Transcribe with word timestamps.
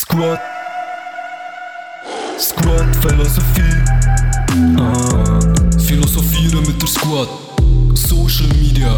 Squad. 0.00 0.38
Squad 2.38 2.88
Philosophie. 3.02 3.76
Ah. 4.78 5.40
Philosophieren 5.86 6.60
mit 6.66 6.80
der 6.82 6.88
Squad. 6.88 7.28
Social 7.94 8.48
Media. 8.60 8.92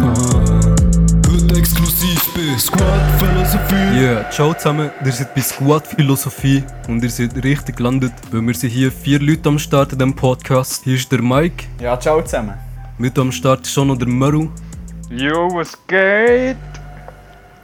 Ah. 0.00 0.74
Heute 1.28 1.56
exklusiv 1.58 2.20
bei 2.34 2.56
Squad 2.58 3.02
Philosophie. 3.18 3.98
Yeah, 4.00 4.30
ciao 4.30 4.54
zusammen, 4.54 4.90
ihr 5.04 5.12
seid 5.12 5.34
bei 5.34 5.40
Squad 5.40 5.86
Philosophie 5.88 6.62
und 6.88 7.02
ihr 7.02 7.10
seid 7.10 7.34
richtig 7.42 7.76
gelandet, 7.76 8.12
weil 8.30 8.42
wir 8.42 8.54
sind 8.54 8.70
hier 8.70 8.92
vier 8.92 9.18
Leute 9.18 9.48
am 9.48 9.58
Start 9.58 9.92
in 9.92 9.98
diesem 9.98 10.14
Podcast. 10.14 10.84
Hier 10.84 10.94
ist 10.94 11.10
der 11.10 11.20
Mike, 11.22 11.64
Ja, 11.80 11.98
ciao 11.98 12.22
zusammen. 12.22 12.54
mit 12.98 13.18
am 13.18 13.32
Start 13.32 13.62
ist 13.66 13.72
schon 13.72 13.88
noch 13.88 13.98
der 13.98 14.08
Maru 14.08 14.48
Jo, 15.10 15.48
was 15.52 15.72
geht? 15.88 16.56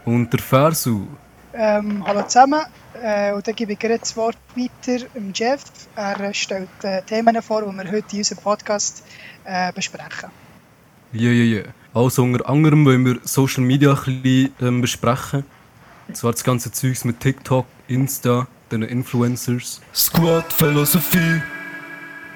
und 0.05 0.33
der 0.33 0.41
Fersu. 0.41 1.07
Ähm, 1.55 2.05
hallo 2.07 2.23
zusammen. 2.23 2.61
Äh, 3.03 3.33
und 3.33 3.47
dann 3.47 3.55
gebe 3.55 3.73
ich 3.73 3.79
gerade 3.79 3.99
das 3.99 4.17
Wort 4.17 4.37
weiter 4.55 5.05
dem 5.15 5.33
Jeff. 5.35 5.63
Er 5.97 6.35
stellt 6.35 6.69
äh, 6.83 7.03
Themen 7.03 7.41
vor, 7.43 7.63
die 7.63 7.77
wir 7.77 7.91
heute 7.91 8.13
in 8.13 8.19
unserem 8.19 8.43
Podcast 8.43 9.05
äh, 9.45 9.73
besprechen. 9.73 10.31
Yeah, 11.15 11.33
yeah, 11.33 11.61
yeah. 11.63 11.73
Also 11.95 12.23
unter 12.23 12.49
anderem 12.49 12.85
wollen 12.85 13.05
wir 13.05 13.19
Social 13.25 13.63
Media 13.63 13.93
ein 13.93 14.23
bisschen 14.23 14.55
ähm, 14.61 14.81
besprechen. 14.81 15.45
Und 16.07 16.17
zwar 16.17 16.33
das 16.33 16.45
ganze 16.45 16.71
Zeugs 16.71 17.05
mit 17.05 17.21
TikTok, 17.21 17.67
Insta, 17.87 18.47
den 18.71 18.83
Influencers. 18.83 19.81
Squad 19.95 20.53
Philosophie. 20.53 21.43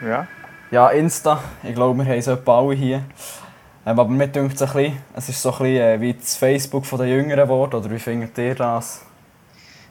Ja? 0.03 0.27
Ja, 0.71 0.89
Insta. 0.89 1.43
Ich 1.63 1.75
glaube, 1.75 1.99
wir 1.99 2.11
haben 2.11 2.19
es 2.19 2.27
etwa 2.27 2.61
alle 2.61 2.75
hier. 2.75 3.05
Ähm, 3.85 3.99
aber 3.99 4.09
mir 4.09 4.29
dünkt 4.29 4.55
es 4.55 4.63
ein 4.63 4.73
bisschen, 4.73 4.99
es 5.15 5.29
ist 5.29 5.43
so 5.43 5.53
ein 5.53 5.59
bisschen 5.59 5.83
äh, 5.83 6.01
wie 6.01 6.15
das 6.15 6.37
Facebook 6.37 6.89
den 6.89 7.09
Jüngeren 7.09 7.43
geworden. 7.43 7.77
Oder 7.77 7.91
wie 7.91 7.99
findet 7.99 8.39
ihr 8.39 8.55
das? 8.55 9.03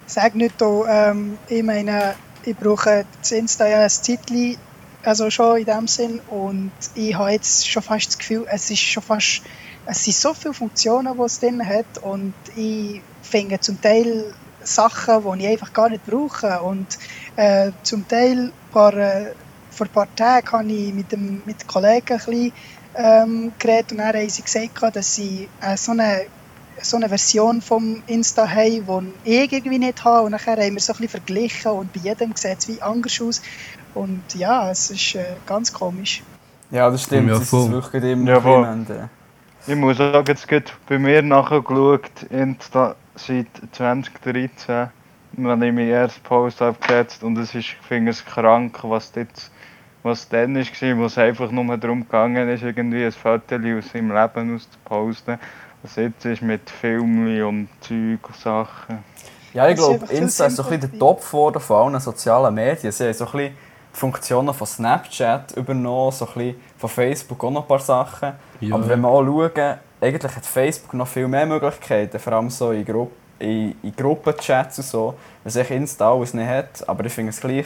Sag 0.08 0.36
nicht 0.36 0.56
hier, 0.60 0.86
ähm, 0.90 1.38
ich 1.48 1.64
meine, 1.64 2.16
ich 2.44 2.56
brauche 2.56 3.06
das 3.20 3.32
Insta 3.32 3.68
ja 3.68 3.82
ein 3.82 3.90
Zeitchen, 3.90 4.58
also 5.04 5.30
schon 5.30 5.58
in 5.58 5.66
dem 5.66 5.88
Sinn. 5.88 6.22
Und 6.30 6.72
ich 6.96 7.16
habe 7.16 7.32
jetzt 7.32 7.70
schon 7.70 7.84
fast 7.84 8.08
das 8.08 8.18
Gefühl, 8.18 8.46
es 8.50 8.70
ist 8.72 8.80
schon 8.80 9.04
fast, 9.04 9.42
es 9.86 10.04
sind 10.06 10.16
so 10.16 10.34
viele 10.34 10.54
Funktionen, 10.54 11.14
die 11.18 11.24
es 11.24 11.40
drin 11.40 11.66
hat. 11.66 11.98
Und 12.02 12.34
ich 12.56 13.02
finde 13.22 13.60
zum 13.60 13.82
Teil 13.82 14.34
Sachen, 14.64 15.24
die 15.24 15.46
ich 15.46 15.52
einfach 15.52 15.74
gar 15.74 15.90
nicht 15.90 16.06
brauche. 16.06 16.62
Und 16.62 16.98
äh, 17.36 17.72
zum 17.84 18.08
Teil, 18.08 18.54
paar, 18.72 18.94
äh, 18.94 19.34
vor 19.70 19.88
ein 19.88 19.94
paar 19.94 20.16
Tagen 20.16 20.52
habe 20.52 20.72
ich 20.72 20.94
mit, 20.94 21.12
dem, 21.12 21.42
mit 21.46 21.68
Kollegen 21.68 22.14
ein 22.14 22.18
bisschen 22.18 22.54
ähm, 22.96 23.52
geredet 23.60 23.92
und 23.92 23.98
dann 24.00 24.14
haben 24.14 24.30
sie 24.30 24.42
gesagt, 24.42 24.96
dass 24.96 25.16
sie 25.16 25.48
äh, 25.62 25.78
so 25.78 25.92
eine 25.92 26.26
so 26.84 26.98
eine 26.98 27.10
Version 27.10 27.62
vom 27.62 28.02
Insta 28.08 28.48
haben, 28.48 29.14
die 29.26 29.32
ich 29.44 29.54
irgendwie 29.54 29.80
nicht 29.80 30.04
habe. 30.04 30.26
Und 30.26 30.32
nachher 30.32 30.58
haben 30.58 30.74
wir 30.74 30.80
so 30.80 30.94
ein 30.94 31.00
bisschen 31.00 31.10
verglichen 31.10 31.72
und 31.72 31.94
bei 31.94 32.00
jedem 32.00 32.36
sieht 32.36 32.60
es 32.60 32.68
wie 32.68 32.82
anders 32.82 33.22
aus. 33.22 33.42
Und 33.94 34.24
ja, 34.36 34.70
es 34.72 34.90
ist 34.90 35.16
äh, 35.16 35.26
ganz 35.46 35.72
komisch. 35.72 36.24
Ja, 36.72 36.90
das 36.90 37.04
stimmt. 37.04 37.30
Ja, 37.30 37.36
es 37.36 37.54
ist 37.54 37.72
wirklich 37.72 38.04
immer 38.04 38.86
Ja. 38.90 39.10
Ich 39.68 39.76
muss 39.76 39.98
sagen, 39.98 40.26
jetzt 40.28 40.48
geht 40.48 40.74
bei 40.88 40.98
mir 40.98 41.22
nachgeschaut, 41.22 42.24
Insta 42.30 42.96
seit 43.16 43.48
2013. 43.74 44.90
Dann 45.34 45.48
habe 45.48 45.68
ich 45.68 45.74
meinen 45.74 45.90
ersten 45.90 46.22
Post 46.24 46.62
abgesetzt 46.62 47.24
und 47.24 47.38
es 47.38 47.50
ist, 47.50 47.56
ich 47.56 47.78
finde 47.88 48.12
es 48.12 48.26
krank, 48.26 48.80
was, 48.84 49.12
dort, 49.12 49.52
was 50.04 50.28
dann 50.28 50.56
war, 50.56 50.98
wo 50.98 51.06
es 51.06 51.18
einfach 51.18 51.52
nur 51.52 51.78
darum 51.78 52.02
gegangen 52.02 52.50
ist, 52.50 52.64
irgendwie 52.64 53.06
ein 53.06 53.12
Foto 53.12 53.56
aus 53.56 53.92
seinem 53.92 54.12
Leben 54.12 54.56
auszuposten. 54.56 55.40
Was 55.84 55.96
jetzt 55.96 56.26
ist 56.26 56.42
mit 56.42 56.70
Filmen 56.70 57.42
und 57.44 57.70
Zeug 57.82 58.28
und 58.28 58.36
Sachen. 58.36 59.00
Ja, 59.54 59.68
ich 59.68 59.76
glaube, 59.76 60.06
Insta 60.14 60.46
ist 60.46 60.56
so 60.56 60.64
ein 60.64 60.70
bisschen 60.70 60.92
der. 60.92 61.00
Top 61.00 61.22
geworden 61.22 61.60
von 61.60 61.94
allen 61.94 62.00
sozialen 62.00 62.54
Medien. 62.54 62.92
Sie 62.92 63.04
haben 63.04 63.14
so 63.14 63.26
ein 63.26 63.32
bisschen 63.32 63.56
die 63.94 63.98
Funktionen 64.00 64.54
von 64.54 64.68
Snapchat 64.68 65.58
übernommen, 65.58 66.12
so 66.12 66.26
ein 66.26 66.34
bisschen 66.34 66.56
von 66.78 66.90
Facebook 66.90 67.44
auch 67.44 67.52
noch 67.52 67.62
ein 67.64 67.68
paar 67.68 67.80
Sachen. 67.80 68.34
Ja. 68.60 68.76
Aber 68.76 68.88
wenn 68.88 69.02
wir 69.02 69.08
auch 69.10 69.24
schauen, 69.24 69.76
eigentlich 70.00 70.36
hat 70.36 70.46
Facebook 70.46 70.94
noch 70.94 71.08
viel 71.08 71.28
mehr 71.28 71.46
Möglichkeiten, 71.46 72.18
vor 72.20 72.34
allem 72.34 72.50
so 72.50 72.72
in, 72.72 72.86
Gru 72.86 73.08
in, 73.40 73.76
in 73.82 73.96
Gruppenchats 73.96 74.78
und 74.78 74.86
so, 74.86 75.16
was 75.44 75.56
ich 75.56 75.70
Insta 75.72 76.12
alles 76.12 76.34
nicht 76.34 76.48
hat. 76.48 76.88
Aber 76.88 77.04
ich 77.06 77.14
finde 77.14 77.32
es 77.32 77.42
gleich 77.42 77.66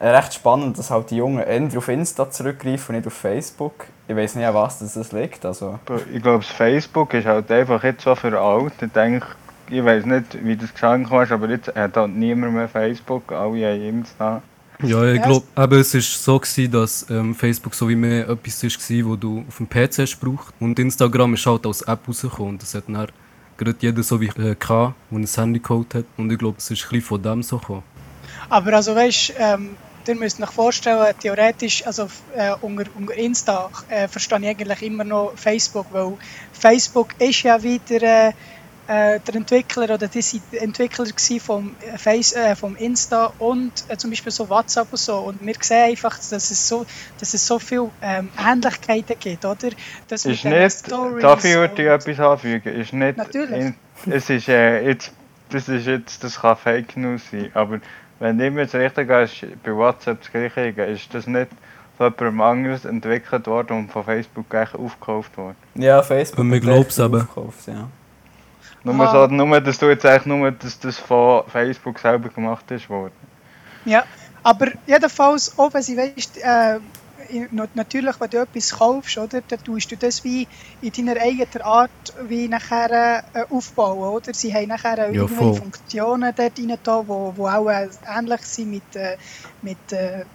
recht 0.00 0.34
spannend, 0.34 0.78
dass 0.78 0.90
halt 0.90 1.10
die 1.10 1.16
Jungen 1.16 1.42
eher 1.42 1.68
auf 1.76 1.88
Insta 1.88 2.30
zurückgreifen 2.30 2.94
und 2.94 3.00
nicht 3.00 3.06
auf 3.06 3.14
Facebook. 3.14 3.86
Ich 4.08 4.14
weiß 4.14 4.36
nicht, 4.36 4.46
an 4.46 4.54
was 4.54 4.78
das 4.78 4.94
das 4.94 5.12
liegt. 5.12 5.44
Also, 5.44 5.78
Aber 5.86 6.00
Ich 6.12 6.22
glaube, 6.22 6.44
das 6.44 6.48
Facebook 6.48 7.14
ist 7.14 7.26
halt 7.26 7.50
einfach 7.50 7.82
jetzt 7.82 8.02
so 8.02 8.14
für 8.14 8.38
alt. 8.38 8.74
Ich 8.80 8.92
denke, 8.92 9.26
ich 9.68 9.84
weiß 9.84 10.04
nicht, 10.06 10.44
wie 10.44 10.56
das 10.56 10.72
gesagt 10.72 11.10
hast, 11.10 11.32
aber 11.32 11.48
jetzt 11.48 11.74
hat 11.74 11.96
halt 11.96 12.14
niemand 12.14 12.54
mehr 12.54 12.68
Facebook, 12.68 13.32
alle 13.32 13.66
haben 13.66 13.82
Insta. 13.82 14.42
Ja, 14.82 15.04
ich 15.04 15.22
glaube, 15.22 15.76
es 15.76 15.94
war 15.94 16.00
so, 16.02 16.38
gewesen, 16.38 16.70
dass 16.70 17.08
ähm, 17.08 17.34
Facebook 17.34 17.74
so 17.74 17.88
wie 17.88 17.96
mehr 17.96 18.28
etwas 18.28 18.62
war, 18.62 19.10
wo 19.10 19.16
du 19.16 19.44
auf 19.48 19.56
dem 19.56 19.68
PC 19.68 19.98
hast 20.00 20.20
gebraucht. 20.20 20.54
Und 20.60 20.78
Instagram 20.78 21.32
ist 21.32 21.46
halt 21.46 21.64
als 21.64 21.80
App 21.82 22.06
rausgekommen. 22.06 22.52
Und 22.52 22.62
das 22.62 22.74
hat 22.74 22.84
dann 22.86 23.06
gerade 23.56 23.76
jeder 23.80 24.02
so 24.02 24.20
wie 24.20 24.26
äh, 24.26 24.54
gehabt, 24.54 24.94
der 25.10 25.18
ein 25.18 25.26
Handycode 25.26 25.94
hat. 25.94 26.04
Und 26.18 26.30
ich 26.30 26.38
glaube, 26.38 26.58
es 26.58 26.70
ist 26.70 26.84
ein 26.84 26.90
bisschen 26.90 27.02
von 27.02 27.22
dem 27.22 27.42
so 27.42 27.56
gekommen. 27.56 27.82
Aber 28.48 28.74
also 28.74 28.94
weißt 28.94 29.34
ähm, 29.38 29.70
ihr 30.08 30.14
müsst 30.16 30.40
euch 30.40 30.50
vorstellen, 30.50 31.14
theoretisch, 31.20 31.86
also 31.86 32.08
äh, 32.34 32.52
unter, 32.60 32.84
unter 32.94 33.14
Insta 33.14 33.70
äh, 33.88 34.08
verstehe 34.08 34.38
ich 34.40 34.48
eigentlich 34.48 34.82
immer 34.82 35.04
noch 35.04 35.32
Facebook, 35.36 35.86
weil 35.90 36.16
Facebook 36.52 37.14
ist 37.18 37.42
ja 37.42 37.62
wieder 37.62 38.02
äh, 38.02 38.32
äh, 38.88 39.18
der 39.18 39.34
Entwickler 39.34 39.94
oder 39.94 40.06
die 40.06 40.22
sind 40.22 40.44
Entwickler 40.52 41.06
vom, 41.40 41.76
äh, 41.80 41.98
Face, 41.98 42.32
äh, 42.34 42.54
vom 42.54 42.76
Insta 42.76 43.26
und 43.38 43.72
äh, 43.88 43.96
zum 43.96 44.10
Beispiel 44.10 44.30
so 44.30 44.48
WhatsApp 44.48 44.92
und 44.92 45.00
so. 45.00 45.18
Und 45.18 45.40
wir 45.44 45.54
sehen 45.60 45.90
einfach, 45.90 46.16
dass 46.16 46.50
es 46.50 46.68
so, 46.68 46.86
dass 47.18 47.34
es 47.34 47.44
so 47.44 47.58
viele 47.58 47.90
ähm, 48.00 48.30
Ähnlichkeiten 48.38 49.16
gibt, 49.18 49.44
oder? 49.44 49.70
Das 50.06 50.24
Ist 50.24 50.44
nicht, 50.44 50.72
Stories 50.86 51.20
darf 51.22 51.44
ich 51.44 51.54
etwas 51.56 52.20
anfügen? 52.20 52.80
Ist 52.80 52.92
nicht, 52.92 53.16
Natürlich. 53.16 53.50
in- 53.60 53.76
es 54.12 54.30
ist 54.30 54.48
äh, 54.48 54.86
jetzt, 54.86 55.10
das 55.50 55.68
ist 55.68 55.86
jetzt, 55.86 56.22
das 56.22 56.40
kann 56.40 56.56
Fake 56.56 56.96
News 56.96 57.22
sein, 57.32 57.50
aber 57.54 57.80
wenn 58.18 58.40
ich 58.40 58.50
mir 58.52 58.62
jetzt 58.62 58.74
richtig 58.74 59.10
ist 59.10 59.46
bei 59.62 59.74
WhatsApp 59.74 60.20
das 60.20 60.30
gleiche, 60.30 60.60
ist 60.82 61.12
das 61.14 61.26
nicht 61.26 61.48
von 61.98 62.12
jemandem 62.18 62.40
anderes 62.40 62.84
entwickelt 62.84 63.46
worden 63.46 63.78
und 63.78 63.92
von 63.92 64.04
Facebook 64.04 64.48
gleich 64.50 64.74
aufgekauft 64.74 65.36
worden? 65.36 65.56
ja, 65.74 66.02
Facebook 66.02 66.40
Und 66.40 66.52
echt 66.52 66.64
eben. 66.98 67.20
aufgekauft, 67.20 67.66
Ja. 67.66 67.88
Nur, 68.84 69.00
Ah. 69.08 69.26
so, 69.28 69.34
nur, 69.34 69.60
dass 69.60 69.78
du 69.78 69.86
jetzt 69.86 70.06
eigentlich 70.06 70.26
nur, 70.26 70.52
dass 70.52 70.78
das 70.78 70.98
von 70.98 71.42
Facebook 71.48 71.98
selber 71.98 72.28
gemacht 72.28 72.70
ist 72.70 72.88
worden. 72.88 73.12
Ja, 73.84 74.04
aber 74.44 74.68
jedenfalls, 74.86 75.58
auch 75.58 75.72
wenn 75.74 75.82
sie 75.82 75.96
weißt, 75.96 76.38
äh, 76.38 76.78
natürlich, 77.74 78.20
wenn 78.20 78.30
du 78.30 78.38
etwas 78.42 78.70
kaufst, 78.70 79.18
oder, 79.18 79.42
dann 79.42 79.58
tust 79.60 79.90
du 79.90 79.96
das 79.96 80.24
wie 80.24 80.48
in 80.80 80.90
deiner 80.92 81.20
eigenen 81.20 81.62
Art 81.62 81.90
wie 82.24 82.48
nachher 82.48 83.22
äh, 83.32 83.44
aufbauen, 83.48 84.08
oder? 84.14 84.32
Sie 84.34 84.52
haben 84.54 84.68
nachher 84.68 85.12
Ja. 85.12 85.26
Funktionen 85.26 86.32
dort 86.36 86.58
rein, 86.58 86.76
da, 86.82 87.06
wo, 87.06 87.36
wo 87.36 87.46
auch 87.48 87.68
äh, 87.68 87.88
ähnlich 88.06 88.42
sind 88.42 88.70
mit, 88.70 88.94
äh, 88.96 89.16
mit 89.60 89.78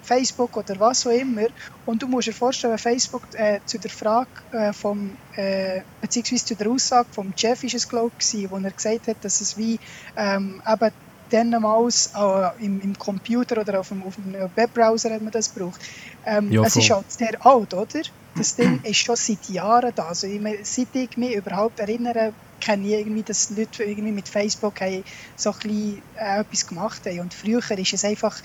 Facebook 0.02 0.58
oder 0.58 0.80
was 0.80 1.06
auch 1.06 1.12
immer. 1.12 1.48
Und 1.86 2.02
du 2.02 2.08
musst 2.08 2.28
dir 2.28 2.34
vorstellen, 2.34 2.78
Facebook 2.78 3.28
äh, 3.34 3.60
zu 3.66 3.80
der 3.80 3.92
Frage 3.92 4.30
äh, 4.52 4.74
vom, 4.74 5.18
äh, 5.32 5.82
beziehungsweise 6.00 6.46
zu 6.46 6.56
der 6.56 6.70
Aussage 6.70 7.10
vom 7.12 7.32
Jeff 7.38 7.64
ist 7.64 7.76
es 7.76 7.88
glaube 7.88 8.16
ich, 8.22 8.50
wo 8.50 8.58
er 8.58 8.72
gesagt 8.72 9.08
hat, 9.08 9.18
dass 9.22 9.42
es 9.42 9.56
wie 9.58 9.80
ähm, 10.16 10.62
eben 10.68 10.92
damals 11.32 12.12
äh, 12.16 12.66
im, 12.66 12.80
im 12.82 12.94
Computer 12.98 13.62
oder 13.62 13.80
auf 13.80 13.90
dem, 13.90 14.04
auf 14.04 14.16
dem 14.16 14.34
Webbrowser 14.34 15.14
hat 15.14 15.22
man 15.22 15.32
das 15.32 15.54
gebraucht. 15.54 15.82
Ähm, 16.24 16.52
Ja, 16.52 16.62
es 16.64 16.76
ist 16.76 16.88
voll. 16.88 16.98
halt 16.98 17.12
sehr 17.12 17.46
alt, 17.46 17.74
oder? 17.74 18.02
Das 18.36 18.56
Ding 18.56 18.82
ist 18.84 18.98
schon 18.98 19.16
seit 19.16 19.46
Jahren 19.48 19.92
da. 19.96 20.08
Also 20.10 20.28
ich, 20.28 20.40
meine, 20.40 20.64
seit 20.66 20.96
ich 20.96 21.18
mich 21.18 21.36
überhaupt 21.36 21.80
erinnere, 21.80 22.36
kenne 22.60 22.88
ich 22.88 22.94
irgendwie, 22.94 23.24
dass 23.24 23.50
Leute 23.50 23.84
irgendwie 23.84 24.12
mit 24.12 24.30
Facebook 24.30 24.82
haben, 24.82 25.04
so 25.36 25.52
ein 25.52 25.60
bisschen, 25.60 26.04
äh, 26.14 26.40
etwas 26.42 26.68
gemacht 26.68 27.06
haben. 27.06 27.20
Und 27.22 27.34
früher 27.34 27.62
ist 27.72 27.94
es 27.94 28.06
einfach, 28.06 28.40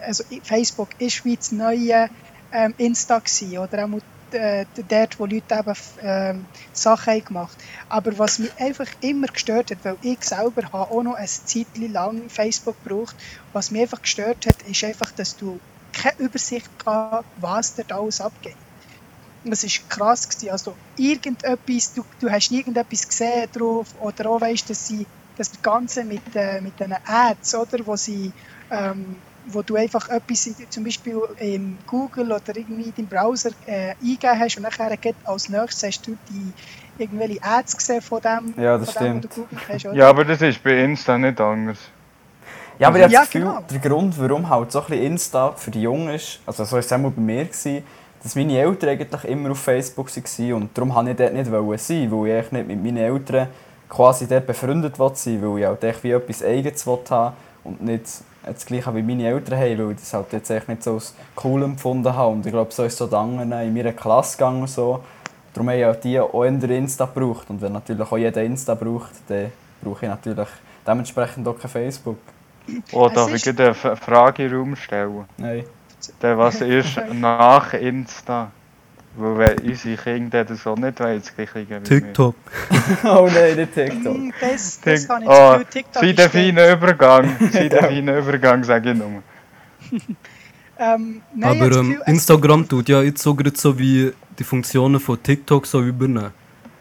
also 0.00 0.24
Facebook 0.42 0.90
ist 0.98 1.24
wie 1.24 1.36
das 1.36 1.52
neue 1.52 2.08
ähm, 2.50 2.74
Insta 2.76 3.18
gewesen, 3.20 3.58
oder 3.58 3.84
auch 3.84 3.88
äh, 4.34 4.66
dort, 4.88 5.18
wo 5.18 5.26
Leute 5.26 5.54
eben 5.54 5.74
ähm, 6.02 6.46
Sachen 6.72 7.12
haben 7.12 7.48
aber 7.88 8.18
was 8.18 8.38
mich 8.38 8.50
einfach 8.58 8.86
immer 9.00 9.26
gestört 9.26 9.70
hat, 9.70 9.78
weil 9.82 9.96
ich 10.02 10.22
selber 10.22 10.62
habe 10.72 10.90
auch 10.90 11.02
noch 11.02 11.14
eine 11.14 11.26
Zeit 11.26 11.66
lang 11.76 12.28
Facebook 12.28 12.76
gebraucht, 12.82 13.16
was 13.52 13.70
mich 13.70 13.82
einfach 13.82 14.02
gestört 14.02 14.46
hat, 14.46 14.62
ist 14.62 14.84
einfach, 14.84 15.10
dass 15.12 15.36
du 15.36 15.60
keine 15.92 16.18
Übersicht 16.18 16.70
hast, 16.86 17.24
was 17.36 17.74
dort 17.74 17.92
alles 17.92 18.20
abgeht. 18.20 18.56
Es 19.44 19.64
war 19.64 19.88
krass, 19.88 20.28
gewesen. 20.28 20.50
also 20.50 20.74
irgendetwas, 20.96 21.94
du, 21.94 22.04
du 22.20 22.30
hast 22.30 22.50
irgendetwas 22.52 23.08
gesehen 23.08 23.48
drauf 23.52 23.88
oder 24.00 24.30
auch 24.30 24.40
weißt, 24.40 24.70
dass 24.70 24.86
sie 24.86 25.06
das 25.36 25.50
Ganze 25.62 26.04
mit, 26.04 26.22
äh, 26.34 26.60
mit 26.60 26.78
den 26.78 26.94
Ads, 27.04 27.54
oder, 27.56 27.84
wo 27.86 27.96
sie 27.96 28.32
ähm, 28.70 29.16
wo 29.46 29.62
du 29.62 29.76
einfach 29.76 30.08
etwas 30.08 30.46
in, 30.46 30.54
zum 30.70 30.84
Beispiel 30.84 31.20
in 31.38 31.78
Google 31.86 32.32
oder 32.32 32.56
irgendwie 32.56 32.84
in 32.84 32.94
deinem 32.94 33.06
Browser 33.06 33.50
äh, 33.66 33.94
eingegeben 34.00 34.38
hast 34.38 34.56
und 34.56 34.62
nachher 34.62 34.96
geht 34.96 35.16
als 35.24 35.48
nächstes 35.48 35.82
hast 35.82 36.06
du 36.06 36.16
die 36.30 36.52
irgendwelche 37.02 37.42
Ads 37.42 37.76
gesehen 37.76 38.02
von 38.02 38.20
dem, 38.20 38.54
Ja, 38.62 38.78
das 38.78 38.92
von 38.92 39.04
dem, 39.04 39.18
stimmt. 39.18 39.24
du 39.24 39.28
gegoogelt 39.28 39.68
hast. 39.68 39.86
Oder? 39.86 39.94
Ja, 39.94 40.08
aber 40.08 40.24
das 40.24 40.40
ist 40.42 40.62
bei 40.62 40.84
Insta 40.84 41.18
nicht 41.18 41.40
anders. 41.40 41.78
Ja, 42.78 42.88
aber 42.88 42.98
ich 42.98 43.04
habe 43.04 43.12
Ja, 43.12 43.20
das 43.20 43.30
Gefühl, 43.30 43.42
genau. 43.48 43.64
der 43.70 43.78
Grund, 43.78 44.18
warum 44.18 44.48
halt 44.48 44.72
so 44.72 44.80
ein 44.80 44.86
bisschen 44.86 45.04
Insta 45.04 45.52
für 45.52 45.70
die 45.70 45.82
Jungen 45.82 46.14
ist, 46.14 46.40
also 46.46 46.64
so 46.64 46.72
war 46.72 46.78
es 46.80 46.92
auch 46.92 46.98
bei 46.98 47.20
mir, 47.20 47.44
gewesen, 47.44 47.82
dass 48.22 48.34
meine 48.36 48.56
Eltern 48.58 48.90
eigentlich 48.90 49.24
immer 49.24 49.50
auf 49.50 49.58
Facebook 49.58 50.08
waren 50.14 50.52
und 50.54 50.78
darum 50.78 50.94
wollte 50.94 51.10
ich 51.10 51.16
dort 51.16 51.32
nicht 51.34 51.46
sein, 51.80 52.10
weil 52.12 52.40
ich 52.40 52.52
nicht 52.52 52.68
mit 52.68 52.82
meinen 52.82 52.96
Eltern 52.98 53.48
quasi 53.92 54.26
dort 54.26 54.46
befreundet 54.46 54.98
will 54.98 55.10
sein 55.14 55.42
weil 55.42 55.58
ich 55.58 55.66
halt 55.66 55.84
echt 55.84 56.02
wie 56.02 56.12
etwas 56.12 56.42
Eigenes 56.42 56.86
will 56.86 56.98
haben 57.10 57.36
und 57.62 57.82
nicht 57.82 58.06
das 58.44 58.64
gleiche 58.64 58.94
wie 58.94 59.02
meine 59.02 59.28
Eltern 59.28 59.58
haben, 59.58 59.78
weil 59.78 59.90
ich 59.92 59.98
das 59.98 60.14
halt 60.14 60.32
jetzt 60.32 60.50
echt 60.50 60.68
nicht 60.68 60.82
so 60.82 60.94
als 60.94 61.14
cool 61.44 61.62
empfunden 61.62 62.12
habe. 62.12 62.32
Und 62.32 62.46
ich 62.46 62.52
glaube, 62.52 62.72
so 62.72 62.84
ist 62.84 62.98
es 63.00 63.10
so 63.10 63.16
anderen 63.16 63.52
in 63.52 63.74
meiner 63.74 63.92
Klasse 63.92 64.36
gegangen 64.36 64.62
und 64.62 64.70
so. 64.70 65.04
Darum 65.52 65.68
haben 65.68 65.84
auch 65.84 65.96
die 65.96 66.18
auch 66.18 66.44
eher 66.44 66.70
Insta 66.70 67.04
gebraucht. 67.04 67.50
Und 67.50 67.60
wenn 67.60 67.72
natürlich 67.72 68.10
auch 68.10 68.16
jeder 68.16 68.42
Insta 68.42 68.74
braucht, 68.74 69.12
dann 69.28 69.52
brauche 69.82 70.06
ich 70.06 70.10
natürlich 70.10 70.48
dementsprechend 70.86 71.46
auch 71.46 71.58
kein 71.58 71.70
Facebook. 71.70 72.16
Oh, 72.92 73.08
darf 73.08 73.32
ich 73.32 73.46
eine 73.48 73.74
Frage 73.74 74.44
in 74.44 74.50
den 74.50 74.58
Raum 74.58 74.76
stellen? 74.76 75.24
Nein. 75.36 75.64
Der, 76.20 76.38
was 76.38 76.60
ist 76.62 76.98
nach 77.12 77.74
Insta? 77.74 78.50
Weil 79.14 79.38
wenn 79.38 79.58
unsere 79.70 79.96
Kinder 79.96 80.44
das 80.44 80.66
auch 80.66 80.76
nicht 80.76 80.98
wollen, 80.98 81.20
das 81.20 81.34
gleiche 81.34 81.68
wir. 81.68 81.82
TikTok. 81.82 82.34
oh 83.04 83.28
nein, 83.32 83.56
nicht 83.56 83.74
TikTok. 83.74 84.16
Das, 84.40 84.80
das 84.80 85.06
kann 85.06 85.22
ich 85.22 85.28
oh, 85.28 85.32
das 85.32 85.52
Gefühl, 85.58 85.66
TikTok 85.70 86.02
sei 86.02 86.12
der 86.12 86.30
feine 86.30 86.72
Übergang. 86.72 87.36
Sei 87.52 87.68
der 87.68 87.84
feine 87.88 88.18
Übergang, 88.18 88.64
sage 88.64 88.92
ich 88.92 88.96
nur. 88.96 89.22
Ähm, 90.78 91.22
nein, 91.34 91.56
ich 91.56 91.60
Aber 91.60 91.64
habe 91.66 91.74
ähm, 91.80 91.90
Gefühl, 91.90 92.02
Instagram 92.06 92.68
tut 92.68 92.88
ja 92.88 93.02
jetzt 93.02 93.22
so, 93.22 93.34
gerade 93.34 93.56
so 93.56 93.78
wie 93.78 94.12
die 94.38 94.44
Funktionen 94.44 94.98
von 94.98 95.22
TikTok 95.22 95.66
so 95.66 95.82
übernehmen. 95.82 96.30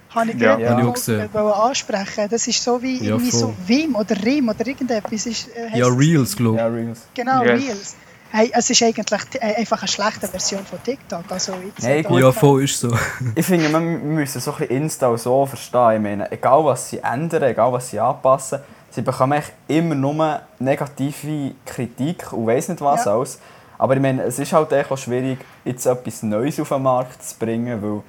Habe 0.10 0.32
ich 0.32 0.40
Ja. 0.40 0.56
gerade 0.56 0.64
Ja. 0.64 0.70
Habe 0.78 0.88
ich 0.88 0.94
gesehen. 0.94 1.30
äh, 1.34 1.38
ansprechen. 1.38 2.28
Das 2.30 2.48
ist 2.48 2.64
so 2.64 2.82
wie 2.82 2.98
Ja, 2.98 3.12
irgendwie 3.12 3.32
so. 3.32 3.54
Vim 3.66 3.96
oder 3.96 4.16
Rim 4.24 4.50
oder 4.50 4.66
irgendetwas. 4.66 5.26
Ist, 5.26 5.50
äh, 5.56 5.78
Ja? 5.78 5.88
Reels, 5.88 6.36
glaube 6.36 6.58
Ja, 6.58 6.68
Reels. 6.68 7.02
Genau, 7.14 7.44
Yes. 7.44 7.62
Reels. 7.62 7.96
Hey, 8.32 8.50
es 8.54 8.70
ist 8.70 8.82
eigentlich 8.82 9.06
äh, 9.42 9.56
einfach 9.56 9.80
eine 9.82 9.88
schlechte 9.90 10.28
Version 10.28 10.66
von 10.66 10.82
TikTok. 10.82 11.26
Also, 11.30 11.54
da- 11.82 11.90
Ja, 12.20 12.32
voll 12.32 12.64
ist 12.64 12.80
so. 12.80 12.96
Ich 13.36 13.46
finde, 13.46 13.70
wir 13.70 13.80
müssen 13.80 14.40
so 14.40 14.52
ein 14.54 14.58
bisschen 14.60 14.78
Insta 14.84 15.08
auch 15.08 15.18
so 15.18 15.46
verstehen. 15.46 15.96
Ich 15.98 16.02
meine, 16.02 16.32
egal 16.32 16.64
was 16.64 16.90
sie 16.90 17.00
ändern, 17.00 17.44
egal 17.44 17.74
was 17.74 17.90
sie 17.90 18.00
anpassen, 18.00 18.60
sie 18.90 19.02
bekommen 19.02 19.34
eigentlich 19.34 19.54
immer 19.68 19.96
nur 19.96 20.42
negative 20.60 21.56
Kritik 21.66 22.32
und 22.32 22.48
weiss 22.48 22.70
nicht 22.70 22.80
was 22.82 23.06
Ja. 23.06 23.16
alles. 23.16 23.40
Aber 23.78 23.96
ich 23.96 24.02
meine, 24.02 24.24
es 24.24 24.40
ist 24.40 24.54
halt 24.54 24.72
echt 24.72 24.92
auch 24.92 24.98
schwierig, 24.98 25.40
jetzt 25.66 25.86
etwas 25.86 26.24
Neues 26.24 26.60
auf 26.60 26.70
den 26.70 26.84
Markt 26.84 27.22
zu 27.24 27.36
bringen, 27.38 27.82
weil 27.82 28.02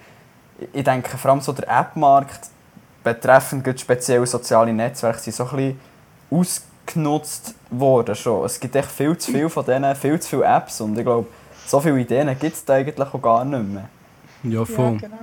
ich- 0.73 0.85
denke, 0.85 1.17
vor 1.19 1.31
allem 1.33 1.41
so 1.41 1.53
der 1.53 1.67
App-Markt 1.69 2.49
betreffend 3.03 3.81
speziell 3.81 4.25
soziale 4.27 4.73
Netzwerke 4.73 5.19
sind 5.19 5.35
so 5.35 5.45
ein 5.49 5.51
bisschen 5.57 5.81
ausgenutzt 6.87 7.55
worden 7.71 8.15
schon. 8.15 8.45
Es 8.45 8.59
gibt 8.61 8.75
echt 8.77 8.91
viel 8.91 9.17
zu 9.17 9.33
viel 9.33 9.49
von 9.49 9.65
denen, 9.65 9.95
viel 9.97 10.19
zu 10.21 10.29
viele 10.31 10.45
Apps 10.45 10.81
und 10.81 10.97
ich 10.99 11.05
glaube, 11.05 11.27
so 11.67 11.81
viele 11.81 12.01
Ideen 12.01 12.29
gibt 12.39 12.57
es 12.57 12.65
da 12.65 12.75
eigentlich 12.75 12.99
auch 13.15 13.23
gar 13.23 13.45
nicht 13.45 13.65
mehr. 13.69 13.89
Ja, 14.45 14.51
Ja, 14.61 14.65
voll. 14.65 14.97
genau. 14.99 15.17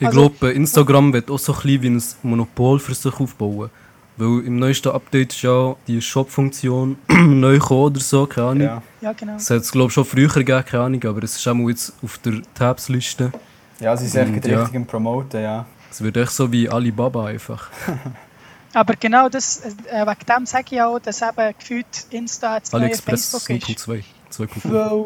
Ich 0.00 0.06
Also- 0.06 0.28
glaube, 0.30 0.52
Instagram 0.52 1.12
wird 1.12 1.30
auch 1.30 1.38
so 1.38 1.52
ein 1.52 1.60
bisschen 1.62 1.82
wie 1.82 1.88
ein 1.88 2.02
Monopol 2.22 2.78
für 2.78 2.94
sich 2.94 3.18
aufbauen. 3.18 3.70
Weil 4.16 4.44
im 4.46 4.58
neuesten 4.58 4.88
Update 4.90 5.32
ist 5.32 5.42
ja 5.42 5.76
die 5.86 6.00
Shop-Funktion 6.02 6.98
neu 7.08 7.54
gekommen 7.58 7.80
oder 7.84 8.00
so, 8.00 8.26
keine 8.26 8.46
Ahnung. 8.48 8.62
Ja. 8.66 8.82
Ja, 9.00 9.12
genau. 9.12 9.36
Es 9.36 9.48
hat 9.48 9.58
es 9.58 9.70
glaube 9.70 9.90
schon 9.92 10.04
früher 10.04 10.28
gegeben, 10.28 10.64
keine 10.66 10.84
Ahnung, 10.84 11.04
aber 11.04 11.22
es 11.22 11.36
ist 11.36 11.46
auch 11.46 11.54
mal 11.54 11.70
jetzt 11.70 11.92
auf 12.02 12.18
der 12.18 12.42
Tabs-Liste. 12.54 13.32
Ja, 13.78 13.96
sie 13.96 14.08
sind 14.08 14.34
echt 14.36 14.46
ja. 14.46 14.58
richtig 14.58 14.74
im 14.74 14.86
Promoten, 14.86 15.40
ja. 15.40 15.66
Es 15.90 16.02
wird 16.02 16.16
echt 16.16 16.32
so 16.32 16.50
wie 16.50 16.68
Alibaba 16.68 17.26
einfach. 17.26 17.70
Aber 18.74 18.94
genau 18.96 19.28
das, 19.28 19.62
äh, 19.90 20.06
wegen 20.06 20.26
dem 20.28 20.46
sage 20.46 20.64
ich 20.76 20.82
auch, 20.82 20.98
dass 20.98 21.22
eben 21.22 21.54
gefühlt 21.58 21.86
Insta 22.10 22.60
das 22.60 22.70
neue 22.72 22.94
Facebook 22.94 23.48
ist. 23.50 23.66
0.2. 23.68 24.04
2.0. 24.30 24.48
Weil 24.64 25.04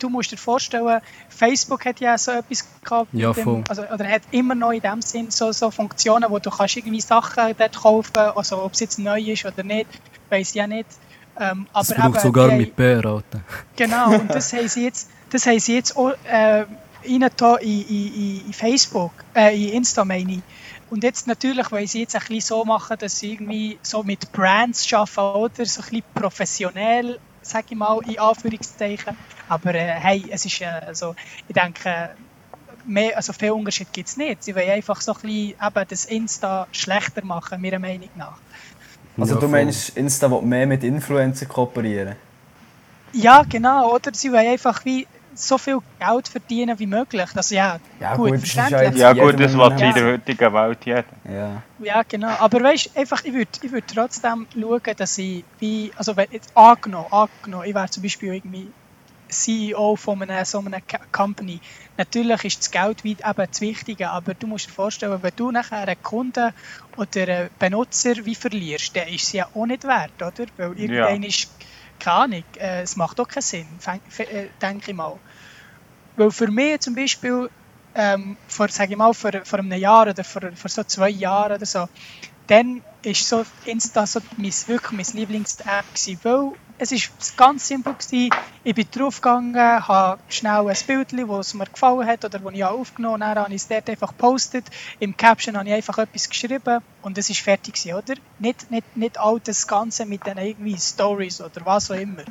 du 0.00 0.08
musst 0.10 0.32
dir 0.32 0.36
vorstellen, 0.36 1.00
Facebook 1.28 1.84
hat 1.86 2.00
ja 2.00 2.18
so 2.18 2.32
etwas 2.32 2.66
gehabt, 2.82 3.08
Ja, 3.12 3.32
dem, 3.32 3.64
also, 3.68 3.82
oder 3.82 4.06
hat 4.08 4.22
immer 4.32 4.54
noch 4.54 4.72
in 4.72 4.80
dem 4.80 5.00
Sinn 5.02 5.30
so, 5.30 5.52
so 5.52 5.70
Funktionen, 5.70 6.28
wo 6.30 6.38
du 6.40 6.50
kannst 6.50 6.76
irgendwie 6.76 7.00
Sachen 7.00 7.54
dort 7.56 7.76
kaufen, 7.80 8.16
also 8.16 8.62
ob 8.62 8.72
es 8.72 8.80
jetzt 8.80 8.98
neu 8.98 9.20
ist 9.20 9.44
oder 9.44 9.62
nicht, 9.62 9.86
weiß 10.30 10.48
ich 10.50 10.54
ja 10.56 10.66
nicht. 10.66 10.88
Ähm, 11.38 11.66
aber 11.72 11.86
Das 11.86 11.96
braucht 11.96 12.08
eben, 12.14 12.20
sogar 12.20 12.50
haben- 12.50 12.56
mit 12.58 12.76
Bär, 12.76 13.04
Alter. 13.06 13.40
Genau, 13.76 14.14
und 14.14 14.28
das 14.34 14.52
haben 14.52 14.68
sie 14.68 14.84
jetzt, 14.84 15.08
das 15.30 15.46
haben 15.46 15.58
sie 15.60 15.76
jetzt 15.76 15.96
auch 15.96 16.12
äh, 16.28 16.64
in, 17.02 17.22
in- 17.22 18.46
in 18.46 18.52
Facebook, 18.52 19.12
äh, 19.34 19.54
in 19.56 19.74
Insta 19.74 20.04
meine 20.04 20.32
ich. 20.34 20.40
Und 20.90 21.02
jetzt 21.02 21.26
natürlich 21.26 21.70
wollen 21.72 21.86
sie 21.86 22.00
jetzt 22.00 22.14
ein 22.14 22.20
bisschen 22.20 22.40
so 22.40 22.64
machen, 22.64 22.96
dass 22.98 23.18
sie 23.18 23.32
irgendwie 23.32 23.78
so 23.82 24.02
mit 24.02 24.30
Brands 24.32 24.92
arbeiten 24.92 25.18
oder 25.20 25.66
so 25.66 25.82
ein 25.82 25.88
bisschen 25.88 26.02
professionell, 26.14 27.18
sage 27.42 27.66
ich 27.70 27.76
mal, 27.76 27.98
in 28.06 28.18
Anführungszeichen. 28.18 29.16
Aber 29.48 29.74
äh, 29.74 29.94
hey, 29.94 30.24
es 30.30 30.44
ist, 30.44 30.60
äh, 30.60 30.66
also, 30.66 31.14
ich 31.48 31.54
denke, 31.54 32.10
mehr, 32.86 33.16
also 33.16 33.32
viel 33.32 33.50
Unterschied 33.50 33.92
gibt 33.92 34.08
es 34.08 34.16
nicht. 34.16 34.44
Sie 34.44 34.54
wollen 34.54 34.70
einfach 34.70 35.00
so 35.00 35.12
ein 35.12 35.20
bisschen 35.20 35.50
eben 35.50 35.88
das 35.88 36.04
Insta 36.04 36.66
schlechter 36.72 37.24
machen, 37.24 37.60
meiner 37.60 37.78
Meinung 37.78 38.10
nach. 38.16 38.38
Also 39.18 39.34
Ja, 39.34 39.40
du 39.40 39.48
meinst, 39.48 39.96
Insta 39.96 40.30
will 40.30 40.42
mehr 40.42 40.66
mit 40.66 40.82
Influencer 40.82 41.46
kooperieren? 41.46 42.16
Ja, 43.12 43.44
genau, 43.48 43.94
oder? 43.94 44.12
Sie 44.12 44.32
wollen 44.32 44.48
einfach 44.48 44.84
wie 44.84 45.06
so 45.34 45.58
viel 45.58 45.78
Geld 45.98 46.28
verdienen 46.28 46.78
wie 46.78 46.86
möglich. 46.86 47.28
Also 47.34 47.54
ja, 47.54 47.78
Ja, 48.00 48.16
gut, 48.16 48.30
gut, 48.30 48.42
das 48.42 48.48
ist 48.48 48.54
ja 48.54 48.62
verständlich. 48.68 49.00
Ja 49.02 49.12
gut, 49.12 49.40
das 49.40 49.52
will 49.52 49.58
man 49.58 49.78
in 49.78 49.94
der 49.94 50.04
heutigen 50.12 50.52
Welt 50.52 50.78
jeder. 50.84 51.04
Ja. 51.24 51.62
Ja, 51.78 52.02
genau. 52.08 52.28
Aber 52.38 52.62
weißt 52.62 52.90
du, 52.94 53.00
einfach, 53.00 53.24
ich 53.24 53.32
würde 53.32 53.50
ich 53.62 53.72
würd 53.72 53.84
trotzdem 53.92 54.46
schauen, 54.52 54.80
dass 54.96 55.18
ich 55.18 55.44
wie, 55.58 55.92
also 55.96 56.16
wenn 56.16 56.28
jetzt 56.30 56.56
angenommen, 56.56 57.08
angenommen, 57.10 57.64
ich 57.66 57.74
wäre 57.74 57.88
zum 57.88 58.02
Beispiel 58.02 58.34
irgendwie 58.34 58.68
CEO 59.28 59.96
von 59.96 60.22
einer, 60.22 60.44
so 60.44 60.60
einer 60.60 60.80
Company. 61.12 61.60
Natürlich 61.96 62.44
ist 62.44 62.60
das 62.60 62.70
Geld 62.70 63.04
weit 63.04 63.28
eben 63.28 63.48
das 63.50 63.60
Wichtige, 63.60 64.10
aber 64.10 64.34
du 64.34 64.46
musst 64.46 64.68
dir 64.68 64.72
vorstellen, 64.72 65.22
wenn 65.22 65.32
du 65.36 65.50
nachher 65.50 65.88
einen 65.88 66.02
Kunden 66.02 66.52
oder 66.96 67.22
einen 67.22 67.50
Benutzer 67.58 68.14
wie 68.24 68.34
verlierst, 68.34 68.96
dann 68.96 69.08
ist 69.08 69.24
es 69.24 69.32
ja 69.32 69.48
auch 69.54 69.66
nicht 69.66 69.84
wert, 69.84 70.12
oder? 70.20 70.46
Weil 70.56 70.78
irgendwann 70.78 71.22
ist, 71.22 71.48
keine 71.98 72.16
Ahnung, 72.16 72.44
äh, 72.56 72.82
es 72.82 72.96
macht 72.96 73.20
auch 73.20 73.28
keinen 73.28 73.42
Sinn, 73.42 73.78
äh, 74.18 74.50
denke 74.60 74.90
ich 74.92 74.96
mal. 74.96 75.20
Weil 76.16 76.30
für 76.30 76.50
mich 76.50 76.80
zum 76.80 76.94
Beispiel, 76.94 77.48
ähm, 77.94 78.38
vor, 78.48 78.68
sag 78.68 78.90
ich 78.90 78.96
mal, 78.96 79.12
vor, 79.14 79.32
vor 79.44 79.58
einem 79.60 79.72
Jahr 79.72 80.08
oder 80.08 80.24
vor, 80.24 80.42
vor 80.56 80.70
so 80.70 80.84
zwei 80.84 81.10
Jahren 81.10 81.52
oder 81.54 81.66
so, 81.66 81.86
dann 82.48 82.82
ist 83.02 83.28
so 83.28 83.44
Insta 83.64 84.06
so 84.06 84.20
mein, 84.36 84.52
wirklich 84.66 84.92
mein 84.92 85.06
Lieblings-App 85.20 85.86
weil 86.24 86.52
es 86.78 86.92
ist 86.92 87.36
ganz 87.36 87.66
simpel 87.68 87.94
gewesen. 87.94 88.32
Ich 88.62 88.74
bin 88.74 88.86
draufgegangen, 88.90 89.86
habe 89.88 90.22
schnell 90.28 90.68
ein 90.68 90.76
Bild, 90.86 91.12
das 91.12 91.54
mir 91.54 91.66
gefallen 91.66 92.06
hat 92.06 92.24
oder 92.24 92.38
das 92.38 92.52
ich 92.54 92.64
aufgenommen 92.64 93.22
habe, 93.24 93.34
dann 93.34 93.44
habe 93.44 93.54
ich 93.54 93.62
es 93.62 93.68
dort 93.68 93.88
einfach 93.88 94.10
gepostet. 94.10 94.68
Im 94.98 95.16
Caption 95.16 95.56
habe 95.56 95.68
ich 95.68 95.74
einfach 95.74 95.98
etwas 95.98 96.28
geschrieben 96.28 96.80
und 97.00 97.18
es 97.18 97.30
ist 97.30 97.40
fertig 97.40 97.74
gewesen, 97.74 97.96
oder? 97.96 98.14
Nicht, 98.38 98.70
nicht, 98.70 98.96
nicht 98.96 99.18
all 99.18 99.40
das 99.40 99.66
Ganze 99.66 100.06
mit 100.06 100.26
den 100.26 100.38
irgendwie 100.38 100.76
Stories 100.78 101.40
oder 101.40 101.64
was 101.64 101.90
auch 101.90 101.96
immer. 101.96 102.24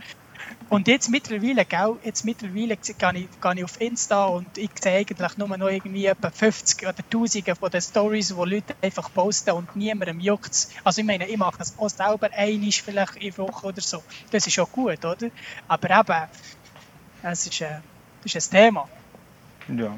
Und 0.73 0.87
jetzt 0.87 1.11
mittlerweile, 1.11 1.65
gell, 1.65 1.97
jetzt 2.03 2.25
mittlerweile 2.25 2.75
gehe 2.77 2.93
ich, 3.13 3.41
gehe 3.41 3.53
ich 3.55 3.63
auf 3.63 3.79
Insta 3.79 4.25
und 4.25 4.57
ich 4.57 4.71
sehe 4.81 4.97
eigentlich 5.01 5.37
nur 5.37 5.55
noch 5.55 5.69
irgendwie 5.69 6.07
etwa 6.07 6.31
50 6.31 6.87
oder 6.87 6.95
Tausende 7.11 7.55
von 7.55 7.69
den 7.69 7.79
Stories, 7.79 8.35
wo 8.35 8.43
Leute 8.43 8.73
einfach 8.81 9.13
posten 9.13 9.51
und 9.51 9.75
niemandem 9.75 10.19
juckt 10.19 10.51
es. 10.51 10.71
Also 10.83 11.01
ich 11.01 11.05
meine, 11.05 11.27
ich 11.27 11.37
mache 11.37 11.61
es 11.61 11.77
auch 11.77 11.89
selber 11.89 12.29
einig 12.35 12.81
vielleicht 12.81 13.17
in 13.17 13.29
der 13.29 13.37
Woche 13.37 13.67
oder 13.67 13.81
so. 13.81 14.01
Das 14.31 14.47
ist 14.47 14.57
auch 14.57 14.71
gut, 14.71 15.05
oder? 15.05 15.29
Aber 15.67 15.89
eben, 15.91 16.27
es 17.21 17.45
ist, 17.45 17.61
äh, 17.61 17.79
das 18.23 18.33
ist 18.33 18.51
ein 18.51 18.57
Thema. 18.57 18.89
Ja. 19.67 19.95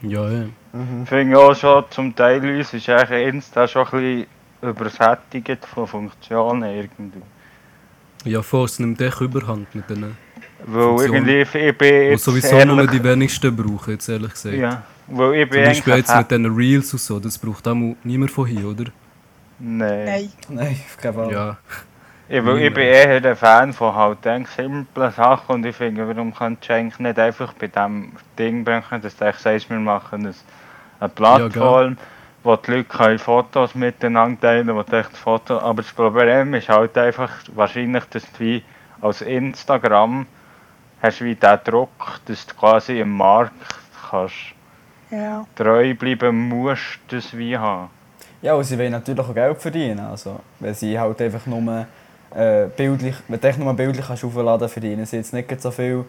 Ja, 0.00 0.30
ja. 0.30 0.46
Ich 1.02 1.08
finde 1.10 1.38
auch 1.38 1.54
schon, 1.54 1.84
zum 1.90 2.16
Teil 2.16 2.42
uns 2.56 2.72
ist 2.72 2.88
eigentlich 2.88 3.34
Insta 3.34 3.68
schon 3.68 3.86
ein 3.86 3.90
bisschen 3.90 4.26
übersättigt 4.62 5.66
von 5.66 5.86
Funktionen 5.86 6.74
irgendwie. 6.74 7.20
Ja, 8.24 8.42
voll, 8.42 8.66
es 8.66 8.78
nimmt 8.78 9.00
echt 9.00 9.20
überhand 9.20 9.74
mit 9.74 9.88
denen. 9.88 10.16
Weil 10.66 11.06
irgendwie, 11.06 11.40
ich 11.40 11.78
bin 11.78 11.94
jetzt 12.10 12.24
sowieso 12.24 12.64
nur 12.64 12.78
ehrlich- 12.78 12.90
die 12.90 13.02
wenigsten 13.04 13.56
brauchen, 13.56 13.92
jetzt 13.92 14.08
ehrlich 14.08 14.32
gesagt. 14.32 14.56
Ja, 14.56 14.82
weil 15.06 15.34
ich 15.34 15.42
Zum 15.44 15.50
bin 15.50 15.64
Beispiel 15.64 15.92
eigentlich... 15.94 16.06
jetzt 16.08 16.16
mit 16.16 16.30
diesen 16.30 16.54
Reels 16.54 16.92
und 16.92 17.00
so, 17.00 17.18
das 17.18 17.38
braucht 17.38 17.66
auch 17.66 17.76
niemand 18.04 18.30
von 18.30 18.46
hier, 18.46 18.66
oder? 18.66 18.84
Nein. 19.58 20.04
Nein, 20.04 20.30
Nein, 20.48 20.80
auf 20.86 20.96
keinen 20.98 21.14
Fall. 21.14 21.32
Ja. 21.32 21.56
Ich, 22.28 22.44
weil 22.44 22.58
ich 22.58 22.72
bin 22.72 22.84
eher 22.84 23.24
ein 23.24 23.36
Fan 23.36 23.72
von 23.72 23.94
halt 23.94 24.24
denk, 24.24 24.46
simplen 24.48 25.10
Sachen 25.12 25.54
und 25.56 25.66
ich 25.66 25.74
finde, 25.74 26.06
warum 26.06 26.32
kannst 26.32 26.68
du 26.68 26.74
eigentlich 26.74 26.98
nicht 27.00 27.18
einfach 27.18 27.52
bei 27.54 27.66
dem 27.66 28.12
Ding 28.38 28.62
bringen, 28.62 28.84
dass 29.02 29.16
du 29.16 29.32
sagst, 29.32 29.68
wir 29.68 29.78
machen 29.80 30.26
ein, 30.26 30.34
eine 31.00 31.08
Plattform, 31.08 31.96
wo 32.42 32.56
die 32.56 32.70
Leute 32.70 32.84
können 32.84 33.18
Fotos 33.18 33.74
miteinander 33.74 34.40
teilen 34.40 34.74
wo 34.74 34.80
echt 34.80 35.16
Fotos... 35.16 35.62
Aber 35.62 35.82
das 35.82 35.92
Problem 35.92 36.54
ist 36.54 36.68
halt 36.68 36.96
einfach 36.96 37.30
wahrscheinlich, 37.54 38.04
dass 38.06 38.22
du 38.32 38.40
wie 38.40 38.64
als 39.00 39.22
Instagram 39.22 40.26
hast 41.02 41.22
wie 41.22 41.34
den 41.34 41.58
Druck, 41.64 42.20
dass 42.26 42.46
du 42.46 42.54
quasi 42.54 43.00
im 43.00 43.16
Markt 43.16 43.52
kannst 44.10 44.54
ja. 45.10 45.46
treu 45.54 45.94
bleiben 45.94 46.48
musst, 46.48 47.00
das 47.08 47.36
wie 47.36 47.56
haben. 47.56 47.88
Ja, 48.42 48.54
und 48.54 48.64
sie 48.64 48.78
wollen 48.78 48.92
natürlich 48.92 49.20
auch 49.20 49.34
Geld 49.34 49.60
verdienen. 49.60 50.00
Also, 50.00 50.40
wenn 50.58 50.74
sie 50.74 50.98
halt 50.98 51.20
einfach 51.20 51.46
nur 51.46 51.86
äh, 52.34 52.66
bildlich, 52.76 53.16
wenn 53.28 53.40
du 53.40 53.48
echt 53.48 53.58
nur 53.58 53.74
bildlich 53.74 54.06
kannst 54.06 54.24
aufladen 54.24 54.68
verdienen 54.68 55.04
sie 55.04 55.16
jetzt 55.16 55.32
nicht 55.32 55.60
so 55.60 55.70
viel 55.70 56.04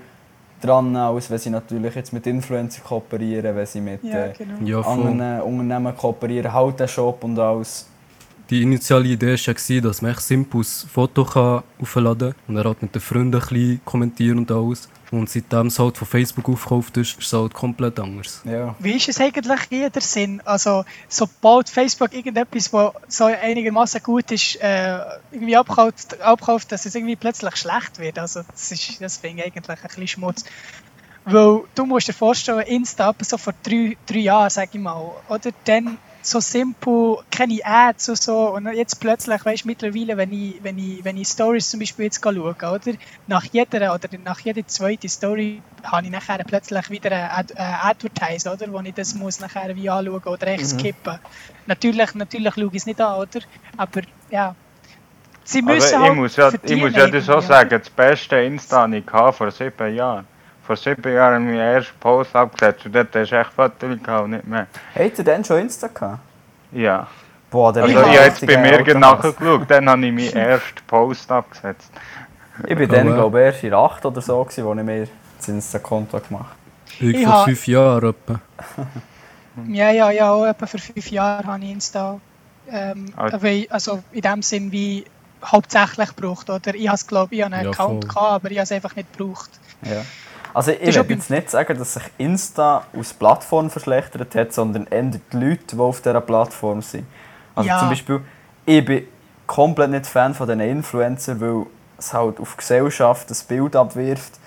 dran, 0.63 0.95
als 0.95 1.29
wenn 1.29 1.37
sie 1.37 1.49
natürlich 1.49 1.95
jetzt 1.95 2.13
mit 2.13 2.25
Influencern 2.27 2.83
kooperieren, 2.83 3.55
wenn 3.55 3.65
sie 3.65 3.81
mit 3.81 4.03
Ja, 4.03 4.27
äh, 4.27 4.33
genau. 4.37 4.53
Ja, 4.63 4.81
anderen 4.81 5.41
Unternehmen 5.41 5.95
kooperieren, 5.95 6.53
halt 6.53 6.79
den 6.79 6.87
Shop 6.87 7.23
und 7.23 7.37
alles. 7.37 7.87
Die 8.51 8.63
initiale 8.63 9.07
Idee 9.07 9.27
war 9.27 9.35
ja, 9.35 9.53
gewesen, 9.53 9.81
dass 9.81 10.01
man 10.01 10.11
echt 10.11 10.21
simpel 10.23 10.59
ein 10.59 10.65
Foto 10.65 11.23
kann 11.23 11.63
aufladen 11.79 12.33
kann 12.33 12.35
und 12.49 12.57
er 12.57 12.69
hat 12.69 12.81
mit 12.81 12.93
den 12.93 13.01
Freunden 13.01 13.35
ein 13.35 13.39
bisschen 13.39 13.81
kommentieren 13.85 14.39
und 14.39 14.51
alles. 14.51 14.89
Und 15.09 15.29
seitdem 15.29 15.67
es 15.67 15.79
halt 15.79 15.97
von 15.97 16.05
Facebook 16.05 16.49
aufgekauft 16.49 16.97
ist, 16.97 17.17
ist 17.17 17.27
es 17.27 17.33
halt 17.33 17.53
komplett 17.53 17.97
anders. 17.97 18.41
Ja. 18.43 18.75
Wie 18.79 18.91
ist 18.91 19.07
es 19.07 19.21
eigentlich 19.21 19.59
jeder 19.69 20.01
Sinn? 20.01 20.41
Also, 20.43 20.83
sobald 21.07 21.69
Facebook 21.69 22.13
irgendetwas, 22.13 22.73
was 22.73 22.93
so 23.07 23.23
einigermaßen 23.23 24.03
gut 24.03 24.31
ist, 24.31 24.57
äh, 24.61 24.99
irgendwie 25.31 25.55
abkauft, 25.55 26.19
abkauft, 26.19 26.73
dass 26.73 26.85
es 26.85 26.93
irgendwie 26.93 27.15
plötzlich 27.15 27.55
schlecht 27.55 27.99
wird. 27.99 28.19
Also, 28.19 28.41
das, 28.49 28.71
ist, 28.71 29.01
das 29.01 29.15
finde 29.15 29.43
ich 29.43 29.45
eigentlich 29.45 29.69
ein 29.69 29.77
bisschen 29.81 30.07
Schmutz. 30.07 30.43
Weil 31.23 31.61
du 31.75 31.85
musst 31.85 32.09
dir 32.09 32.13
vorstellen, 32.13 32.65
Insta, 32.67 33.13
so 33.21 33.37
vor 33.37 33.53
drei, 33.63 33.95
drei 34.05 34.19
Jahren, 34.19 34.49
sag 34.49 34.73
ich 34.73 34.81
mal, 34.81 35.11
oder? 35.29 35.51
Dann 35.65 35.97
so 36.21 36.39
simpel, 36.39 37.17
keine 37.29 37.59
Ads 37.63 38.09
und 38.09 38.17
so. 38.17 38.49
Und 38.55 38.71
jetzt 38.73 38.99
plötzlich, 38.99 39.43
weißt 39.43 39.63
du, 39.63 39.67
mittlerweile, 39.67 40.17
wenn 40.17 40.31
ich, 40.31 40.63
wenn 40.63 40.77
ich, 40.77 41.03
wenn 41.03 41.17
ich 41.17 41.27
Stories 41.27 41.69
zum 41.69 41.79
Beispiel 41.79 42.05
jetzt 42.05 42.21
schaue, 42.23 42.35
oder? 42.37 42.79
Nach 43.27 43.43
jeder 43.45 43.93
oder 43.93 44.09
nach 44.23 44.39
jeder 44.39 44.65
zweiten 44.67 45.09
Story 45.09 45.61
habe 45.83 46.05
ich 46.05 46.11
nachher 46.11 46.43
plötzlich 46.43 46.89
wieder 46.89 47.11
ein 47.11 47.29
Ad, 47.31 47.53
Advertise, 47.57 48.51
oder? 48.51 48.71
Wo 48.71 48.79
ich 48.79 48.93
das 48.93 49.15
muss 49.15 49.39
nachher 49.39 49.75
wie 49.75 49.89
anschauen 49.89 50.23
oder 50.23 50.47
echt 50.47 50.67
skippen. 50.67 51.19
Natürlich, 51.65 52.13
natürlich 52.13 52.53
schaue 52.53 52.67
ich 52.67 52.75
es 52.75 52.85
nicht 52.85 53.01
an, 53.01 53.19
oder? 53.19 53.39
Aber 53.77 54.01
ja. 54.29 54.55
Sie 55.43 55.61
müssen 55.61 55.95
Aber 55.95 56.03
ich 56.03 56.09
halt 56.09 56.15
muss 56.17 56.35
ja, 56.35 56.51
ich 56.63 56.75
muss 56.77 56.95
ja 56.95 57.07
das 57.07 57.25
so 57.25 57.31
irgendwie, 57.33 57.47
sagen, 57.47 57.69
das 57.69 57.89
beste 57.89 58.35
Insta 58.37 58.83
hatte 58.83 58.97
ich 58.97 59.09
vor 59.09 59.51
sieben 59.51 59.95
Jahren. 59.95 60.27
Vor 60.71 60.77
sieben 60.77 61.13
Jahren 61.13 61.43
meinen 61.45 61.59
ersten 61.59 61.99
Post 61.99 62.33
abgesetzt 62.33 62.85
und 62.85 62.95
dort 62.95 63.13
hast 63.13 63.29
du 63.29 63.35
echt 63.39 63.51
Fotos 63.51 63.97
gehabt 64.03 64.23
und 64.23 64.29
nicht 64.31 64.47
mehr. 64.47 64.67
Habt 64.95 65.17
ihr 65.17 65.23
denn 65.25 65.43
schon 65.43 65.59
Insta 65.59 65.87
gehabt? 65.87 66.19
Ja. 66.71 67.07
Boah, 67.49 67.73
der 67.73 67.83
Also 67.83 67.95
war 67.95 68.07
ich 68.09 68.17
habe 68.17 68.25
jetzt 68.27 68.47
bei 68.47 68.57
mir 68.57 68.95
nachgeschaut, 68.97 69.61
dann 69.69 69.89
habe 69.89 70.05
ich 70.05 70.13
meinen 70.13 70.45
ersten 70.47 70.79
Post 70.87 71.29
abgesetzt. 71.29 71.91
Ich 72.65 72.77
bin 72.77 72.87
dann, 72.89 73.07
glaube 73.13 73.39
ich, 73.39 73.45
erst 73.47 73.63
in 73.65 73.73
8 73.73 74.05
oder 74.05 74.21
so, 74.21 74.41
als 74.43 74.57
ich 74.57 74.63
mir 74.63 75.07
das 75.37 75.47
Insta-Konto 75.49 76.19
gemacht 76.21 76.45
habe. 76.45 77.09
Ich 77.09 77.17
Ich 77.17 77.25
vor 77.25 77.33
ha- 77.33 77.43
fünf 77.43 77.67
Jahren 77.67 78.09
etwa. 78.09 78.39
Ja, 79.67 79.91
ja, 79.91 80.09
ja, 80.11 80.31
auch 80.31 80.45
etwa 80.45 80.65
vor 80.65 80.79
fünf 80.79 81.11
Jahren 81.11 81.45
habe 81.45 81.61
ich 81.65 81.71
Insta. 81.71 82.17
Ähm, 82.69 83.07
Ah. 83.17 83.27
also 83.69 84.01
in 84.13 84.21
dem 84.21 84.41
Sinn 84.41 84.71
wie 84.71 85.03
hauptsächlich 85.43 86.15
gebraucht, 86.15 86.49
oder? 86.49 86.73
Ich 86.73 86.87
habe 86.87 86.95
es, 86.95 87.05
glaube 87.05 87.35
ich, 87.35 87.43
einen 87.43 87.61
Ja, 87.65 87.69
Account 87.71 88.05
voll. 88.05 88.13
gehabt, 88.13 88.31
aber 88.31 88.51
ich 88.51 88.57
habe 88.57 88.63
es 88.63 88.71
einfach 88.71 88.95
nicht 88.95 89.11
gebraucht. 89.17 89.49
Ja. 89.83 90.03
Also 90.53 90.71
ich 90.71 90.95
will 90.95 91.05
jetzt 91.11 91.29
nicht 91.29 91.49
sagen, 91.49 91.77
dass 91.77 91.93
sich 91.93 92.03
Insta 92.17 92.83
als 92.95 93.13
Plattform 93.13 93.69
verschlechtert 93.69 94.35
hat, 94.35 94.53
sondern 94.53 94.87
eher 94.87 95.03
die 95.03 95.19
Leute, 95.37 95.75
die 95.75 95.79
auf 95.79 96.01
dieser 96.01 96.21
Plattform 96.21 96.81
sind. 96.81 97.05
Also 97.55 97.69
Ja. 97.69 97.79
zum 97.79 97.89
Beispiel, 97.89 98.21
ich 98.65 98.83
bin 98.85 99.03
komplett 99.47 99.91
nicht 99.91 100.05
Fan 100.07 100.33
von 100.33 100.47
diesen 100.47 100.61
Influencern, 100.61 101.39
weil 101.41 101.65
es 101.97 102.13
halt 102.13 102.39
auf 102.39 102.51
die 102.51 102.57
Gesellschaft 102.57 103.29
ein 103.29 103.37
Bild 103.47 103.75
abwirft, 103.75 104.39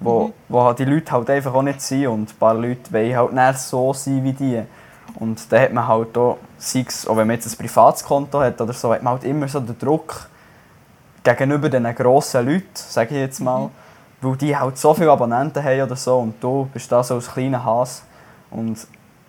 wo, 0.00 0.32
wo 0.48 0.62
halt 0.62 0.78
die 0.78 0.84
Leute 0.84 1.10
halt 1.10 1.28
einfach 1.30 1.54
auch 1.54 1.62
nicht 1.62 1.80
sind 1.80 2.06
und 2.06 2.30
ein 2.30 2.36
paar 2.38 2.54
Leute 2.54 2.92
wollen 2.92 3.16
halt 3.16 3.32
nicht 3.32 3.58
so 3.58 3.92
sein 3.92 4.22
wie 4.24 4.32
die. 4.32 4.62
Und 5.14 5.50
dann 5.50 5.62
hat 5.62 5.72
man 5.72 5.88
halt 5.88 6.16
auch, 6.16 6.38
sei 6.58 6.84
es, 6.86 7.06
auch 7.08 7.16
wenn 7.16 7.26
man 7.26 7.36
jetzt 7.36 7.46
ein 7.52 7.56
privates 7.58 8.04
Konto 8.04 8.40
hat 8.40 8.60
oder 8.60 8.72
so, 8.72 8.92
hat 8.92 9.02
man 9.02 9.14
halt 9.14 9.24
immer 9.24 9.48
so 9.48 9.58
den 9.58 9.76
Druck 9.78 10.28
gegenüber 11.24 11.68
diesen 11.68 11.94
grossen 11.94 12.46
Leuten, 12.46 12.66
sage 12.74 13.14
ich 13.14 13.20
jetzt 13.20 13.40
mal, 13.40 13.70
weil 14.20 14.36
die 14.36 14.56
halt 14.56 14.78
so 14.78 14.94
viele 14.94 15.10
Abonnenten 15.10 15.62
haben 15.62 15.82
oder 15.82 15.96
so 15.96 16.18
und 16.18 16.42
du 16.42 16.68
bist 16.72 16.90
da 16.90 17.02
so 17.02 17.14
als 17.14 17.30
kleiner 17.30 17.64
Has 17.64 18.02
und 18.50 18.78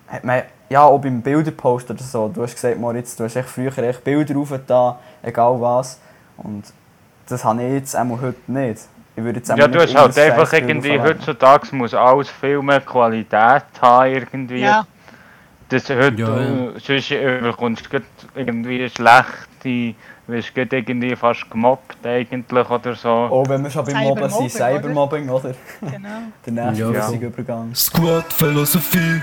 hat 0.07 0.23
man, 0.23 0.43
ja 0.69 0.83
auch 0.83 0.99
beim 0.99 1.21
Bilderpost 1.21 1.89
oder 1.91 2.03
so, 2.03 2.27
du 2.29 2.43
hast 2.43 2.55
gesagt 2.55 2.79
Moritz, 2.79 3.15
du 3.15 3.23
hast 3.23 3.35
echt 3.35 3.49
früher 3.49 3.75
echt 3.77 4.03
Bilder 4.03 4.37
aufgetan, 4.37 4.95
egal 5.21 5.59
was 5.61 5.99
und 6.37 6.63
das 7.27 7.43
habe 7.43 7.63
ich 7.63 7.73
jetzt 7.73 7.95
einmal 7.95 8.19
heute 8.21 8.51
nicht. 8.51 8.81
Ich 9.15 9.23
würde 9.23 9.39
jetzt 9.39 9.49
Ja, 9.49 9.67
du 9.67 9.79
hast 9.79 9.95
halt 9.95 10.17
einfach 10.17 10.51
irgendwie, 10.53 10.99
heutzutage 10.99 11.75
muss 11.75 11.93
alles 11.93 12.29
viel 12.29 12.61
mehr 12.61 12.81
Qualität 12.81 13.63
haben 13.81 14.13
irgendwie. 14.13 14.61
Ja, 14.61 14.85
Das 15.69 15.89
heute, 15.89 16.15
Ja, 16.15 16.41
ja. 16.41 16.65
äh, 16.69 16.79
sonst 16.79 17.11
überkommst 17.11 17.89
du 17.91 17.99
irgendwie 18.33 18.89
schlechte, 18.89 19.95
wirst 20.29 20.53
grad 20.55 20.71
irgendwie 20.73 21.15
fast 21.15 21.49
gemobbt 21.49 22.05
eigentlich 22.05 22.69
oder 22.69 22.95
so. 22.95 23.09
Oh, 23.31 23.43
wenn 23.47 23.63
wir 23.63 23.69
schon 23.71 23.85
beim 23.85 24.03
Mobben 24.03 24.29
sind, 24.29 24.51
Cybermobbing, 24.51 25.29
oder? 25.29 25.53
genau. 25.81 26.09
Der 26.45 26.53
nächste 26.53 26.83
Ja. 26.93 27.11
Übergang. 27.11 27.73
Squad 27.75 28.31
Philosophie. 28.33 29.21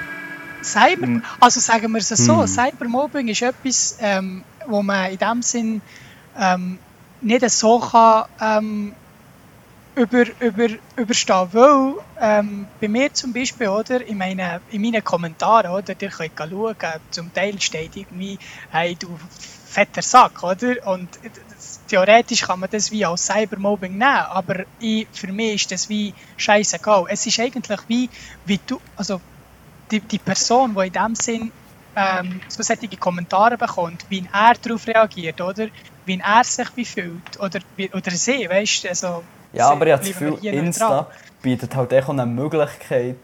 Cyber, 0.62 1.06
Mhm. 1.06 1.22
also 1.40 1.60
sagen 1.60 1.92
wir 1.92 1.98
es 1.98 2.08
so, 2.08 2.40
Hm. 2.40 2.46
Cybermobbing 2.46 3.28
ist 3.28 3.42
etwas, 3.42 3.98
ähm, 4.00 4.42
wo 4.66 4.82
man 4.82 5.10
in 5.12 5.18
dem 5.18 5.42
Sinn 5.42 5.80
ähm, 6.38 6.78
nicht 7.20 7.48
so 7.50 7.78
kann 7.78 8.24
ähm, 8.40 8.92
über, 9.96 10.24
über, 10.40 10.68
überstehen, 10.96 11.48
weil 11.52 11.94
ähm, 12.20 12.66
bei 12.80 12.88
mir 12.88 13.12
zum 13.14 13.32
Beispiel, 13.32 13.68
oder, 13.68 14.06
in, 14.06 14.18
meinen, 14.18 14.60
in 14.70 14.82
meinen 14.82 15.02
Kommentaren, 15.02 15.70
oder, 15.70 15.94
ihr 15.98 16.10
könnt 16.10 16.32
schauen, 16.38 16.76
zum 17.10 17.32
Teil 17.32 17.60
steht 17.60 17.96
irgendwie, 17.96 18.38
hey 18.70 18.94
du 18.94 19.18
fetter 19.66 20.02
Sack, 20.02 20.42
oder, 20.42 20.86
und 20.86 21.08
theoretisch 21.88 22.42
kann 22.42 22.60
man 22.60 22.68
das 22.70 22.90
wie 22.90 23.06
als 23.06 23.26
Cybermobbing 23.26 23.92
nehmen, 23.92 24.04
aber 24.04 24.64
ich, 24.80 25.08
für 25.12 25.32
mich 25.32 25.54
ist 25.54 25.72
das 25.72 25.88
wie 25.88 26.12
scheißegal. 26.36 27.06
Es 27.08 27.26
ist 27.26 27.40
eigentlich 27.40 27.80
wie, 27.88 28.10
wie 28.44 28.60
du, 28.66 28.78
also 28.96 29.20
die, 29.90 30.00
die 30.00 30.18
Person, 30.18 30.74
die 30.74 30.86
in 30.88 30.92
dem 30.92 31.14
Sinn 31.14 31.52
ähm, 31.94 32.40
so 32.48 32.62
solche 32.62 32.88
Kommentare 32.98 33.56
bekommt, 33.56 34.04
wie 34.10 34.28
er 34.30 34.54
darauf 34.54 34.86
reagiert, 34.86 35.40
oder? 35.40 35.68
Wie 36.04 36.20
er 36.20 36.44
sich 36.44 36.68
wie 36.76 36.84
fühlt, 36.84 37.40
oder, 37.40 37.60
wie, 37.76 37.90
oder 37.92 38.10
sie, 38.10 38.48
weißt 38.48 38.84
du? 38.84 38.88
Also, 38.88 39.24
Ja, 39.56 39.70
aber 39.70 39.86
ich 39.86 39.92
habe 39.92 40.02
das 40.02 40.08
Gefühl, 40.10 40.38
Insta 40.44 41.06
bietet 41.42 41.74
halt 41.74 41.92
echt 41.92 42.08
auch 42.08 42.12
eine 42.12 42.26
Möglichkeit, 42.26 43.16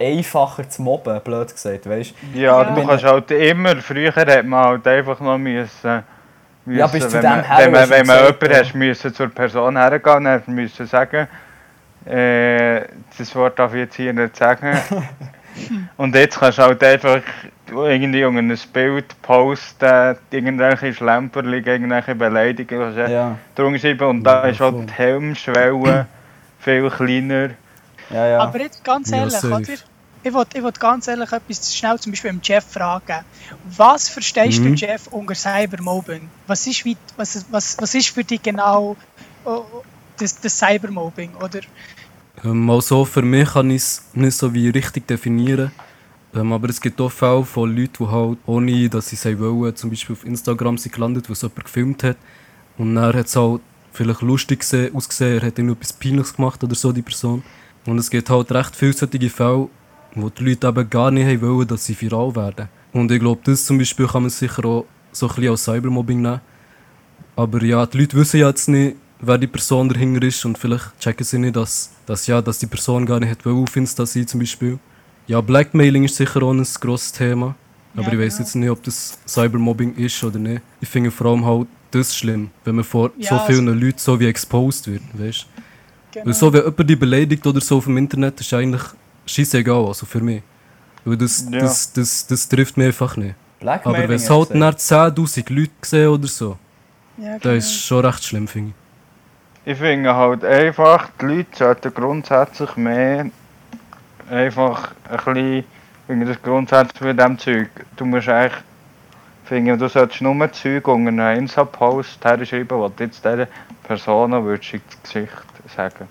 einfacher 0.00 0.68
zu 0.68 0.82
mobben, 0.82 1.20
blöd 1.22 1.52
gesagt, 1.52 1.88
weißt 1.88 2.14
Ja, 2.34 2.62
Ja. 2.62 2.64
du 2.64 2.86
kannst 2.86 3.04
halt 3.04 3.30
immer, 3.30 3.76
früher 3.76 4.14
hat 4.14 4.44
man 4.44 4.64
halt 4.64 4.86
einfach 4.86 5.20
noch 5.20 5.38
müssen, 5.38 6.02
müssen 6.64 6.78
Ja, 6.78 6.86
bis 6.86 7.04
zu 7.08 7.12
wenn, 7.14 7.22
dem 7.22 7.30
man, 7.30 7.42
her, 7.44 7.58
wenn 7.58 7.72
man, 7.72 7.90
wenn 7.90 8.06
man 8.06 8.16
jemanden 8.26 8.54
hast, 8.54 8.74
müssen 8.74 9.14
zur 9.14 9.28
Person 9.28 9.76
hergehen, 9.76 10.24
dann 10.24 10.42
müssen 10.46 10.86
sagen, 10.86 11.28
äh, 12.06 12.82
das 13.16 13.34
Wort 13.34 13.58
darf 13.58 13.74
ich 13.74 13.80
jetzt 13.80 13.96
hier 13.96 14.12
nicht 14.12 14.36
sagen. 14.36 14.78
Und 15.96 16.14
jetzt 16.14 16.38
kannst 16.38 16.58
du 16.58 16.62
halt 16.62 16.82
einfach 16.84 17.20
irgendwie 17.70 18.24
unter 18.24 18.40
ein 18.40 18.58
Bild 18.72 19.20
posten, 19.22 20.16
irgendwelche 20.30 20.92
Schlemperli, 20.94 21.58
irgendwelche 21.58 22.14
Beleidigungen 22.14 22.94
du? 22.94 23.10
Ja, 23.10 23.38
drunter 23.54 23.78
schreiben 23.78 24.08
und 24.08 24.24
da 24.24 24.46
Ja, 24.46 24.48
ist 24.48 24.60
halt 24.60 24.76
voll. 24.76 24.86
die 24.88 24.92
Helmschwelle 24.94 26.08
viel 26.58 26.90
kleiner. 26.90 27.50
ja, 28.08 28.26
ja. 28.26 28.38
Aber 28.38 28.60
jetzt 28.60 28.84
ganz 28.84 29.10
Ja, 29.10 29.16
ehrlich, 29.18 29.32
safe. 29.32 29.54
oder? 29.54 29.74
Ich 30.22 30.32
wollte 30.34 30.58
ich 30.58 30.64
wollt 30.64 30.80
ganz 30.80 31.06
ehrlich 31.08 31.32
etwas 31.32 31.74
schnell 31.74 31.98
zum 32.00 32.12
Beispiel 32.12 32.30
dem 32.32 32.40
Jeff 32.42 32.64
fragen. 32.72 33.24
Was 33.62 34.08
verstehst 34.08 34.64
du, 34.64 34.70
Mhm. 34.70 34.74
Jeff, 34.74 35.06
unter 35.08 35.34
Cybermobbing? 35.34 36.32
Was 36.46 36.66
ist, 36.66 36.84
wie, 36.84 36.98
was, 37.16 37.46
was, 37.50 37.76
was 37.80 37.94
ist 37.94 38.08
für 38.10 38.24
dich 38.24 38.42
genau 38.42 38.96
oh, 39.44 39.84
das, 40.18 40.40
das 40.40 40.58
Cybermobbing? 40.58 41.34
Oder? 41.36 41.60
Ähm, 42.44 42.70
also 42.70 43.04
für 43.04 43.22
mich 43.22 43.50
kann 43.52 43.70
ich 43.70 43.82
es 43.82 44.10
nicht 44.12 44.36
so 44.36 44.52
wie 44.54 44.68
richtig 44.70 45.06
definieren. 45.06 45.72
Ähm, 46.34 46.52
aber 46.52 46.68
es 46.68 46.80
gibt 46.80 47.00
auch 47.00 47.10
Fälle 47.10 47.44
von 47.44 47.74
Leuten, 47.74 48.04
die 48.04 48.10
halt, 48.10 48.38
ohne 48.46 48.88
dass 48.88 49.08
sie 49.08 49.16
es 49.16 49.38
wollen, 49.38 49.74
zum 49.74 49.90
Beispiel 49.90 50.14
auf 50.14 50.24
Instagram 50.24 50.78
sind 50.78 50.94
gelandet, 50.94 51.28
wo 51.28 51.32
es 51.32 51.42
jemand 51.42 51.64
gefilmt 51.64 52.04
hat. 52.04 52.16
Und 52.76 52.94
dann 52.94 53.14
hat 53.14 53.26
es 53.26 53.36
halt 53.36 53.60
vielleicht 53.92 54.22
lustig 54.22 54.60
gesehen, 54.60 54.94
ausgesehen, 54.94 55.38
er 55.40 55.46
hat 55.46 55.58
irgendetwas 55.58 55.92
Peinliches 55.92 56.34
gemacht 56.34 56.62
oder 56.62 56.74
so, 56.74 56.92
die 56.92 57.02
Person. 57.02 57.42
Und 57.86 57.98
es 57.98 58.10
gibt 58.10 58.28
halt 58.30 58.52
recht 58.52 58.74
solche 58.76 59.30
Fälle, 59.30 59.68
wo 60.14 60.28
die 60.28 60.44
Leute 60.44 60.68
eben 60.68 60.90
gar 60.90 61.10
nicht 61.10 61.40
wollen, 61.40 61.66
dass 61.66 61.86
sie 61.86 62.00
viral 62.00 62.34
werden. 62.36 62.68
Und 62.92 63.10
ich 63.10 63.20
glaube, 63.20 63.40
das 63.44 63.64
zum 63.64 63.78
Beispiel 63.78 64.06
kann 64.06 64.22
man 64.22 64.30
sicher 64.30 64.64
auch 64.64 64.86
so 65.12 65.26
ein 65.26 65.34
bisschen 65.34 65.50
als 65.50 65.64
Cybermobbing 65.64 66.22
nehmen. 66.22 66.40
Aber 67.36 67.62
ja, 67.62 67.86
die 67.86 67.98
Leute 67.98 68.16
wissen 68.16 68.40
ja 68.40 68.48
jetzt 68.48 68.68
nicht, 68.68 68.96
wer 69.20 69.38
die 69.38 69.46
Person 69.46 69.88
dahinter 69.88 70.22
ist 70.26 70.44
und 70.44 70.58
vielleicht 70.58 70.98
checken 71.00 71.24
sie 71.24 71.38
nicht, 71.38 71.56
dass, 71.56 71.92
dass, 72.06 72.26
ja, 72.26 72.40
dass 72.42 72.58
die 72.58 72.66
Person 72.66 73.06
gar 73.06 73.20
nicht 73.20 73.44
will 73.44 73.54
auf 73.54 73.76
Insta 73.76 74.06
sein 74.06 74.26
zum 74.26 74.40
Beispiel. 74.40 74.78
Ja, 75.28 75.40
Blackmailing 75.40 76.04
ist 76.04 76.16
sicher 76.16 76.42
auch 76.42 76.52
ein 76.52 76.66
grosses 76.80 77.12
Thema. 77.12 77.54
Aber 77.94 78.06
Ja, 78.08 78.12
ich 78.14 78.18
weiß 78.18 78.36
genau. 78.36 78.44
jetzt 78.46 78.54
nicht, 78.56 78.70
ob 78.70 78.82
das 78.82 79.18
Cybermobbing 79.26 79.94
ist 79.96 80.22
oder 80.24 80.38
nicht. 80.38 80.62
Ich 80.80 80.88
finde 80.88 81.10
vor 81.10 81.28
allem 81.28 81.44
halt 81.44 81.68
das 81.90 82.16
schlimm, 82.16 82.50
wenn 82.64 82.74
man 82.76 82.84
vor 82.84 83.10
Ja, 83.18 83.30
so 83.38 83.46
vielen 83.46 83.66
Leuten 83.80 83.98
so 83.98 84.18
wie 84.18 84.26
exposed 84.26 84.86
wird, 84.88 85.02
weißt 85.14 85.46
Genau. 86.12 86.26
Weil 86.26 86.32
so, 86.34 86.50
wenn 86.52 86.62
jemand 86.64 86.90
dich 86.90 86.98
beleidigt 86.98 87.46
oder 87.46 87.60
so 87.60 87.76
auf 87.78 87.84
dem 87.84 87.98
Internet, 87.98 88.40
ist 88.40 88.52
eigentlich 88.54 88.82
scheißegal, 89.26 89.84
also 89.86 90.06
für 90.06 90.20
mich. 90.20 90.42
Weil 91.04 91.18
das, 91.18 91.46
Ja. 91.50 91.60
das, 91.60 91.92
das, 91.92 92.26
das 92.26 92.48
trifft 92.48 92.76
mich 92.78 92.86
einfach 92.86 93.16
nicht. 93.18 93.34
Blackmailing 93.60 94.00
Aber 94.00 94.08
wenn 94.08 94.16
es 94.16 94.30
halt 94.30 94.54
nach 94.54 94.74
10'000 94.74 95.52
Leute 95.52 95.70
sehen 95.82 96.08
oder 96.08 96.26
so, 96.26 96.56
ja, 97.18 97.34
das 97.34 97.42
genau. 97.42 97.54
ist 97.56 97.72
schon 97.84 98.04
recht 98.06 98.24
schlimm, 98.24 98.48
finde 98.48 98.70
ich. 99.64 99.72
Ich 99.72 99.78
finde 99.78 100.14
halt 100.14 100.44
einfach, 100.44 101.10
die 101.20 101.26
Leute 101.26 101.48
sollten 101.58 101.92
grundsätzlich 101.92 102.74
mehr 102.76 103.26
einfach 104.30 104.92
ein 105.08 105.16
bisschen, 105.16 105.64
finde 106.06 106.26
das 106.26 106.42
grundsätzlich 106.42 107.00
mit 107.02 107.20
dem 107.20 107.38
Zeug, 107.38 107.68
du 107.96 108.04
musst 108.04 108.28
eigentlich, 108.28 108.62
finde 109.44 109.76
du 109.76 109.88
solltest 109.88 110.20
nur 110.20 110.52
Zeug 110.52 110.86
unter 110.88 111.08
einen 111.08 111.40
Insta-Post 111.40 112.24
herschreiben, 112.24 112.78
wo 112.78 112.88
du 112.88 113.04
jetzt 113.04 113.24
dieser 113.24 113.48
Person 113.84 114.32
würdest 114.44 114.74
ins 114.74 115.02
Gesicht 115.02 115.32
sagen. 115.74 116.08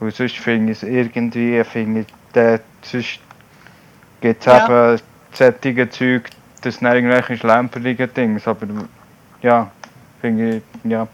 Weil 0.00 0.10
sonst 0.12 0.36
finde 0.36 0.72
ich 0.72 0.82
es 0.82 0.88
irgendwie, 0.88 1.62
finde 1.64 2.00
ich, 2.00 2.06
der, 2.34 2.60
sonst 2.82 3.20
gibt 4.20 4.40
es 4.40 4.46
Ja. 4.46 4.64
eben 4.64 5.00
solche 5.32 5.90
Zeug, 5.90 6.30
das 6.62 6.76
sind 6.76 6.86
irgendwelche 6.86 7.36
schlemperige 7.36 8.08
Dinge, 8.08 8.40
aber 8.44 8.66
ja, 9.42 9.70
finde 10.20 10.56
ich, 10.56 10.62
ja. 10.84 11.06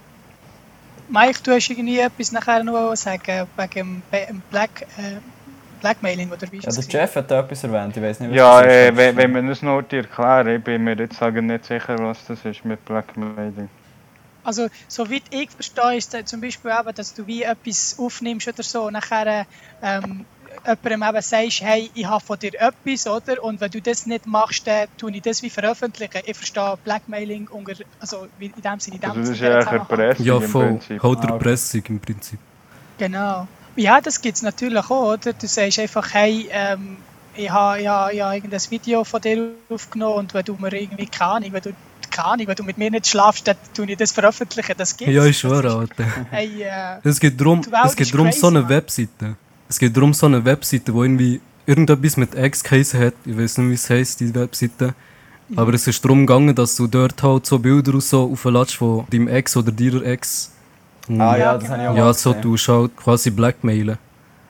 Mike, 1.09 1.41
du 1.43 1.53
hast 1.53 1.69
irgendwie 1.69 2.01
etwas 2.01 2.33
nachher 2.33 2.65
noch 2.65 2.95
sagen 2.97 3.47
wegen 3.57 4.03
dem 4.13 4.43
Black, 4.51 4.87
äh, 4.97 5.17
Blackmailing 5.85 6.31
oder 6.33 6.50
wie 6.50 6.57
ist 6.59 6.64
Ja, 6.64 6.73
das? 6.73 6.88
der? 6.88 7.00
Jeff 7.03 7.17
hat 7.17 7.31
da 7.31 7.41
etwas 7.41 7.62
erwähnt, 7.62 7.95
ich 7.97 8.03
weiß 8.03 8.21
nicht, 8.21 8.31
was 8.31 8.37
Ja, 8.37 8.62
das 8.62 8.73
ist. 8.73 8.79
äh, 8.79 8.97
wenn, 8.97 9.17
wenn 9.17 9.35
wir 9.35 9.43
das 9.43 9.62
noch 9.62 9.83
erklären, 9.91 10.49
ich 10.57 10.64
bin 10.64 10.83
mir 10.85 10.97
jetzt 10.97 11.17
sagen 11.19 11.47
nicht 11.47 11.64
sicher, 11.67 11.99
was 11.99 12.25
das 12.26 12.45
ist 12.45 12.64
mit 12.64 12.83
Blackmailing. 12.87 13.69
Also, 14.43 14.69
soweit 14.88 15.23
ich 15.31 15.50
verstehe, 15.50 15.97
ist 15.97 16.12
es 16.14 16.25
zum 16.26 16.41
Beispiel 16.41 16.71
eben, 16.71 16.95
dass 16.95 17.14
du 17.14 17.26
wie 17.26 17.43
etwas 17.43 17.97
aufnimmst 17.99 18.49
oder 18.49 18.62
so 18.62 18.87
und 18.87 18.93
nachher 18.95 19.47
ähm, 19.83 20.25
jemandem 20.67 21.03
eben 21.09 21.23
sagst, 21.23 21.61
hey, 21.62 21.91
ich 21.95 22.07
habe 22.07 22.25
von 22.25 22.38
dir 22.38 22.53
etwas, 22.61 23.07
oder? 23.07 23.43
Und 23.43 23.61
wenn 23.61 23.71
du 23.71 23.81
das 23.81 24.07
nicht 24.07 24.26
machst, 24.26 24.67
dann 24.67 24.88
tue 24.99 25.12
ich 25.12 25.23
das 25.23 25.43
wie 25.43 25.50
veröffentlichen. 25.50 26.21
Ich 26.26 26.37
verstehe 26.37 26.79
Blackmailing 26.85 27.49
unter, 27.49 27.73
also 28.00 28.26
in 28.38 28.53
dem 28.53 28.81
Sinne, 28.81 28.97
in 28.97 29.00
dem 29.03 29.11
Also 29.11 29.21
das 29.21 29.31
ist 29.31 29.41
ja. 29.41 29.59
Erpressung 29.61 30.26
Ja, 30.26 30.37
im 30.37 30.43
voll. 30.43 30.67
Prinzip. 30.69 31.03
Halt 31.03 31.19
Ah, 31.19 31.21
der 31.23 31.35
okay. 31.35 31.45
Pressung 31.45 31.83
im 31.88 32.00
Prinzip. 32.00 32.38
Genau. 32.99 33.49
Ja, 33.76 34.00
das 34.00 34.21
gibt 34.21 34.37
es 34.37 34.43
natürlich 34.43 34.78
auch, 34.90 35.14
oder? 35.14 35.33
Du 35.33 35.47
sagst 35.47 35.78
einfach, 35.78 36.12
hey, 36.14 36.49
ähm, 36.50 36.97
ich 37.37 37.50
habe 37.50 37.83
ja, 37.83 38.11
ja 38.11 38.33
irgendein 38.33 38.61
Video 38.71 39.02
von 39.04 39.21
dir 39.21 39.49
aufgenommen 39.69 40.19
und 40.19 40.35
wenn 40.35 40.45
du 40.45 40.54
mir 40.61 40.73
irgendwie, 40.73 41.07
keine 41.07 41.31
Ahnung, 41.33 41.52
wenn 41.52 41.62
du, 41.62 41.73
keine 42.11 42.28
Ahnung, 42.28 42.47
wenn 42.47 42.54
du 42.54 42.62
mit 42.62 42.78
mir 42.78 42.90
nicht 42.90 43.07
schlafst, 43.09 43.49
dann 43.49 43.57
tue 43.75 43.90
ich 43.90 43.97
das 43.97 44.12
veröffentlichen. 44.12 44.75
Das 44.76 44.97
gibt's. 44.97 45.12
Ja, 45.12 45.25
ich 45.25 45.38
schwöre, 45.38 45.66
ist- 45.69 45.75
Alter. 45.75 46.04
Hey, 46.31 46.62
äh, 46.62 46.99
Es 47.02 47.19
geht 47.19 47.40
darum, 47.40 47.62
es 47.85 47.97
geht 47.97 48.14
darum 48.14 48.31
so 48.31 48.47
eine. 48.47 48.69
Webseite. 48.69 49.37
Es 49.69 49.78
geht 49.78 49.97
darum 49.97 50.14
so 50.14 50.26
eine 50.26 50.45
Webseite, 50.45 50.95
wo 50.95 51.02
irgendwie 51.02 51.40
irgendetwas 51.66 52.16
mit 52.16 52.35
X 52.37 52.62
geheißen 52.62 53.00
hat. 53.00 53.14
Ich 53.25 53.37
weiß 53.37 53.59
nicht, 53.59 53.71
wie 53.71 53.75
es 53.75 53.90
heisst, 53.90 54.21
die 54.21 54.33
Webseite. 54.35 54.95
Mhm. 55.49 55.59
Aber 55.59 55.75
es 55.75 55.87
ist 55.88 56.04
darum 56.04 56.26
gegangen, 56.26 56.54
dass 56.54 56.76
du 56.76 56.87
dort 56.87 57.21
halt 57.23 57.47
so 57.47 57.59
Bilder 57.59 57.95
und 57.95 58.02
so 58.04 58.31
aufladest 58.31 58.76
von 58.76 59.04
deinem 59.11 59.26
Ex 59.28 59.57
oder 59.57 59.73
deiner 59.73 60.02
Ex. 60.04 60.52
Und 61.09 61.21
Ah 61.21 61.37
Ja, 61.37 61.45
ja, 61.53 61.59
das 61.59 61.69
habe 61.69 61.83
ich 61.83 61.89
auch 61.89 61.97
ja, 61.97 62.13
so 62.15 62.31
gesehen. 62.35 62.43
du 62.43 62.57
halt 62.57 62.97
quasi 62.97 63.31
blackmailen. 63.31 63.99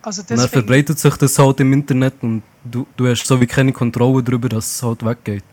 also 0.03 0.21
Und 0.23 0.31
das 0.31 0.41
dann 0.41 0.49
verbreitet 0.49 0.99
sich 0.99 1.17
das 1.17 1.39
halt 1.39 1.61
im 1.61 1.73
Internet 1.73 2.15
und 2.23 2.43
du, 2.65 2.87
du 2.97 3.09
hast 3.09 3.27
so 3.27 3.41
wie 3.41 3.47
keine 3.47 3.73
Kontrolle 3.73 4.23
darüber, 4.23 4.49
dass 4.49 4.67
es 4.77 4.83
halt 4.83 5.05
weggeht. 5.05 5.45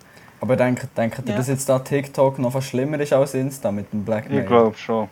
Aber 0.42 0.56
denkt, 0.56 0.88
denkt 0.98 1.20
ihr, 1.26 1.32
Ja. 1.32 1.38
dass 1.38 1.48
jetzt 1.48 1.70
da 1.70 1.80
TikTok 1.80 2.40
noch 2.40 2.54
was 2.54 2.66
schlimmer 2.66 3.00
ist 3.00 3.14
als 3.14 3.34
Insta 3.36 3.72
mit 3.72 3.92
dem 3.94 4.04
Blackmail? 4.04 4.42
Ich 4.42 4.48
glaube 4.48 4.78
schon. 4.78 5.08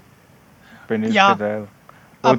Bin 0.87 1.03
ich 1.03 1.13
Ja. 1.13 1.33
bei 1.33 1.45
der. 1.45 1.57
Und 1.59 1.67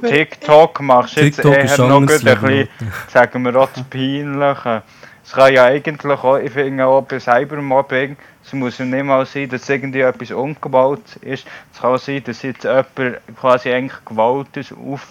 Aber- 0.05 0.09
TikTok 0.09 0.81
machst 0.83 1.17
du 1.17 1.21
jetzt 1.23 1.37
TikTok 1.37 1.57
ist 1.57 1.79
eher 1.79 1.87
noch 1.89 1.97
ein 2.01 2.07
bisschen, 2.07 2.69
sagen 3.09 3.45
wir 3.45 3.57
auch, 3.57 3.69
das 3.73 3.83
Peinliche. 3.85 4.83
Es 5.25 5.33
kann 5.33 5.53
ja 5.55 5.65
eigentlich 5.65 6.19
auch, 6.19 6.37
ich 6.39 6.51
finde 6.53 6.85
auch 6.85 7.03
bei 7.03 7.19
Cybermobbing, 7.21 8.17
es 8.45 8.53
muss 8.53 8.79
ja 8.79 8.85
nicht 8.85 9.05
mal 9.05 9.27
sein, 9.27 9.49
dass 9.49 9.69
irgendwie 9.69 10.01
etwas 10.01 10.31
umgebaut 10.31 11.17
ist. 11.21 11.47
Es 11.73 11.81
kann 11.81 11.99
sein, 11.99 12.23
dass 12.25 12.43
jetzt 12.43 12.65
jemand 12.65 13.21
quasi 13.39 13.73
eigentlich 13.73 14.05
Gewalt 14.05 14.57
ist 14.57 14.73
auf, 14.73 15.07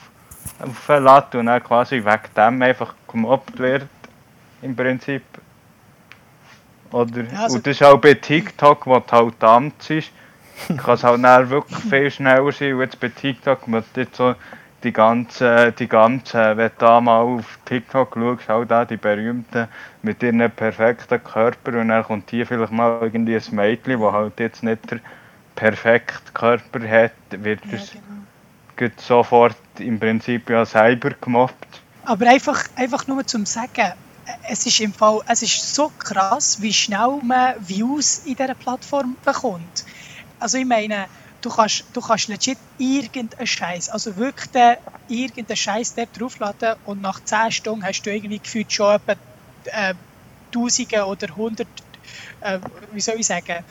auflässt 0.60 1.36
und 1.36 1.46
dann 1.46 1.64
quasi 1.64 2.04
wegen 2.04 2.34
dem 2.36 2.62
einfach 2.62 2.96
gemobbt 3.08 3.58
wird. 3.60 3.88
Im 4.62 4.76
Prinzip. 4.76 5.24
Oder, 6.92 7.22
Ja, 7.32 7.44
also- 7.44 7.58
und 7.58 7.68
das 7.68 7.76
ist 7.76 7.84
auch 7.84 7.98
bei 8.00 8.16
TikTok, 8.16 8.86
wo 8.88 9.00
du 9.00 9.12
halt 9.12 9.44
Amts 9.44 9.90
ist, 9.90 10.12
kann 10.78 10.96
es 10.96 11.04
halt 11.04 11.24
dann 11.24 11.50
wirklich 11.50 11.80
viel 11.80 12.12
schneller 12.12 12.52
sein. 12.52 12.74
Und 12.74 12.82
jetzt 12.82 13.00
bei 13.00 13.10
TikTok, 13.10 13.60
wenn 13.68 13.84
du 13.94 14.02
jetzt 14.02 14.16
so 14.16 14.36
die 14.84 14.94
ganzen, 14.94 15.76
die 15.76 15.88
ganzen, 15.88 16.58
wenn 16.58 16.70
du 16.70 16.72
da 16.78 17.02
mal 17.02 17.22
auf 17.22 17.60
TikTok 17.66 18.16
schaust, 18.16 18.50
auch 18.50 18.66
da 18.66 18.86
die 18.86 18.98
berühmten 18.98 19.68
mit 20.02 20.24
ihren 20.24 20.50
perfekten 20.52 21.24
Körper 21.24 21.80
und 21.80 21.90
dann 21.90 22.04
kommt 22.04 22.30
hier 22.30 22.46
vielleicht 22.46 22.72
mal 22.72 23.00
irgendwie 23.02 23.36
ein 23.36 23.56
Mädchen, 23.56 24.00
das 24.00 24.14
halt 24.14 24.40
jetzt 24.40 24.64
nicht 24.64 24.90
den 24.90 25.02
perfekten 25.56 26.34
Körper 26.34 26.80
hat, 26.88 27.12
wird 27.32 27.66
ja, 27.66 27.78
es 27.78 27.94
genau. 28.76 28.92
sofort 28.98 29.58
im 29.80 30.00
Prinzip 30.00 30.50
ja 30.50 30.66
selber 30.66 31.12
gemobbt. 31.20 31.82
Aber 32.06 32.28
einfach, 32.28 32.64
einfach 32.76 33.08
nur 33.08 33.26
zum 33.28 33.46
Sagen, 33.46 33.94
es 34.50 34.66
ist 34.66 34.80
im 34.80 34.94
Fall, 34.94 35.20
es 35.28 35.42
ist 35.42 35.76
so 35.76 35.92
krass, 36.00 36.62
wie 36.62 36.74
schnell 36.74 37.20
man 37.24 37.56
Views 37.60 38.20
in 38.26 38.36
dieser 38.36 38.56
Plattform 38.56 39.16
bekommt. 39.26 39.86
Also 40.40 40.58
ich 40.58 40.66
meine, 40.66 41.08
du 41.42 41.50
kannst, 41.50 41.84
du 41.94 42.02
kannst 42.02 42.28
legit 42.28 42.58
irgendeinen 42.78 43.48
Scheiß, 43.48 43.90
also 43.90 44.16
wirklich 44.18 44.52
den, 44.52 44.76
irgendeinen 45.08 45.58
Scheiß 45.58 45.96
dort 45.96 46.10
draufladen 46.20 46.76
und 46.86 47.02
nach 47.02 47.24
10 47.24 47.52
Stunden 47.52 47.84
hast 47.86 48.02
du 48.04 48.12
irgendwie 48.14 48.40
gefühlt 48.40 48.72
schon 48.72 48.96
etwa 48.96 49.16
äh, 49.66 49.94
Tausende 50.52 51.06
oder 51.06 51.36
Hundert, 51.36 51.68
äh, 52.42 52.60
wie 52.92 53.02
soll 53.02 53.16
ich 53.20 53.28
sagen, 53.28 53.64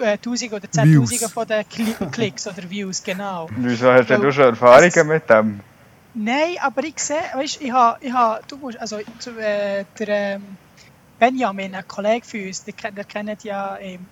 äh, 0.00 0.18
Tausende 0.18 0.56
oder 0.56 0.70
Zehntausende 0.70 1.28
von 1.28 1.46
den 1.46 1.68
Kli 1.68 1.94
Klicks 2.12 2.46
oder 2.46 2.68
Views, 2.70 3.02
genau. 3.02 3.48
Wieso 3.56 3.90
hast 3.92 4.08
du 4.10 4.32
schon 4.32 4.44
Erfahrungen 4.44 5.08
mit 5.08 5.28
dem? 5.30 5.60
Nein, 6.16 6.56
aber 6.60 6.84
ich 6.84 6.98
sehe, 6.98 7.16
weißt, 7.34 7.60
ich 7.60 7.72
habe, 7.72 7.98
ich 8.00 8.12
habe, 8.12 8.40
du 8.48 8.56
musst, 8.58 8.78
also 8.78 9.00
zu, 9.18 9.30
äh, 9.38 9.84
der 9.98 10.08
ähm, 10.08 10.56
Benjamin, 11.18 11.74
ein 11.74 11.88
Kollege 11.88 12.24
von 12.24 12.40
uns, 12.46 12.64
der, 12.64 12.74
kennt- 12.74 12.96
der 12.96 13.04
kennt 13.04 13.42
ja 13.42 13.76
ihn. 13.78 14.06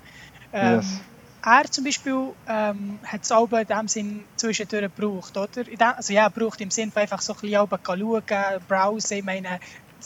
Ähm, 0.53 0.77
Yes. 0.77 1.12
Er 1.45 1.65
zum 1.71 1.85
Beispiel 1.85 2.29
ähm, 2.49 2.99
hat 3.05 3.23
es 3.23 3.33
auch 3.33 3.51
in 3.51 3.67
dem 3.67 3.89
Sinn 3.89 4.25
zwischendurch 4.37 4.83
gebraucht, 4.83 5.37
oder? 5.37 5.65
Dem, 5.65 5.77
also 5.97 6.13
ja, 6.13 6.29
braucht 6.29 6.61
im 6.61 6.71
Sinn 6.71 6.93
von 6.93 7.03
einfach 7.03 7.21
so 7.21 7.35
ein 7.35 7.41
bisschen 7.41 7.57
auch 7.57 7.69
schauen, 7.85 8.23
browsen, 8.69 9.19
ich 9.19 9.25
meine... 9.25 9.61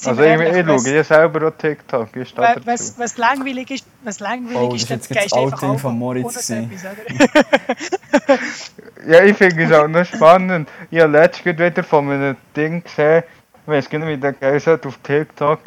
Also 0.05 0.19
wir 0.19 0.35
ich, 0.35 0.41
ehrlich, 0.41 0.77
ich 0.77 0.83
schaue 0.83 0.95
ja 0.95 1.05
selber 1.05 1.49
auch 1.49 1.53
TikTok, 1.53 2.15
ich 2.17 2.29
stehe 2.29 2.47
was, 2.47 2.55
dazu. 2.55 2.67
was, 2.67 2.99
was 2.99 3.17
langweilig 3.17 3.71
ist, 3.71 3.87
was 4.05 4.21
langweilig 4.21 4.59
Oh, 4.59 4.73
das 4.73 4.83
ist, 4.83 4.83
ist 4.83 4.91
jetzt 4.91 5.11
dann 5.11 5.15
das 5.15 5.23
gehst 5.23 5.35
du 5.35 5.41
einfach 5.41 5.57
Outing 5.57 5.71
auf 5.71 5.81
von 5.81 5.99
Moritz 5.99 6.51
ohne 6.51 6.71
etwas? 6.75 8.73
Ja, 9.07 9.23
ich 9.23 9.37
finde 9.37 9.65
es 9.65 9.73
auch 9.73 9.87
noch 9.87 10.05
spannend. 10.05 10.69
Ich 10.91 11.01
habe 11.01 11.13
letztens 11.13 11.59
wieder 11.59 11.85
von 11.85 12.11
einem 12.11 12.37
Ding 12.57 12.83
gesehen, 12.83 13.23
ich 13.63 13.69
weiß 13.69 13.89
gar 13.89 13.99
nicht, 14.01 14.09
wie 14.09 14.17
der 14.17 14.33
geheißen 14.33 14.73
hat, 14.73 14.85
auf 14.85 14.99
TikTok. 15.03 15.61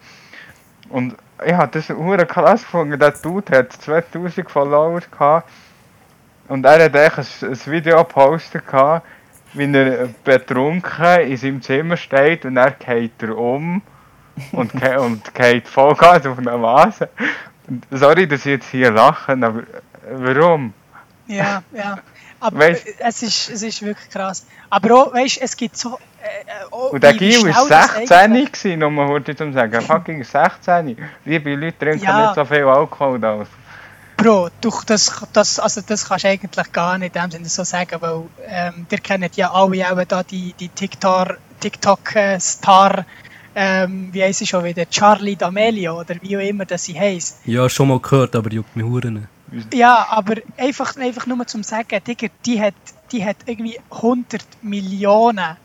Und 0.90 1.16
ich 1.46 1.54
habe 1.54 1.72
das 1.72 1.90
hure 1.90 2.26
krass 2.26 2.62
gefunden. 2.62 3.00
Der 3.00 3.12
Dude 3.12 3.58
hat 3.58 3.74
2000 3.74 4.50
Follower 4.50 5.00
gehabt. 5.00 5.50
Und 6.48 6.66
er 6.66 6.84
hat 6.86 6.96
echt 6.96 7.44
ein, 7.44 7.52
ein 7.52 7.72
Video 7.72 7.98
gepostet, 7.98 8.66
gehabt, 8.66 9.06
wie 9.54 9.72
er 9.72 10.10
betrunken 10.24 11.22
in 11.22 11.38
seinem 11.38 11.62
Zimmer 11.62 11.98
steht 11.98 12.46
und 12.46 12.58
er 12.58 12.72
geht 12.72 13.22
er 13.22 13.38
um 13.38 13.82
und, 14.52 14.74
ge 14.74 14.98
und 14.98 15.34
geht 15.34 15.68
Vollgas 15.68 16.26
auf 16.26 16.38
eine 16.38 16.62
Vase. 16.62 17.10
Sorry, 17.92 18.28
dass 18.28 18.42
ich 18.42 18.54
jetzt 18.54 18.70
hier 18.70 18.92
lache, 18.92 19.34
aber 19.34 19.64
warum? 20.12 20.74
Ja, 21.28 21.62
ja. 21.72 22.00
Aber 22.40 22.60
Weißt- 22.60 22.86
es, 23.00 23.22
ist, 23.24 23.50
es 23.50 23.62
ist 23.64 23.82
wirklich 23.82 24.10
krass. 24.10 24.46
Aber 24.70 24.96
auch, 24.96 25.14
weißt 25.14 25.38
du, 25.38 25.42
es 25.42 25.58
gibt 25.58 25.76
so. 25.78 25.98
Äh, 26.22 26.28
äh, 26.48 26.72
auch 26.72 26.92
Und 26.94 27.04
der 27.04 27.14
Gil 27.14 27.44
war 27.54 27.68
das 27.68 27.94
16 27.94 28.18
eigentlich- 28.18 28.52
gewesen, 28.52 28.94
mal 28.94 29.08
kurz 29.08 29.38
zum 29.38 29.54
sagen. 29.54 29.82
Fucking 29.82 30.24
16. 30.24 30.98
Liebe 31.26 31.56
Leute 31.56 31.78
trinken 31.78 32.04
Ja. 32.06 32.26
nicht 32.28 32.36
so 32.36 32.46
viel 32.46 32.64
Alkohol 32.64 33.20
da. 33.20 33.46
Bro, 34.18 34.50
du, 34.60 34.70
das, 34.86 35.12
das, 35.32 35.60
also 35.60 35.80
das 35.86 36.06
kannst 36.08 36.26
du 36.26 36.30
eigentlich 36.30 36.72
gar 36.74 36.98
nicht 36.98 37.16
in 37.16 37.22
dem 37.22 37.32
Sinne 37.32 37.48
so 37.50 37.64
sagen, 37.64 37.96
weil 38.02 38.24
ähm, 38.48 38.86
ihr 38.92 38.98
kennt 38.98 39.36
ja 39.38 39.52
alle 39.54 39.90
auch 39.92 40.04
da 40.04 40.24
die, 40.24 40.54
die 40.60 40.68
TikTok, 40.68 41.38
TikTok 41.62 42.16
äh, 42.18 42.38
Star, 42.40 43.06
ähm, 43.56 44.10
wie 44.12 44.22
heisst 44.22 44.40
sie 44.40 44.48
schon 44.48 44.66
wieder, 44.66 44.90
Charlie 44.90 45.36
D'Amelio 45.38 45.94
oder 46.02 46.16
wie 46.22 46.36
auch 46.38 46.42
immer 46.42 46.66
das 46.66 46.84
sie 46.84 47.00
heisst. 47.00 47.38
Ja, 47.46 47.70
schon 47.70 47.88
mal 47.88 48.00
gehört, 48.02 48.36
aber 48.36 48.50
juckt 48.52 48.76
mich 48.76 48.86
Huren. 48.86 49.30
Ja, 49.74 50.08
aber 50.10 50.36
einfach, 50.58 50.96
einfach 50.98 51.26
nur 51.26 51.46
zum 51.48 51.64
sagen, 51.64 52.00
Digga, 52.06 52.28
die 52.46 52.62
hat, 52.62 52.74
die 53.12 53.26
hat 53.26 53.38
irgendwie 53.46 53.80
100 53.90 54.44
Millionen 54.62 55.58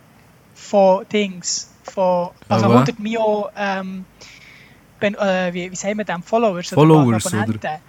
von 0.54 1.06
Dings, 1.12 1.70
von, 1.84 2.30
also 2.48 2.66
Aber? 2.66 2.74
100 2.74 2.98
Millionen, 2.98 3.48
ähm, 3.56 4.04
ben, 5.00 5.14
äh, 5.16 5.52
wie, 5.52 5.70
wie 5.70 5.76
sagen 5.76 5.98
wir 5.98 6.04
dem, 6.04 6.22
Followers, 6.22 6.68
Followers, 6.68 7.26
oder 7.26 7.38
Abonnenten. 7.38 7.80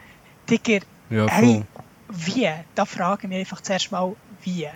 Digga, 0.50 0.86
Ja, 1.10 1.28
Hey, 1.28 1.64
wie? 2.10 2.50
Da 2.76 2.86
frage 2.86 3.24
ich 3.24 3.30
mich 3.30 3.40
einfach 3.40 3.62
zuerst 3.62 3.92
mal, 3.92 4.16
wie? 4.44 4.68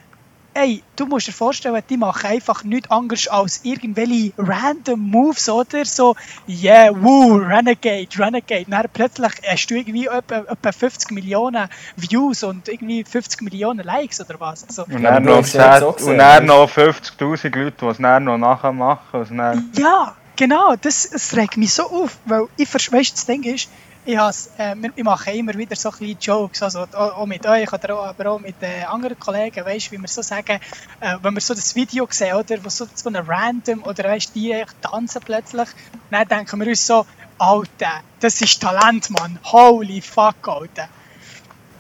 Ey, 0.60 0.84
du 0.96 1.06
musst 1.06 1.28
dir 1.28 1.32
vorstellen, 1.32 1.82
die 1.90 1.98
machen 1.98 2.26
einfach 2.26 2.64
nichts 2.64 2.92
anderes 2.92 3.28
als 3.28 3.62
irgendwelche 3.64 4.34
random 4.38 5.00
Moves, 5.00 5.48
oder? 5.50 5.86
So, 5.86 6.16
yeah, 6.48 6.92
woo, 6.94 7.38
Renegade, 7.38 8.08
Renegade. 8.18 8.66
Und 8.66 8.72
dann 8.72 8.86
plötzlich 8.94 9.32
hast 9.48 9.68
du 9.68 9.76
irgendwie 9.76 10.08
etwa, 10.08 10.40
etwa 10.40 10.72
50 10.72 11.12
Millionen 11.12 11.70
Views 11.96 12.44
und 12.44 12.68
irgendwie 12.68 13.04
50 13.04 13.42
Millionen 13.42 13.86
Likes 13.86 14.20
oder 14.20 14.40
was. 14.40 14.66
Also, 14.68 14.84
Und 14.84 15.04
dann 15.04 15.24
du 15.24 15.30
noch, 15.30 15.38
hast 15.38 15.54
ja 15.54 15.76
jetzt 15.76 15.84
auch 15.84 15.96
10 15.96 15.98
gesehen, 15.98 16.12
und 16.12 16.18
dann 16.20 16.46
noch 16.46 16.70
50'000 16.70 17.58
Leute, 17.58 17.74
die 17.80 17.86
es 17.86 17.98
dann 17.98 18.24
noch 18.26 18.38
nachher 18.38 18.74
machen. 18.74 19.38
Dann, 19.38 19.72
Ja, 19.78 20.16
genau, 20.36 20.76
das, 20.82 21.10
das 21.10 21.36
regt 21.36 21.58
mich 21.58 21.74
so 21.74 21.84
auf, 21.84 22.18
weil 22.26 22.48
ich 22.58 22.74
weißt, 22.74 23.14
das 23.14 23.26
Ding 23.26 23.44
ist, 23.44 23.70
ich, 24.10 24.18
äh, 24.58 24.76
ich 24.96 25.04
mache 25.04 25.32
immer 25.32 25.54
wieder 25.54 25.76
so 25.76 25.92
kleine 25.92 26.18
Jokes, 26.20 26.64
also 26.64 26.88
auch, 26.94 27.26
mit 27.26 27.46
euch 27.46 27.72
oder 27.72 27.96
auch, 27.96 28.06
aber 28.08 28.32
auch 28.32 28.40
mit 28.40 28.56
äh, 28.62 28.84
anderen 28.84 29.20
Kollegen, 29.20 29.64
weißt, 29.64 29.92
wie 29.92 29.98
wir 29.98 30.08
so 30.08 30.22
sagen, 30.22 30.60
äh, 31.00 31.18
wenn 31.22 31.34
wir 31.34 31.42
so 31.42 31.54
das 31.54 31.76
Video 31.76 32.08
sehen, 32.10 32.36
oder, 32.36 32.64
wo 32.64 32.70
so, 32.70 32.88
so 32.94 33.10
eine 33.10 33.28
random, 33.28 33.84
oder 33.84 34.06
weißt, 34.06 34.34
die 34.34 34.64
tanzen 34.82 35.22
plötzlich, 35.24 35.70
dann 36.10 36.28
denken 36.28 36.60
wir 36.60 36.68
uns 36.68 36.86
so, 36.86 37.06
Alter, 37.38 38.02
das 38.20 38.42
ist 38.42 38.62
Talent, 38.62 39.10
Mann, 39.12 39.40
holy 39.44 40.02
fuck, 40.02 40.48
Alter. 40.48 40.90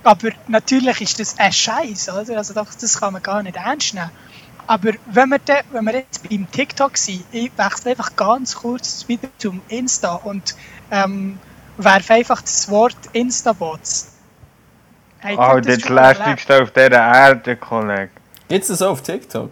Aber 0.04 0.30
natürlich 0.48 1.02
ist 1.02 1.20
das 1.20 1.38
ein 1.38 1.52
Scheiß, 1.52 2.10
oder? 2.10 2.38
Also 2.38 2.54
das, 2.54 3.00
kann 3.00 3.14
man 3.14 3.24
gar 3.24 3.44
nicht 3.44 3.58
ernst 3.58 3.94
nehmen. 3.94 4.10
Aber 4.68 4.92
wenn 5.08 5.30
wir, 5.30 5.40
de, 5.40 5.56
wenn 5.72 5.84
wir 5.86 5.96
jetzt 5.96 6.30
beim 6.30 6.50
TikTok 6.50 6.96
sind, 6.96 7.26
ich 7.32 7.52
wechsle 7.58 7.92
einfach 7.92 8.16
ganz 8.16 8.56
kurz 8.56 9.08
wieder 9.08 9.28
zum 9.40 9.62
Insta 9.68 10.14
und 10.14 10.56
ähm, 10.92 11.40
werfe 11.84 12.14
einfach 12.14 12.42
das 12.42 12.70
Wort 12.70 12.98
Insta-Bots. 13.14 14.14
Ihr 15.24 15.38
oh, 15.38 15.60
das 15.60 15.80
das 15.80 15.90
lästigste 15.90 16.62
auf 16.64 16.72
dieser 16.72 16.92
Erde, 16.92 17.56
Kollege. 17.58 18.10
Gibt 18.48 18.62
es 18.64 18.68
das 18.70 18.82
auch 18.82 18.92
auf 18.92 19.02
TikTok? 19.02 19.50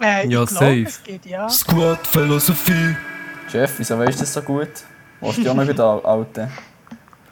Äh, 0.00 0.26
ich 0.26 0.32
Ja, 0.32 0.44
glaube, 0.44 0.52
safe. 0.52 0.82
es 0.82 1.02
geht, 1.02 1.26
ja. 1.26 1.48
Squad 1.48 2.06
Philosophie. 2.06 2.96
Jeff, 3.52 3.74
wieso 3.78 3.98
weißt 3.98 4.18
du 4.18 4.22
das 4.22 4.32
so 4.32 4.42
gut? 4.42 4.68
Willst 5.20 5.44
du 5.44 5.50
auch 5.50 5.54
noch 5.54 5.68
wieder 5.68 6.00
Alte? 6.04 6.50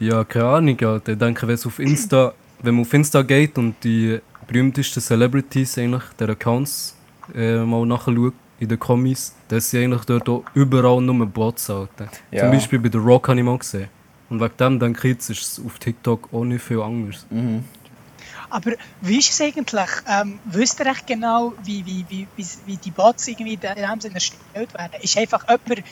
Ja, 0.01 0.25
keine 0.25 0.47
Ahnung, 0.47 0.81
Alter. 0.85 1.13
Ich 1.13 1.19
denke, 1.19 1.47
wenn 1.47 1.55
es 1.55 1.67
auf 1.67 1.79
Insta, 1.79 2.33
wenn 2.63 2.75
man 2.75 2.83
auf 2.85 2.93
Insta 2.93 3.23
geht 3.23 3.57
und 3.57 3.77
die 3.83 4.21
berühmtesten 4.47 5.01
Celebrities 5.01 5.79
eigentlich, 5.79 6.03
der 6.19 6.31
Accounts 6.31 6.97
äh, 7.35 7.57
mal 7.59 7.87
nachschaut 7.87 8.35
in 8.61 8.69
den 8.69 8.79
Kommis, 8.79 9.35
dass 9.49 9.71
sie 9.71 9.85
eigentlich 9.85 10.05
dort 10.05 10.29
auch 10.29 10.45
überall 10.55 11.01
nur 11.01 11.27
Bots, 11.27 11.71
Alter. 11.71 12.09
Ja. 12.31 12.43
Zum 12.43 12.51
Beispiel 12.53 12.79
bei 12.79 12.91
The 12.91 12.99
Rock 12.99 13.29
habe 13.29 13.39
ich 13.39 13.45
mal 13.45 13.59
gesehen. 13.59 13.89
Und 14.31 14.41
wegen 14.41 14.57
dem 14.59 14.79
denke 14.79 15.09
ich, 15.09 15.15
jetzt 15.15 15.31
ist 15.31 15.43
es 15.43 15.65
auf 15.65 15.79
TikTok 15.79 16.29
auch 16.33 16.45
nicht 16.45 16.63
viel 16.63 16.81
anders. 16.81 17.27
Mhm. 17.31 17.65
Aber 18.51 18.73
wie 19.01 19.19
ist 19.19 19.31
es 19.31 19.41
eigentlich? 19.41 19.91
Ähm, 20.09 20.39
wisst 20.45 20.81
ihr 20.81 20.87
echt 20.87 21.07
genau, 21.07 21.53
wie, 21.65 21.85
wie, 21.85 22.05
wie, 22.09 22.27
wie, 22.37 22.47
wie 22.67 22.77
die 22.77 22.91
Bots 22.91 23.29
irgendwie 23.29 23.55
in 23.55 23.61
dem 23.61 24.01
Sinne 24.01 24.15
erstellt 24.15 24.75
werden? 24.75 25.01
Ist 25.03 25.19
einfach 25.19 25.47
jemand, 25.47 25.85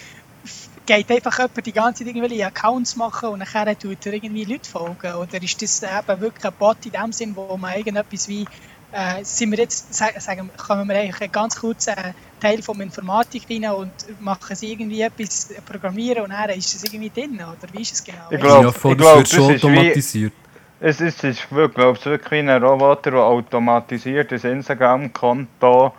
geht 0.86 1.10
einfach 1.10 1.38
jemand 1.38 1.66
die 1.66 1.72
ganze 1.72 2.04
Zeit 2.04 2.14
irgendwelche 2.14 2.46
Accounts 2.46 2.96
machen 2.96 3.30
und 3.30 3.40
nachher 3.40 3.78
tut 3.78 4.06
er 4.06 4.14
irgendwie 4.14 4.44
Leute 4.44 4.68
folgen? 4.68 5.14
Oder 5.14 5.42
ist 5.42 5.60
das 5.60 5.82
eben 5.82 6.20
wirklich 6.20 6.44
ein 6.44 6.52
Bot 6.58 6.78
in 6.86 6.92
dem 6.92 7.12
Sinn, 7.12 7.36
wo 7.36 7.56
man 7.56 7.74
irgendetwas 7.74 8.28
wie, 8.28 8.46
äh, 8.92 9.22
sind 9.24 9.50
wir 9.50 9.58
jetzt, 9.58 9.92
sa- 9.94 10.18
sagen, 10.18 10.50
kommen 10.56 10.88
wir 10.88 10.96
eigentlich 10.98 11.20
einen 11.20 11.32
ganz 11.32 11.56
kurzen 11.56 11.94
Teil 12.40 12.62
von 12.62 12.80
Informatik 12.80 13.44
rein 13.50 13.64
und 13.70 13.90
machen 14.20 14.54
sie 14.56 14.72
irgendwie 14.72 15.02
etwas 15.02 15.48
programmieren 15.66 16.24
und 16.24 16.30
dann 16.30 16.50
ist 16.50 16.74
es 16.74 16.84
irgendwie 16.84 17.10
drin? 17.10 17.34
Oder 17.36 17.72
wie 17.72 17.82
ist 17.82 17.94
es 17.94 18.04
genau? 18.04 18.18
Ich 18.30 18.36
Weißt 18.40 18.42
glaub- 18.42 18.64
ja, 18.64 18.72
voll, 18.72 18.92
ich 18.92 18.98
das 18.98 19.06
glaub, 19.06 19.16
wird 19.18 19.28
schon 19.28 19.52
das 19.52 19.62
wie- 19.62 19.66
automatisiert. 19.66 20.32
Es 20.78 21.00
ist, 21.00 21.24
es 21.24 21.38
ist 21.38 21.52
wirklich, 21.52 21.74
glaub, 21.74 21.96
ich, 21.96 22.04
wirklich 22.04 22.30
wie 22.44 22.50
ein 22.50 22.62
Roboter, 22.62 23.10
der 23.12 23.20
automatisiert 23.20 24.30
ein 24.32 24.40
Instagram-Konto 24.40 25.92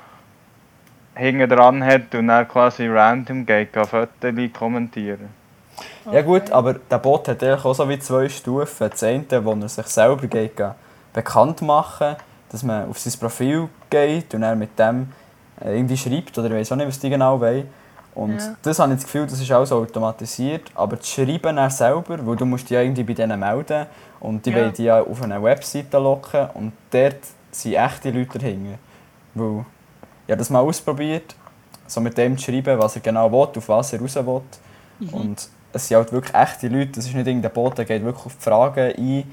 hinten 1.15 1.50
dran 1.50 1.84
hat 1.84 2.13
und 2.13 2.28
dann 2.28 2.47
quasi 2.47 2.88
random 2.88 3.45
geht, 3.45 3.73
kann 3.73 3.86
Fotos 3.88 4.10
kommentieren. 4.54 5.30
du? 6.06 6.12
Ja 6.12 6.21
gut, 6.21 6.52
aber 6.52 6.76
der 6.76 7.00
Bot 7.00 7.28
hat 7.28 7.41
eigentlich 7.43 7.65
auch 7.65 7.73
so 7.73 7.89
wie 7.89 7.97
zwei 8.00 8.30
Stufen. 8.30 8.89
Das 8.89 9.02
eine, 9.04 9.26
wo 9.43 9.54
er 9.54 9.67
sich 9.69 9.88
selber 9.88 10.28
geht, 10.28 10.56
geht 10.56 10.67
bekannt 11.12 11.62
machen, 11.63 12.15
dass 12.52 12.64
man 12.64 12.90
auf 12.90 13.00
sein 13.00 13.14
Profil 13.20 13.68
geht 13.90 14.34
und 14.34 14.44
er 14.44 14.56
mit 14.56 14.78
dem 14.80 15.12
äh, 15.62 15.76
irgendwie 15.76 15.98
schreibt 15.98 16.38
oder 16.38 16.48
ich 16.52 16.54
weiß 16.54 16.72
auch 16.72 16.76
nicht, 16.78 16.88
was 16.88 17.00
die 17.00 17.10
genau 17.10 17.40
wollen. 17.40 17.68
Und 18.16 18.40
Ja. 18.40 18.56
das 18.64 18.80
habe 18.80 18.94
ich 18.94 18.98
das 19.00 19.06
Gefühl, 19.06 19.28
das 19.28 19.40
ist 19.40 19.52
alles 19.52 19.72
automatisiert. 19.72 20.72
Aber 20.76 20.96
das 20.96 21.08
Schreiben 21.10 21.56
dann 21.56 21.70
selber, 21.70 22.26
weil 22.26 22.36
du 22.36 22.46
musst 22.46 22.64
dich 22.64 22.72
ja 22.72 22.82
irgendwie 22.82 23.04
bei 23.04 23.14
denen 23.14 23.40
melden 23.40 23.86
und 24.20 24.46
die 24.46 24.50
Ja. 24.52 24.58
wollen 24.58 24.74
dich 24.74 24.86
ja 24.86 25.02
auf 25.02 25.22
eine 25.22 25.42
Webseite 25.42 25.98
locken 26.00 26.48
und 26.56 26.74
dort 26.92 27.18
sind 27.52 27.74
echte 27.76 28.10
Leute 28.12 28.40
dahinter. 28.40 28.78
Weil 29.36 29.66
ich 30.26 30.32
habe 30.32 30.40
das 30.40 30.50
mal 30.50 30.60
ausprobiert, 30.62 31.36
so 31.86 32.02
mit 32.02 32.18
dem 32.18 32.38
zu 32.38 32.46
schreiben, 32.46 32.80
was 32.80 32.96
er 32.96 33.02
genau 33.02 33.32
will, 33.32 33.50
auf 33.56 33.70
was 33.70 33.94
er 33.94 34.00
raus 34.02 34.16
will. 34.16 34.42
Mhm. 35.00 35.10
Und 35.14 35.50
es 35.74 35.88
sind 35.88 35.98
halt 35.98 36.12
wirklich 36.12 36.34
echte 36.34 36.68
Leute, 36.70 36.94
das 36.94 37.06
ist 37.06 37.14
nicht 37.14 37.28
irgendein 37.28 37.52
Bot, 37.54 37.78
der 37.78 37.86
geht 37.86 38.04
wirklich 38.04 38.26
auf 38.26 38.36
die 38.36 38.44
Fragen 38.44 38.94
ein, 38.98 39.24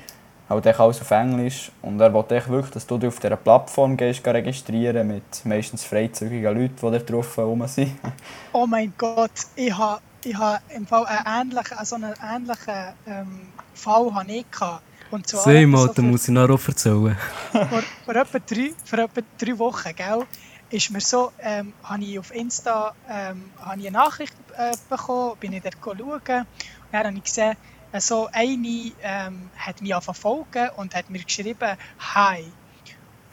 halt 0.49 0.67
echt 0.67 0.81
alles 0.81 1.01
auf 1.01 1.11
Englisch. 1.11 1.71
Und 1.83 2.01
er 2.01 2.13
will 2.13 2.25
echt 2.29 2.49
wirklich, 2.49 2.73
dass 2.73 2.87
du 2.87 2.99
dich 2.99 3.09
auf 3.09 3.21
dieser 3.21 3.37
Plattform 3.37 3.97
gehst, 3.97 4.23
geh 4.23 4.31
registrieren 4.31 5.07
mit 5.07 5.45
meistens 5.45 5.85
freizügigen 5.85 6.55
Leuten, 6.55 6.77
die 6.81 6.91
da 6.91 6.99
drauf 6.99 7.39
rum 7.39 7.67
sind. 7.67 7.93
Oh 8.53 8.67
mein 8.67 8.93
Gott, 8.97 9.33
ich 9.57 9.77
habe 9.77 10.01
ich 10.25 10.37
ha 10.37 10.61
im 10.75 10.87
Fall 10.87 11.05
einen 11.07 11.51
ähnlichen, 11.51 11.77
also 11.77 11.97
einen 11.97 12.15
ähnlichen 12.23 12.95
ähm, 13.07 13.41
Fall 13.75 14.15
habe 14.15 14.33
ich 14.33 14.51
gehabt. 14.51 14.83
Und 15.11 15.27
zwar 15.29 15.43
Same, 15.43 15.77
etwa 15.77 15.93
so 15.95 16.03
muss 16.03 16.29
ich 16.29 16.37
auch 16.37 16.69
erzählen. 16.69 17.17
vor, 17.53 17.83
vor, 18.05 18.17
etwa 18.17 18.39
drei, 18.39 18.73
vor 18.85 18.99
etwa 18.99 19.21
drei 19.39 19.59
Wochen, 19.59 19.95
gell, 19.95 20.25
ist 20.71 20.91
mir 20.91 21.01
so, 21.01 21.33
ähm, 21.41 21.73
habe 21.83 22.03
ich 22.03 22.19
auf 22.19 22.35
Insta 22.35 22.95
ähm, 23.09 23.45
ich 23.77 23.87
eine 23.87 23.91
Nachricht 23.91 24.35
äh, 24.57 24.73
bekommen, 24.89 25.37
bin 25.39 25.53
ich 25.53 25.63
dort 25.63 25.77
schauen 25.83 25.99
und 26.01 26.47
dann 26.91 27.07
habe 27.07 27.17
ich 27.17 27.25
gesehen, 27.25 27.57
so 28.01 28.29
eine 28.33 28.93
ähm, 29.03 29.51
hat 29.57 29.81
mich 29.81 29.95
verfolgen 29.95 30.71
und 30.77 30.95
hat 30.95 31.11
mir 31.11 31.23
geschrieben, 31.23 31.77
«Hi». 32.15 32.53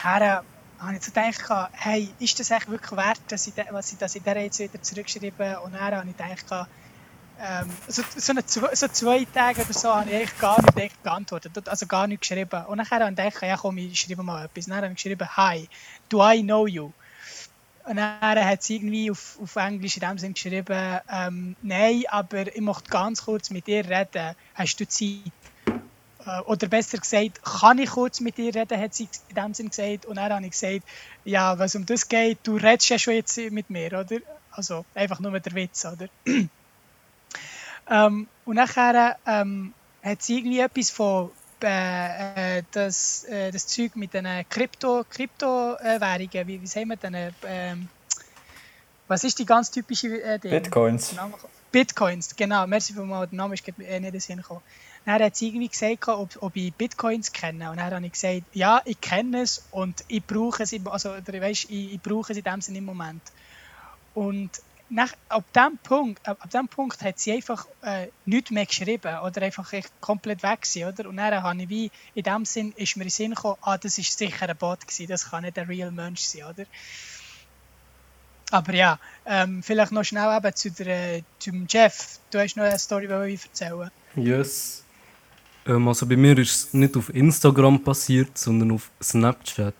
Äh, 0.03 0.39
habe 0.81 0.95
ich 0.95 1.03
so 1.03 1.11
gedacht, 1.11 1.69
hey, 1.73 2.09
ist 2.19 2.39
das 2.39 2.49
echt 2.49 2.67
wirklich 2.67 2.91
wert, 2.93 3.19
dass 3.27 3.45
ich, 3.45 3.53
was 3.69 3.91
ich, 3.91 3.99
dass 3.99 4.15
ich 4.15 4.23
der 4.23 4.41
jetzt 4.41 4.57
wieder 4.59 4.81
zurückschreibe? 4.81 5.59
Und 5.61 5.73
dann 5.73 5.81
habe 5.95 6.09
ich 6.09 6.17
gedacht, 6.17 6.67
ähm, 7.39 7.69
so, 7.87 8.03
so, 8.17 8.31
eine, 8.31 8.45
zwei- 8.45 8.73
so 8.75 8.87
zwei 8.87 9.25
Tage 9.25 9.61
oder 9.61 9.73
so 9.73 9.93
habe 9.93 10.09
ich 10.09 10.15
eigentlich 10.15 10.37
gar 10.39 10.61
nicht 10.61 10.77
echt 10.77 11.03
geantwortet, 11.03 11.67
also 11.69 11.85
gar 11.85 12.07
nicht 12.07 12.21
geschrieben. 12.21 12.65
Und 12.65 12.77
dann 12.79 12.89
habe 12.89 13.09
ich 13.11 13.15
gedacht, 13.15 13.41
ja 13.43 13.57
komm, 13.57 13.77
ich 13.77 13.99
schreibe 13.99 14.23
mal 14.23 14.45
etwas. 14.45 14.65
Und 14.65 14.71
dann 14.71 14.83
habe 14.83 14.87
ich 14.93 14.95
geschrieben, 14.95 15.27
«Hi, 15.37 15.69
do 16.09 16.23
I 16.27 16.41
know 16.41 16.67
you?» 16.67 16.91
Und 17.91 17.97
dann 17.97 18.45
hat 18.45 18.63
sie 18.63 18.77
irgendwie 18.77 19.11
auf, 19.11 19.37
auf 19.41 19.57
Englisch 19.57 19.97
in 19.97 20.07
dem 20.07 20.17
Sinn 20.17 20.33
geschrieben, 20.33 20.99
ähm, 21.11 21.57
nein, 21.61 22.03
aber 22.07 22.47
ich 22.47 22.61
möchte 22.61 22.89
ganz 22.89 23.25
kurz 23.25 23.49
mit 23.49 23.67
dir 23.67 23.83
reden. 23.83 24.33
Hast 24.53 24.79
du 24.79 24.87
Zeit? 24.87 25.33
Äh, 26.25 26.39
Oder 26.45 26.69
besser 26.69 26.99
gesagt, 26.99 27.43
kann 27.43 27.79
ich 27.79 27.89
kurz 27.89 28.21
mit 28.21 28.37
dir 28.37 28.55
reden, 28.55 28.79
hat 28.79 28.93
sie 28.93 29.09
in 29.27 29.35
dem 29.35 29.53
Sinn 29.53 29.71
gesagt. 29.71 30.05
Und 30.05 30.15
dann 30.15 30.31
habe 30.31 30.45
ich 30.45 30.51
gesagt, 30.51 30.83
ja, 31.25 31.59
was 31.59 31.75
um 31.75 31.85
das 31.85 32.07
geht, 32.07 32.37
du 32.43 32.55
redest 32.55 32.87
ja 32.87 32.97
schon 32.97 33.15
jetzt 33.15 33.35
mit 33.51 33.69
mir, 33.69 33.87
oder? 33.87 34.21
Also 34.51 34.85
einfach 34.95 35.19
nur 35.19 35.37
der 35.37 35.53
Witz, 35.53 35.83
oder? 35.83 36.07
ähm, 37.89 38.27
und 38.45 38.55
nachher 38.55 39.17
ähm, 39.27 39.73
hat 40.01 40.21
sie 40.21 40.37
irgendwie 40.37 40.59
etwas 40.59 40.91
von 40.91 41.29
äh, 41.63 42.57
äh, 42.57 42.63
das, 42.71 43.23
äh, 43.25 43.51
das 43.51 43.67
Zeug 43.67 43.95
mit 43.95 44.13
den 44.13 44.27
Krypto, 44.49 45.05
Kryptowährungen, 45.09 46.47
wie, 46.47 46.61
wie 46.61 46.67
sagen 46.67 46.89
wir 46.89 46.97
denn? 46.97 47.33
Ähm, 47.45 47.89
was 49.07 49.23
ist 49.23 49.39
die 49.39 49.45
ganz 49.45 49.69
typische 49.71 50.21
äh, 50.23 50.39
Ding? 50.39 50.51
Bitcoins. 50.51 51.15
Bitcoins, 51.71 52.35
genau. 52.35 52.65
Merci 52.67 52.93
vielmals, 52.93 53.29
der 53.29 53.37
Name 53.37 53.53
ist 53.55 53.67
äh, 53.67 53.71
nicht 53.77 53.89
in 53.89 54.03
den 54.03 54.19
Sinn 54.19 54.37
gekommen. 54.37 54.61
Dann 55.05 55.21
hat 55.21 55.35
sie 55.35 55.47
irgendwie 55.47 55.67
gesagt, 55.67 56.07
ob, 56.07 56.29
ob 56.41 56.55
ich 56.55 56.73
Bitcoins 56.73 57.31
kenne. 57.31 57.71
Und 57.71 57.77
dann 57.77 57.93
habe 57.93 58.05
ich 58.05 58.11
gesagt, 58.13 58.43
ja, 58.53 58.81
ich 58.85 59.01
kenne 59.01 59.41
es 59.41 59.65
und 59.71 60.03
ich 60.07 60.23
brauche 60.23 60.63
es, 60.63 60.73
also, 60.85 61.11
oder, 61.11 61.41
weißt, 61.41 61.65
ich, 61.69 61.93
ich 61.93 62.01
brauche 62.01 62.31
es 62.31 62.37
in 62.37 62.43
dem 62.43 62.61
Sinne 62.61 62.77
im 62.77 62.85
Moment. 62.85 63.21
Und 64.13 64.49
nach, 64.91 65.13
ab 65.29 65.45
dem 65.53 65.77
Punkt, 65.77 66.27
ab, 66.27 66.37
ab 66.41 66.49
dem 66.51 66.67
Punkt 66.67 67.01
hat 67.01 67.17
sie 67.17 67.31
einfach 67.31 67.65
äh, 67.81 68.07
nichts 68.25 68.51
mehr 68.51 68.65
geschrieben 68.65 69.19
oder 69.19 69.41
einfach 69.41 69.71
echt 69.73 69.89
komplett 70.01 70.43
weg 70.43 70.61
gewesen, 70.61 70.87
oder? 70.87 71.09
Und 71.09 71.17
dann 71.17 71.41
habe 71.41 71.61
ich 71.61 71.69
wie, 71.69 71.91
in 72.13 72.23
dem 72.23 72.45
Sinn 72.45 72.73
ist 72.75 72.97
mir 72.97 73.03
in 73.03 73.07
den 73.07 73.11
Sinn 73.11 73.33
gekommen, 73.33 73.57
ah, 73.61 73.77
das 73.77 73.97
ist 73.97 74.17
sicher 74.17 74.49
ein 74.49 74.57
Bot 74.57 74.81
gewesen, 74.81 75.07
das 75.07 75.29
kann 75.29 75.43
nicht 75.43 75.57
ein 75.57 75.67
real 75.67 75.91
Mensch 75.91 76.21
sein, 76.21 76.43
oder? 76.43 76.65
Aber 78.51 78.73
ja, 78.73 78.99
ähm, 79.25 79.63
vielleicht 79.63 79.93
noch 79.93 80.03
schnell 80.03 80.37
eben 80.37 80.55
zu 80.55 80.71
der, 80.71 81.21
zum 81.39 81.65
Jeff. 81.69 82.19
Du 82.31 82.39
hast 82.39 82.57
noch 82.57 82.65
eine 82.65 82.77
Story 82.77 83.07
die 83.07 83.33
ich 83.33 83.45
erzählen. 83.45 83.89
Yes. 84.15 84.83
Ähm, 85.65 85.87
also 85.87 86.05
bei 86.05 86.17
mir 86.17 86.37
ist 86.37 86.55
es 86.67 86.73
nicht 86.73 86.97
auf 86.97 87.13
Instagram 87.15 87.81
passiert, 87.81 88.37
sondern 88.37 88.71
auf 88.71 88.91
Snapchat. 89.01 89.73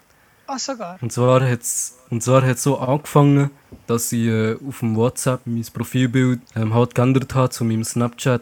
Ah, 0.53 0.59
sogar. 0.59 0.97
Und 1.01 1.13
zwar 1.13 1.49
hat 1.49 1.61
es 1.61 1.97
und 2.09 2.21
zwar 2.21 2.45
hat's 2.45 2.63
so 2.63 2.77
angefangen, 2.77 3.51
dass 3.87 4.11
ich 4.11 4.27
äh, 4.27 4.57
auf 4.67 4.79
dem 4.79 4.97
WhatsApp 4.97 5.39
mein 5.45 5.63
Profilbild 5.73 6.41
ähm, 6.57 6.73
halt 6.73 6.93
geändert 6.93 7.33
habe 7.33 7.49
zu 7.49 7.63
meinem 7.63 7.85
Snapchat 7.85 8.41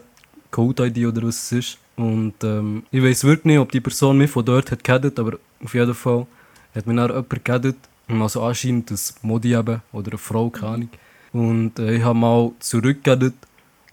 Code 0.50 0.88
ID 0.88 1.06
oder 1.06 1.22
was 1.22 1.36
es 1.36 1.52
ist. 1.52 1.78
Und 1.94 2.34
ähm, 2.42 2.82
ich 2.90 3.00
weiß 3.00 3.22
wirklich 3.22 3.44
nicht, 3.44 3.58
ob 3.60 3.70
die 3.70 3.80
Person 3.80 4.18
mich 4.18 4.28
von 4.28 4.44
dort 4.44 4.72
hat 4.72 4.82
geaddet, 4.82 5.20
aber 5.20 5.38
auf 5.62 5.72
jeden 5.72 5.94
Fall 5.94 6.26
hat 6.74 6.88
mir 6.88 6.96
dann 6.96 7.10
jemand 7.10 7.44
geaddet 7.44 7.76
Also 8.08 8.42
anscheinend 8.42 8.90
ein 8.90 8.98
Modi 9.22 9.54
eben, 9.54 9.80
oder 9.92 10.10
eine 10.10 10.18
Frau, 10.18 10.50
keine 10.50 10.72
Ahnung. 10.72 10.88
Und 11.32 11.78
äh, 11.78 11.94
ich 11.94 12.02
habe 12.02 12.18
mal 12.18 12.50
zurückgegeben, 12.58 13.34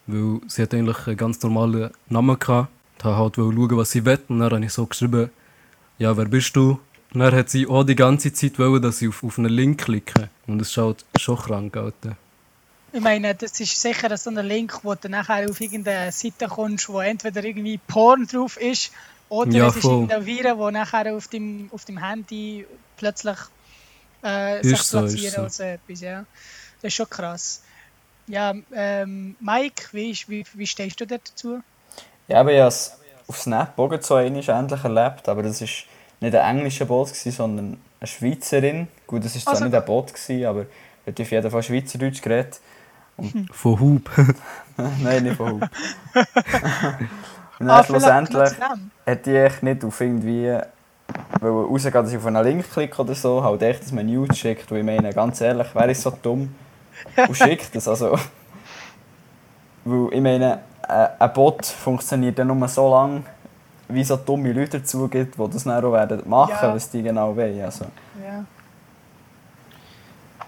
weil 0.07 0.41
sie 0.47 0.63
hat 0.63 0.73
eigentlich 0.73 1.05
einen 1.05 1.17
ganz 1.17 1.39
normalen 1.43 1.91
Namen 2.09 2.39
gehabt. 2.39 2.69
Ich 2.97 3.05
wollte 3.05 3.17
halt 3.17 3.35
schauen, 3.35 3.77
was 3.77 3.91
sie 3.91 4.03
will. 4.03 4.19
Und 4.27 4.39
dann 4.39 4.53
habe 4.53 4.65
ich 4.65 4.73
so 4.73 4.87
geschrieben, 4.87 5.29
ja, 5.99 6.15
wer 6.17 6.25
bist 6.25 6.55
du? 6.55 6.79
Und 7.13 7.21
dann 7.21 7.33
hat 7.33 7.49
sie 7.49 7.67
auch 7.67 7.83
die 7.83 7.95
ganze 7.95 8.33
Zeit 8.33 8.59
wollen, 8.59 8.81
dass 8.81 9.01
ich 9.01 9.07
auf, 9.09 9.23
auf 9.23 9.37
einen 9.39 9.49
Link 9.49 9.81
klicke. 9.85 10.29
Und 10.45 10.61
es 10.61 10.73
schaut 10.73 11.05
schon 11.17 11.37
krank 11.37 11.75
aus. 11.77 11.93
Ich 12.93 13.01
meine, 13.01 13.33
das 13.35 13.59
ist 13.59 13.79
sicher 13.81 14.15
so 14.17 14.29
ein 14.29 14.45
Link, 14.45 14.79
wo 14.83 14.95
du 14.95 15.09
nachher 15.09 15.49
auf 15.49 15.59
irgendeine 15.61 16.11
Seite 16.11 16.47
kommst, 16.47 16.89
wo 16.89 16.99
entweder 16.99 17.43
irgendwie 17.43 17.77
Porn 17.77 18.25
drauf 18.27 18.57
ist 18.57 18.91
oder 19.29 19.51
Ja, 19.51 19.67
es 19.67 19.75
ist 19.75 19.81
voll. 19.81 19.91
irgendein 19.93 20.25
Viren, 20.25 20.57
wo 20.57 20.69
nachher 20.69 21.13
auf 21.15 21.27
dem, 21.27 21.69
auf 21.73 21.85
dem 21.85 21.97
Handy 21.97 22.65
plötzlich 22.97 23.37
äh, 24.23 24.61
Ist 24.61 24.69
sich 24.69 24.81
so, 24.83 25.03
ist 25.05 25.13
platzieren 25.13 25.33
so. 25.35 25.41
oder 25.41 25.49
so 25.49 25.63
etwas. 25.63 26.01
Ja. 26.01 26.25
Das 26.81 26.89
ist 26.89 26.93
schon 26.95 27.09
krass. 27.09 27.61
Ja, 28.27 28.53
ähm, 28.73 29.35
Mike, 29.39 29.87
wie, 29.91 30.11
ist- 30.11 30.29
wie, 30.29 30.45
wie 30.53 30.67
stehst 30.67 30.99
du 30.99 31.05
da 31.07 31.17
dazu? 31.17 31.61
Ja, 32.27 32.39
aber 32.41 32.51
ich 32.53 32.59
habe 32.59 32.67
es 32.69 32.97
auf 33.27 33.37
Snap 33.39 33.73
so 34.01 34.15
einmal 34.15 34.43
endlich 34.49 34.83
erlebt, 34.83 35.27
aber 35.29 35.43
das 35.43 35.61
war 35.61 35.67
nicht 36.19 36.35
ein 36.35 36.57
englischer 36.57 36.85
Bot, 36.85 37.09
gewesen, 37.09 37.31
sondern 37.31 37.77
eine 37.99 38.07
Schweizerin. 38.07 38.87
Gut, 39.05 39.23
das 39.25 39.35
war 39.35 39.41
zwar 39.41 39.53
Also- 39.53 39.65
nicht 39.65 39.75
ein 39.75 39.85
Bot, 39.85 40.13
gewesen, 40.13 40.45
aber 40.45 40.65
er 41.05 41.11
hat 41.13 41.21
auf 41.21 41.31
jeden 41.31 41.51
Fall 41.51 41.63
Schweizerdeutsch 41.63 42.21
geredet. 42.21 42.59
Von 43.51 43.79
Hub. 43.79 44.09
Nein, 45.03 45.23
nicht 45.23 45.35
von 45.37 45.53
Hub. 45.53 45.61
Und 47.59 47.65
dann 47.65 47.79
Ah, 47.79 47.83
schlussendlich 47.83 48.51
hätte 49.05 49.31
ich 49.31 49.37
echt 49.37 49.63
nicht 49.63 49.83
auf 49.83 49.99
irgendwie 49.99 50.55
rausgehen, 51.41 51.93
dass 51.93 52.11
ich 52.11 52.17
auf 52.17 52.25
einen 52.27 52.43
Link 52.43 52.71
klicke 52.71 53.01
oder 53.01 53.15
so, 53.15 53.41
halt 53.43 53.63
echt, 53.63 53.81
dass 53.81 53.91
man 53.91 54.05
News 54.05 54.37
schickt, 54.37 54.69
weil 54.69 54.79
ich 54.79 54.85
meine, 54.85 55.11
ganz 55.11 55.41
ehrlich, 55.41 55.67
wer 55.73 55.89
ist 55.89 56.03
so 56.03 56.11
dumm 56.21 56.53
und 57.27 57.35
schickt 57.35 57.75
das, 57.75 57.87
also... 57.87 58.17
Weil 59.85 60.13
ich 60.13 60.21
meine, 60.21 60.59
äh, 60.87 61.07
ein 61.17 61.33
Bot 61.33 61.65
funktioniert 61.65 62.37
ja 62.37 62.45
nur 62.45 62.67
so 62.67 62.89
lange, 62.91 63.23
wie 63.89 64.03
so 64.03 64.17
dumme 64.17 64.51
Leute 64.53 64.79
dazu 64.79 65.07
gibt, 65.07 65.37
die 65.37 65.49
das 65.49 65.63
dann 65.63 65.83
auch 65.83 65.91
werden 65.93 66.21
machen, 66.29 66.53
Ja. 66.61 66.73
was 66.75 66.89
die 66.89 67.01
genau 67.03 67.35
wollen. 67.35 67.61
Also, 67.63 67.85
Ja. 68.23 68.45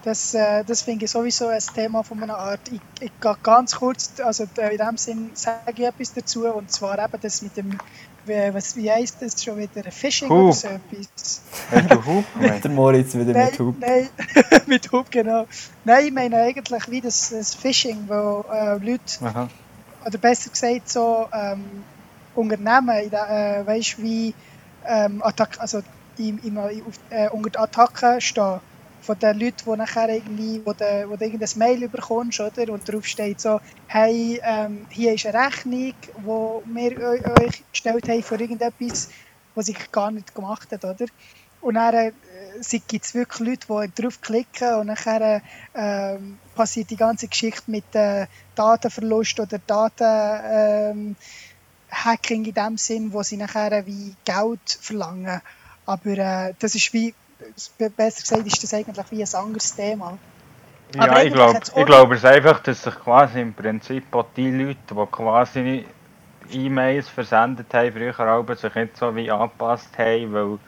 Das, 0.02 0.32
äh, 0.32 0.64
das 0.64 0.80
finde 0.80 1.04
ich 1.04 1.10
sowieso 1.10 1.48
ein 1.48 1.60
Thema 1.74 2.02
von 2.02 2.22
einer 2.22 2.38
Art. 2.38 2.60
Ich, 2.72 2.80
ich 3.00 3.12
gehe 3.20 3.36
ganz 3.42 3.76
kurz, 3.76 4.12
also 4.24 4.44
äh, 4.56 4.72
in 4.74 4.78
dem 4.78 4.96
Sinn 4.96 5.30
sage 5.34 5.60
ich 5.74 5.80
etwas 5.84 6.14
dazu, 6.14 6.46
und 6.46 6.70
zwar 6.72 6.98
eben 6.98 7.20
das 7.20 7.42
mit 7.42 7.54
dem, 7.58 7.76
wie, 8.24 8.54
was, 8.54 8.74
wie 8.76 8.90
heisst 8.90 9.20
das 9.20 9.42
schon 9.44 9.58
wieder, 9.58 9.82
Phishing 9.92 10.30
oder 10.30 10.54
so 10.54 10.68
etwas. 10.68 11.42
Hast 11.70 11.90
du 11.90 12.06
Hub 12.06 12.24
gemeint? 12.40 12.64
der 12.64 12.70
Moritz 12.70 13.14
wieder 13.14 13.32
Nein, 13.34 13.48
mit 13.50 13.58
Hub. 13.58 13.74
nein, 13.78 14.08
mit 14.66 14.90
Hub, 14.90 15.10
genau. 15.10 15.44
Nein, 15.84 16.06
ich 16.06 16.12
meine 16.14 16.36
eigentlich 16.36 16.90
wie 16.90 17.02
das, 17.02 17.28
das 17.28 17.54
Phishing, 17.54 18.04
wo 18.08 18.46
äh, 18.50 18.78
Leute, 18.78 19.02
Aha. 19.22 19.48
oder 20.06 20.16
besser 20.18 20.48
gesagt 20.48 20.88
so 20.88 21.28
ähm, 21.30 21.84
Unternehmen, 22.40 22.90
äh, 22.90 23.66
weißt 23.66 23.98
wie 23.98 24.36
ähm, 24.84 25.22
Attack, 25.22 25.56
also 25.60 25.80
im, 26.16 26.38
im, 26.38 26.58
auf, 26.58 26.94
äh, 27.08 27.28
unter 27.30 27.50
die 27.50 27.58
Attacken 27.58 28.20
stehen 28.20 28.60
von 29.02 29.18
den 29.18 29.38
Leuten, 29.38 29.64
die 29.72 29.76
nachher 29.78 30.08
irgendwie, 30.10 30.62
wo 30.64 30.72
du, 30.74 30.84
wo 31.08 31.16
du 31.16 31.24
irgendein 31.24 31.48
Mail 31.56 31.88
bekommst, 31.88 32.40
oder? 32.40 32.70
Und 32.72 32.86
drauf 32.88 33.06
steht 33.06 33.40
so, 33.40 33.58
hey, 33.86 34.40
ähm, 34.44 34.86
hier 34.90 35.14
ist 35.14 35.24
eine 35.26 35.46
Rechnung, 35.46 35.94
die 36.02 36.12
wir 36.16 36.98
eu- 37.00 37.42
euch 37.46 37.66
gestellt 37.72 38.08
haben 38.08 38.22
für 38.22 38.36
irgendetwas, 38.38 39.08
was 39.54 39.68
ich 39.68 39.90
gar 39.90 40.10
nicht 40.10 40.34
gemacht 40.34 40.70
hat, 40.72 40.84
oder? 40.84 41.06
Und 41.60 41.74
dann 41.74 41.94
äh, 41.94 42.12
gibt 42.88 43.04
es 43.04 43.14
wirklich 43.14 43.40
Leute, 43.66 43.66
die 43.94 44.02
drauf 44.02 44.20
klicken 44.20 44.74
und 44.76 44.86
nachher 44.86 45.42
ähm, 45.74 46.40
passiert 46.54 46.90
die 46.90 46.96
ganze 46.96 47.28
Geschichte 47.28 47.70
mit 47.70 47.94
äh, 47.94 48.26
Datenverlust 48.54 49.40
oder 49.40 49.58
Daten 49.58 50.40
ähm, 50.44 51.16
Hacking 51.90 52.44
in 52.44 52.54
dem 52.54 52.76
Sinn, 52.76 53.12
wo 53.12 53.22
sie 53.22 53.36
nachher 53.36 53.86
wie 53.86 54.14
Geld 54.24 54.78
verlangen. 54.80 55.40
Aber 55.86 56.10
äh, 56.10 56.54
das 56.58 56.74
ist 56.74 56.92
wie, 56.92 57.14
besser 57.96 58.22
gesagt, 58.22 58.46
ist 58.46 58.62
das 58.62 58.74
eigentlich 58.74 59.10
wie 59.10 59.22
ein 59.22 59.34
anderes 59.34 59.74
Thema. 59.74 60.18
Aber 60.98 61.06
Ja, 61.06 61.22
ich 61.22 61.32
glaube, 61.32 61.60
ich 61.76 61.86
glaube 61.86 62.14
es 62.14 62.24
einfach, 62.24 62.60
dass 62.60 62.82
sich 62.82 62.94
quasi 62.94 63.40
im 63.40 63.54
Prinzip 63.54 64.14
auch 64.14 64.26
die 64.36 64.50
Leute, 64.50 64.78
die 64.90 65.06
quasi 65.10 65.86
E-Mails 66.52 67.08
versendet 67.08 67.72
haben, 67.72 67.92
früher 67.92 68.18
aber 68.18 68.56
sich 68.56 68.74
nicht 68.74 68.96
so 68.96 69.14
wie 69.14 69.30
angepasst 69.30 69.96
haben, 69.98 70.32
weil, 70.32 70.58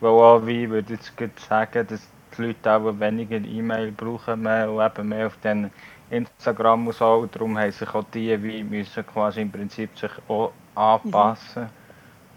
weil 0.00 0.10
auch 0.10 0.46
wie, 0.46 0.68
würde 0.68 0.94
ich 0.94 1.00
jetzt 1.18 1.48
sagen, 1.48 1.86
dass 1.86 2.00
die 2.36 2.42
Leute 2.42 2.72
auch 2.72 3.00
weniger 3.00 3.36
E-Mail 3.36 3.92
brauchen 3.92 4.42
mehr 4.42 4.70
und 4.70 4.84
eben 4.84 5.08
mehr 5.08 5.26
auf 5.26 5.38
den 5.40 5.70
Instagram 6.10 6.86
und 6.86 6.94
so, 6.94 7.14
und 7.14 7.34
darum 7.34 7.58
haben 7.58 7.72
sich 7.72 7.88
auch 7.94 8.04
die 8.12 8.42
wie 8.42 8.62
müssen 8.62 9.06
quasi 9.06 9.42
im 9.42 9.50
Prinzip 9.50 9.96
sich 9.98 10.10
auch 10.28 10.52
anpassen. 10.74 11.68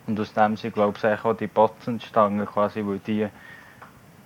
Und 0.07 0.19
aus 0.19 0.33
dem 0.33 0.55
sind, 0.55 0.73
glaube 0.73 0.97
ich, 0.97 1.25
auch 1.25 1.33
die 1.33 1.47
Bots 1.47 1.87
entstanden, 1.87 2.45
quasi, 2.45 2.81
weil 2.85 2.99
die 2.99 3.27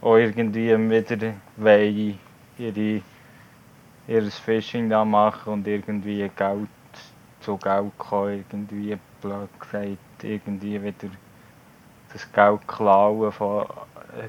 auch 0.02 0.16
irgendwie 0.16 0.78
wieder 0.90 1.34
wollen 1.58 2.20
ihre, 2.58 3.02
ihr 4.08 4.32
Phishing 4.32 4.90
da 4.90 5.04
machen 5.04 5.54
und 5.54 5.68
irgendwie 5.68 6.30
Geld 6.36 6.70
zu 7.40 7.58
Geld 7.58 7.98
kommen, 7.98 8.46
irgendwie 8.52 8.98
blöd 9.22 9.50
gesagt, 9.60 10.24
irgendwie 10.24 10.82
wieder 10.82 11.10
das 12.14 12.32
Geld 12.32 12.68
klauen 12.68 13.32
von 13.32 13.66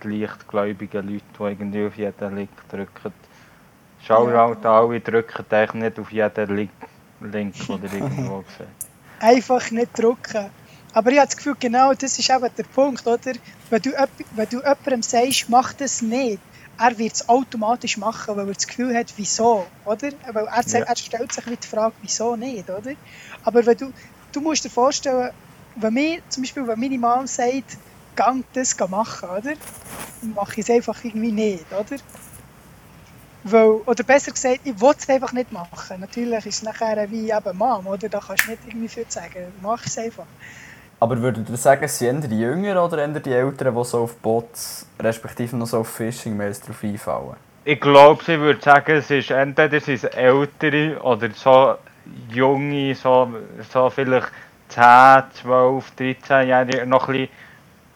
leichtgläubigen 0.05 1.09
Leuten, 1.39 1.73
die 1.73 1.79
irgendwie 1.79 1.87
auf 1.87 1.97
jeden 1.97 2.37
Link 2.37 2.51
drücken. 2.71 3.13
Schau 4.05 4.29
Ja. 4.31 4.47
halt 4.49 4.65
alle 4.67 5.01
drücken 5.01 5.45
eigentlich 5.51 5.75
nicht 5.75 5.99
auf 5.99 6.11
jeden 6.13 6.57
Link, 6.57 6.71
Link 7.21 7.55
oder 7.69 7.85
irgendwo 7.93 8.39
gesehen. 8.43 8.69
Einfach 9.21 9.71
nicht 9.71 9.99
drucken. 9.99 10.51
Aber 10.95 11.11
ich 11.11 11.19
habe 11.19 11.27
das 11.29 11.37
Gefühl, 11.37 11.57
genau 11.59 11.93
das 11.95 12.19
ist 12.19 12.29
eben 12.31 12.49
der 12.57 12.65
Punkt, 12.65 13.07
oder? 13.07 13.33
Wenn 13.71 13.83
du, 13.83 13.91
wenn 14.37 14.49
du 14.49 14.59
jemandem 14.59 15.03
sagst, 15.03 15.49
mach 15.49 15.73
das 15.73 16.03
nicht, 16.03 16.41
er 16.79 16.99
wird 16.99 17.15
es 17.15 17.29
automatisch 17.29 17.97
machen, 17.97 18.37
weil 18.37 18.49
er 18.49 18.55
das 18.55 18.67
Gefühl 18.67 18.95
hat, 18.97 19.13
wieso, 19.17 19.67
oder? 19.85 20.09
Weil 20.33 20.47
er, 20.47 20.63
sagt- 20.63 20.85
Ja. 20.85 20.91
er 20.91 20.97
stellt 20.97 21.33
sich 21.33 21.45
die 21.45 21.67
Frage, 21.69 21.95
wieso 22.03 22.37
nicht, 22.37 22.69
oder? 22.69 22.93
Aber 23.45 23.65
wenn 23.65 23.77
du, 23.77 23.93
du 24.33 24.41
musst 24.41 24.65
dir 24.65 24.71
vorstellen, 24.71 25.31
wenn 25.77 25.95
mir, 25.95 26.19
zum 26.29 26.43
Beispiel, 26.43 26.67
wenn 26.67 26.81
meine 26.81 26.99
Mom 26.99 27.27
sagt, 27.27 27.77
gang 28.17 28.45
das 28.53 28.77
machen, 28.89 29.29
oder? 29.29 29.55
Dann 30.21 30.35
mache 30.35 30.53
ich 30.53 30.69
es 30.69 30.71
einfach 30.71 31.03
irgendwie 31.05 31.33
nicht, 31.33 31.65
oder? 31.73 31.97
Weil, 33.45 33.67
oder 33.87 34.05
besser 34.05 34.31
gesagt, 34.31 34.61
ich 34.65 34.81
will 34.81 34.93
es 34.97 35.09
einfach 35.09 35.33
nicht 35.33 35.51
machen. 35.51 36.01
Natürlich 36.01 36.47
ist 36.47 36.57
es 36.57 36.63
nachher 36.63 37.11
wie 37.11 37.31
eben 37.31 37.59
Mom, 37.59 37.87
oder? 37.87 38.09
Da 38.09 38.21
kannst 38.21 38.47
du 38.47 38.51
nicht 38.53 38.63
irgendwie 38.67 38.89
viel 38.89 39.07
sagen. 39.09 39.53
Mach 39.61 39.85
es 39.85 39.99
einfach. 39.99 40.27
Aber 41.01 41.21
würdet 41.21 41.51
ihr 41.51 41.57
sagen, 41.57 41.83
es 41.83 41.99
sind 41.99 42.23
eher 42.23 42.29
die 42.29 42.39
Jüngeren 42.39 42.79
oder 42.79 42.99
eher 42.99 43.09
die 43.09 43.33
Älteren, 43.33 43.75
die 43.75 43.85
so 43.85 44.05
auf 44.05 44.15
Bots, 44.19 44.87
respektive 45.01 45.57
noch 45.57 45.67
so 45.67 45.79
auf 45.79 45.89
Phishing-Mails 45.89 46.61
drauf 46.61 46.85
einfallen? 46.85 47.35
Ich 47.65 47.81
glaube, 47.81 48.23
sie 48.25 48.39
würde 48.39 48.63
sagen, 48.63 48.93
es 48.93 49.11
ist 49.11 49.33
entweder 49.33 49.81
sind 49.81 49.95
es 49.95 50.05
ältere 50.05 51.01
oder 51.03 51.29
so 51.35 51.75
junge, 52.29 52.95
so, 52.95 53.29
so 53.73 53.91
vielleicht 53.91 54.29
10, 54.73 55.25
12, 55.43 55.93
13-Jährige, 55.99 56.87
noch 56.87 57.09
ein 57.09 57.13
bisschen 57.13 57.29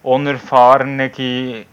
unerfahrene 0.02 1.10
Kinder 1.10 1.64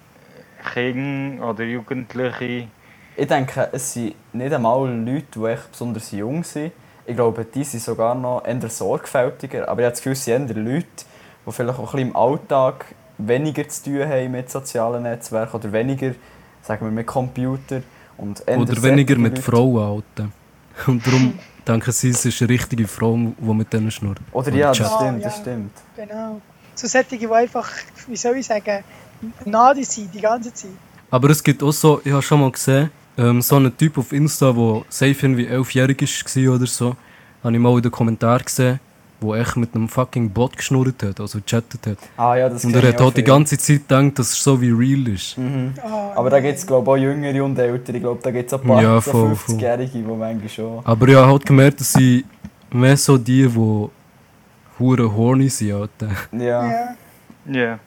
oder 1.50 1.66
Jugendliche. 1.66 2.68
Ich 3.16 3.28
denke, 3.28 3.70
es 3.74 3.94
sind 3.94 4.16
nicht 4.32 4.54
einmal 4.54 4.90
Leute, 4.90 5.26
die 5.36 5.46
echt 5.46 5.72
besonders 5.72 6.12
jung 6.12 6.44
sind. 6.44 6.72
Ich 7.06 7.16
glaube, 7.16 7.46
die 7.46 7.66
sind 7.66 7.84
sogar 7.84 8.16
noch 8.16 8.46
eher 8.46 8.70
sorgfältiger. 8.70 9.68
Aber 9.68 9.82
ich 9.82 9.86
habe 9.86 9.92
das 9.92 10.00
Gefühl, 10.00 10.14
es 10.14 10.24
sind 10.24 10.50
eher 10.50 10.64
Leute, 10.64 10.88
die 11.46 11.52
vielleicht 11.52 11.80
auch 11.80 11.80
ein 11.80 11.86
bisschen 11.86 12.08
im 12.10 12.16
Alltag 12.16 12.86
weniger 13.18 13.68
zu 13.68 13.84
tun 13.84 14.08
haben 14.08 14.32
mit 14.32 14.50
sozialen 14.50 15.04
Netzwerken 15.04 15.58
oder 15.58 15.74
weniger, 15.74 16.14
sagen 16.62 16.86
wir, 16.86 16.92
mit 16.92 17.06
Computer. 17.06 17.82
Und 18.18 18.42
Oder 18.48 18.84
weniger 18.84 19.18
mit 19.18 19.38
Frauen 19.38 19.84
halten. 19.84 20.32
Und 20.88 21.06
darum 21.06 21.38
denken 21.68 21.92
sie, 21.92 22.10
es 22.10 22.26
ist 22.26 22.42
eine 22.42 22.50
richtige 22.50 22.88
Frau, 22.88 23.16
die 23.18 23.54
mit 23.54 23.72
denen 23.74 23.92
schnurrt. 23.92 24.20
Oder 24.32 24.52
ja, 24.54 24.74
das 24.74 24.78
stimmt, 24.94 25.24
das 25.26 25.36
Ja. 25.38 25.42
stimmt. 25.42 25.72
Genau. 25.96 26.42
So 26.76 26.88
solche, 26.88 27.18
die 27.18 27.28
einfach, 27.28 27.70
wie 28.08 28.16
soll 28.16 28.38
ich 28.38 28.48
sagen, 28.48 28.84
Nadi 29.46 29.84
sind 29.84 30.14
die 30.14 30.22
ganze 30.22 30.54
Zeit. 30.54 30.72
Aber 31.12 31.30
es 31.30 31.44
gibt 31.44 31.62
auch 31.62 31.72
so, 31.72 32.02
ich 32.04 32.12
habe 32.12 32.22
schon 32.22 32.42
mal 32.42 32.52
gesehen, 32.52 32.90
ähm, 33.18 33.42
so 33.42 33.56
einen 33.58 33.76
Typ 33.78 33.98
auf 33.98 34.12
Insta, 34.12 34.52
der 34.52 34.82
safe 34.90 35.12
irgendwie 35.12 35.46
elfjährig 35.46 36.02
war 36.02 36.56
oder 36.56 36.66
so, 36.66 36.96
habe 37.44 37.54
ich 37.54 37.60
mal 37.60 37.76
in 37.78 37.82
den 37.84 37.92
Kommentaren 37.92 38.44
gesehen, 38.44 38.80
wo 39.24 39.34
echt 39.34 39.56
mit 39.56 39.74
einem 39.74 39.90
fucking 39.90 40.30
Bot 40.30 40.58
geschnurrt 40.58 41.02
hat, 41.02 41.20
also 41.20 41.40
gechattet 41.40 41.88
hat. 41.88 41.98
Ah 42.18 42.36
ja, 42.36 42.50
das 42.50 42.64
Und 42.64 42.76
er 42.76 42.90
hat 42.90 43.02
auch 43.02 43.06
halt 43.06 43.18
die 43.18 43.24
ganze 43.24 43.58
Zeit 43.58 43.88
gedacht, 43.88 44.20
dass 44.20 44.34
es 44.34 44.44
so 44.44 44.62
wie 44.62 44.70
real 44.70 45.08
ist. 45.08 45.38
Mhm. 45.38 45.74
Ah, 45.84 46.12
Aber 46.16 46.30
da 46.30 46.40
gibt 46.40 46.58
es 46.58 46.68
glaube 46.68 47.00
ich 47.00 47.06
auch 47.06 47.10
Jüngere 47.10 47.44
und 47.44 47.58
Ältere. 47.58 47.98
Ich 47.98 48.04
glaube, 48.04 48.20
da 48.22 48.32
gibt 48.32 48.48
es 48.48 48.54
auch 48.54 48.62
ein 48.62 48.68
paar 48.68 48.82
Ja, 48.82 49.02
so 49.02 49.12
voll, 49.12 49.36
voll. 49.36 49.56
50-Jährige, 49.56 49.92
die 49.92 50.02
manchmal 50.02 50.50
schon... 50.50 50.82
Aber 50.84 51.08
ich 51.08 51.16
habe 51.16 51.28
halt 51.32 51.46
gemerkt, 51.46 51.80
dass 51.80 51.94
sie 51.94 52.26
mehr 52.72 52.98
so 52.98 53.18
die, 53.18 53.48
die 53.48 53.90
hure 54.80 55.16
horny 55.16 55.50
sind, 55.50 55.74
Alter. 55.74 56.10
Ja. 56.32 56.72
Ja. 56.72 56.96
Ja, 57.46 57.80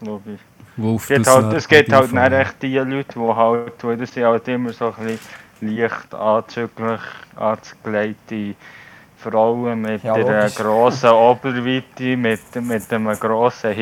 logisch. 0.00 0.40
Es 0.76 1.06
gibt 1.08 1.26
halt, 1.26 1.52
es 1.54 1.66
gibt 1.68 1.92
halt 1.92 2.12
nicht 2.12 2.32
echt 2.32 2.62
die 2.62 2.76
Leute, 2.76 3.14
die 3.14 3.20
halt, 3.20 4.00
das 4.00 4.12
sind 4.12 4.24
halt 4.24 4.46
immer 4.48 4.72
so 4.72 4.92
ein 4.96 5.18
bisschen 5.60 5.76
leicht 5.76 6.14
anzüglich 6.14 7.00
anzugelegte 9.16 9.30
Frauen 9.30 9.82
mit 9.82 10.02
Ja, 10.02 10.14
einer 10.14 10.50
logisch. 10.50 10.50
grossen 10.50 11.10
Oberweite, 11.10 12.16
mit, 12.16 12.54
mit 12.56 12.92
einem 12.92 13.18
grossen 13.18 13.72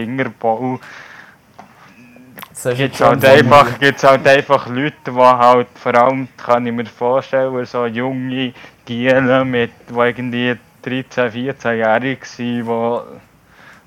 ist 2.53 2.67
Gibt 2.77 2.97
schon 2.97 3.21
halt, 3.23 3.25
einfach, 3.25 3.79
gibt's 3.79 4.05
halt 4.05 4.27
einfach 4.27 4.67
Leute, 4.69 4.97
die 5.07 5.13
halt, 5.13 5.69
vor 5.75 5.95
allem 5.95 6.29
kann 6.37 6.67
ich 6.67 6.73
mir 6.73 6.87
vorstellen, 6.87 7.65
so 7.67 7.87
junge 7.87 8.53
Gielen 8.85 9.51
mit, 9.51 9.73
die 9.89 9.95
irgendwie 9.95 10.59
13, 10.83 11.31
14-jährig 11.31 12.21
waren, 12.67 13.21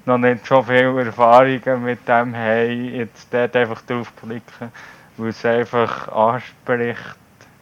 die 0.06 0.10
noch 0.10 0.18
nicht 0.18 0.46
so 0.46 0.64
viel 0.64 0.98
Erfahrungen 1.00 1.84
mit 1.84 2.08
dem 2.08 2.36
haben, 2.36 2.86
jetzt 2.96 3.34
dort 3.34 3.56
einfach 3.56 3.82
draufklicken, 3.82 4.72
weil 5.18 5.30
es 5.30 5.46
einfach 5.46 6.08
anspricht. 6.10 7.18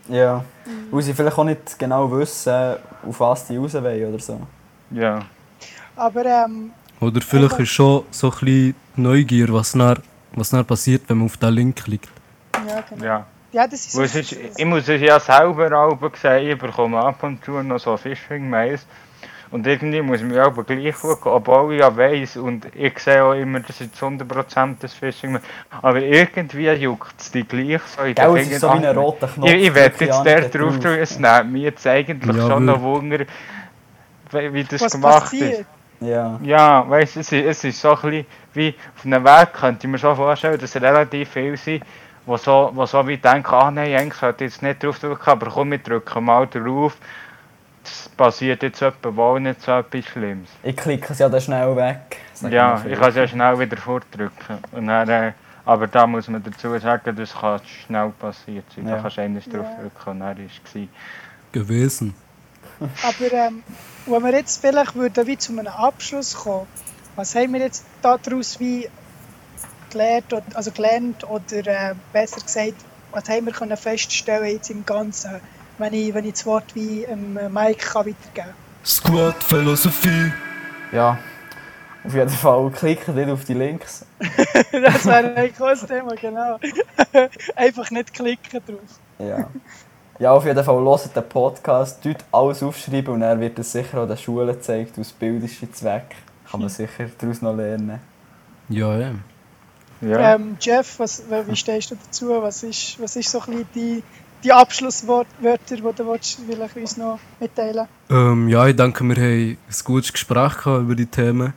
Ja. 0.07 0.43
Weil 0.91 1.01
sie 1.01 1.13
vielleicht 1.13 1.37
auch 1.37 1.43
nicht 1.43 1.77
genau 1.79 2.11
wissen, 2.11 2.75
auf 3.07 3.19
was 3.19 3.47
die 3.47 3.57
raus 3.57 3.73
wollen 3.73 4.09
oder 4.09 4.19
so. 4.19 4.39
Ja. 4.91 5.25
Aber 5.95 6.25
ähm, 6.25 6.71
Oder 6.99 7.21
vielleicht 7.21 7.59
ist 7.59 7.69
schon 7.69 8.03
so 8.11 8.31
ein 8.31 8.39
bisschen 8.39 8.75
Neugier, 8.95 9.51
was 9.53 9.71
dann, 9.71 9.99
was 10.33 10.49
dann 10.49 10.65
passiert, 10.65 11.03
wenn 11.07 11.17
man 11.17 11.25
auf 11.27 11.37
den 11.37 11.53
Link 11.53 11.75
klickt. 11.77 12.09
ja, 12.67 12.81
genau. 12.89 13.05
ja. 13.05 13.25
Ja, 13.51 13.65
das 13.67 13.85
ist 13.85 14.15
ist, 14.15 14.33
ich 14.33 14.65
muss 14.65 14.85
es 14.89 14.99
ja 14.99 15.17
selber 15.17 15.71
auch 15.79 15.97
sehen, 16.21 16.49
ich 16.49 16.57
bekomme 16.57 16.99
ab 16.99 17.23
und 17.23 17.41
zu 17.45 17.63
noch 17.63 17.79
so 17.79 17.95
Phishing-Mails. 17.95 18.85
Und 19.55 19.65
irgendwie 19.67 20.01
muss 20.01 20.19
ich 20.19 20.25
mich 20.25 20.39
aber 20.39 20.63
gleich 20.65 20.95
gucken, 20.99 21.31
obwohl 21.31 21.73
ich 21.75 21.79
ja 21.79 21.95
weiss 21.95 22.35
und 22.37 22.67
ich 22.75 22.99
sehe 22.99 23.23
auch 23.23 23.33
immer, 23.33 23.61
das 23.61 23.79
ist 23.81 23.95
100% 23.95 24.77
das 24.81 24.93
Phishing. 24.93 25.39
Aber 25.81 26.01
irgendwie 26.01 26.69
juckt 26.71 27.19
es 27.19 27.31
die 27.31 27.47
gleich 27.47 27.81
so 27.83 28.01
in 28.03 28.15
Gell, 28.15 28.33
den 28.33 28.51
es 28.51 28.59
so 28.59 28.71
wie 28.71 28.77
ein 28.77 28.83
Fingern. 28.83 28.97
roter 28.97 29.27
Knopf. 29.27 29.49
Ich, 29.49 29.67
ich 29.67 29.75
werde 29.75 30.05
jetzt 30.05 30.23
der 30.23 30.41
drauf 30.41 30.79
drücken, 30.79 30.99
es 30.99 31.19
nimmt 31.19 31.51
mich 31.53 31.63
jetzt 31.63 31.87
eigentlich 31.87 32.37
Ja, 32.37 32.41
schon 32.41 32.65
noch 32.65 32.81
Wunder, 32.81 33.25
wie 34.31 34.53
wie 34.53 34.63
das 34.63 34.81
was 34.81 34.91
gemacht 34.91 35.37
passiert. 35.37 35.39
ist. 35.39 35.65
Ja. 36.01 36.39
Ja, 36.43 36.89
weißt 36.89 37.15
du, 37.15 37.19
es, 37.21 37.31
ist- 37.31 37.45
es 37.45 37.63
ist 37.63 37.81
so 37.81 37.91
ein 37.95 38.01
bisschen 38.01 38.25
wie 38.53 38.75
auf 38.97 39.05
einem 39.05 39.23
Weg, 39.23 39.53
könnte 39.53 39.87
ich 39.87 39.91
mir 39.91 39.97
schon 39.97 40.15
vorstellen, 40.15 40.59
dass 40.59 40.75
relativ 40.75 41.29
viele 41.29 41.57
sind, 41.57 41.83
die 42.27 42.37
so, 42.37 42.73
die 42.75 42.87
so 42.87 43.07
wie 43.07 43.17
denken, 43.17 43.53
ah 43.53 43.71
nein, 43.71 43.95
eigentlich 43.95 44.15
sollte 44.15 44.45
ich 44.45 44.51
jetzt 44.51 44.61
nicht 44.63 44.83
drauf 44.83 44.99
drücken, 44.99 45.29
aber 45.29 45.47
komm, 45.49 45.71
wir 45.71 45.77
drücken 45.79 46.23
mal 46.25 46.47
drauf. 46.47 46.97
Das 47.85 48.09
passiert 48.09 48.63
jetzt 48.63 48.81
etwa 48.81 49.15
wohl 49.15 49.39
nicht 49.39 49.61
so 49.61 49.71
etwas 49.73 50.05
Schlimmes. 50.05 50.49
Ich 50.63 50.75
klicke 50.75 51.13
es 51.13 51.19
ja 51.19 51.29
dann 51.29 51.39
schnell 51.41 51.75
weg. 51.75 52.17
Ja, 52.49 52.83
ich 52.83 52.97
kann 52.99 53.09
es 53.09 53.15
ja 53.15 53.27
schnell 53.27 53.59
wieder 53.59 53.77
vordrücken. 53.77 54.57
Und 54.71 54.87
dann, 54.87 55.07
äh, 55.09 55.33
aber 55.65 55.85
da 55.87 56.07
muss 56.07 56.27
man 56.27 56.43
dazu 56.43 56.77
sagen, 56.79 57.15
das 57.15 57.33
kann 57.33 57.61
schnell 57.85 58.09
passiert 58.19 58.65
sein. 58.75 58.87
Ja. 58.87 58.95
Da 58.95 59.01
kannst 59.03 59.17
du 59.17 59.21
eines 59.21 59.45
drauf 59.45 59.65
Ja. 59.77 59.81
drücken 59.83 60.09
und 60.09 60.19
dann 60.21 60.37
ist 60.45 60.53
es. 60.65 60.71
gewesen. 60.73 60.89
Gewesen. 61.51 62.15
Aber 62.79 63.31
ähm, 63.33 63.63
wenn 64.07 64.23
wir 64.23 64.33
jetzt 64.33 64.59
vielleicht 64.61 64.95
würden, 64.95 65.27
wie 65.27 65.37
zu 65.37 65.51
einem 65.53 65.67
Abschluss 65.67 66.35
kommen, 66.35 66.67
was 67.15 67.35
haben 67.35 67.53
wir 67.53 67.61
jetzt 67.61 67.85
daraus 68.01 68.59
wie 68.59 68.89
gelernt, 69.91 70.33
oder- 70.33 70.43
also 70.55 70.71
gelernt 70.71 71.23
oder 71.29 71.67
äh, 71.67 71.93
besser 72.11 72.41
gesagt, 72.41 72.73
was 73.11 73.29
haben 73.29 73.45
wir 73.45 73.53
können 73.53 73.77
feststellen 73.77 74.47
jetzt 74.51 74.69
im 74.69 74.85
Ganzen, 74.85 75.39
wenn 75.77 75.93
ich, 75.93 76.13
wenn 76.13 76.25
ich 76.25 76.33
das 76.33 76.45
Wort 76.45 76.75
wie 76.75 77.03
ähm, 77.03 77.33
Mike 77.51 77.85
kann 77.85 78.05
weitergeben 78.05 78.33
kann? 78.33 78.53
Squad 78.83 79.43
Philosophie. 79.43 80.31
Ja. 80.91 81.17
Auf 82.05 82.13
jeden 82.13 82.29
Fall 82.29 82.69
klickt 82.69 83.07
nicht 83.07 83.29
auf 83.29 83.45
die 83.45 83.55
Links. 83.55 84.05
das 84.19 85.05
wäre 85.05 85.51
auch 85.59 85.69
das 85.69 85.87
Thema, 85.87 86.15
genau. 86.15 86.59
Einfach 87.55 87.89
nicht 87.89 88.13
klicken 88.13 88.61
drauf. 88.65 88.99
Ja. 89.17 89.49
Ja, 90.19 90.31
auf 90.31 90.45
jeden 90.45 90.63
Fall 90.63 90.81
hört 90.81 91.15
den 91.15 91.27
Podcast, 91.27 92.05
dort 92.05 92.23
alles 92.31 92.63
aufschreiben 92.63 93.15
und 93.15 93.19
dann 93.21 93.39
wird 93.39 93.59
es 93.59 93.71
sicher 93.71 93.99
auch 93.99 94.07
den 94.07 94.15
Schulen 94.15 94.47
gezeigt, 94.47 94.97
aus 94.97 95.11
bildischen 95.11 95.73
Zweck. 95.73 96.15
Kann 96.49 96.61
man 96.61 96.69
sicher 96.69 97.09
daraus 97.17 97.41
noch 97.41 97.55
lernen. 97.55 97.99
Ja, 98.69 98.97
ja. 98.97 99.11
Ja. 100.01 100.35
Ähm, 100.35 100.57
Jeff, 100.59 100.99
was, 100.99 101.23
wie 101.29 101.55
stehst 101.55 101.91
du 101.91 101.95
dazu? 101.95 102.29
Was 102.41 102.63
ist, 102.63 102.99
was 103.01 103.15
ist 103.15 103.29
so 103.29 103.39
ein 103.39 103.45
bisschen 103.45 103.67
die, 103.75 104.03
die 104.43 104.51
Abschlusswörter, 104.51 105.75
die 105.75 105.81
du 105.81 106.07
willst, 106.07 106.39
vielleicht 106.47 106.75
uns 106.75 106.97
noch 106.97 107.19
mitteilen 107.39 107.87
Ähm, 108.09 108.47
ja, 108.49 108.67
ich 108.67 108.75
denke, 108.75 109.03
wir 109.03 109.15
haben 109.15 109.57
ein 109.57 109.83
gutes 109.83 110.13
Gespräch 110.13 110.57
gehabt 110.57 110.81
über 110.83 110.95
die 110.95 111.07
Themen. 111.07 111.53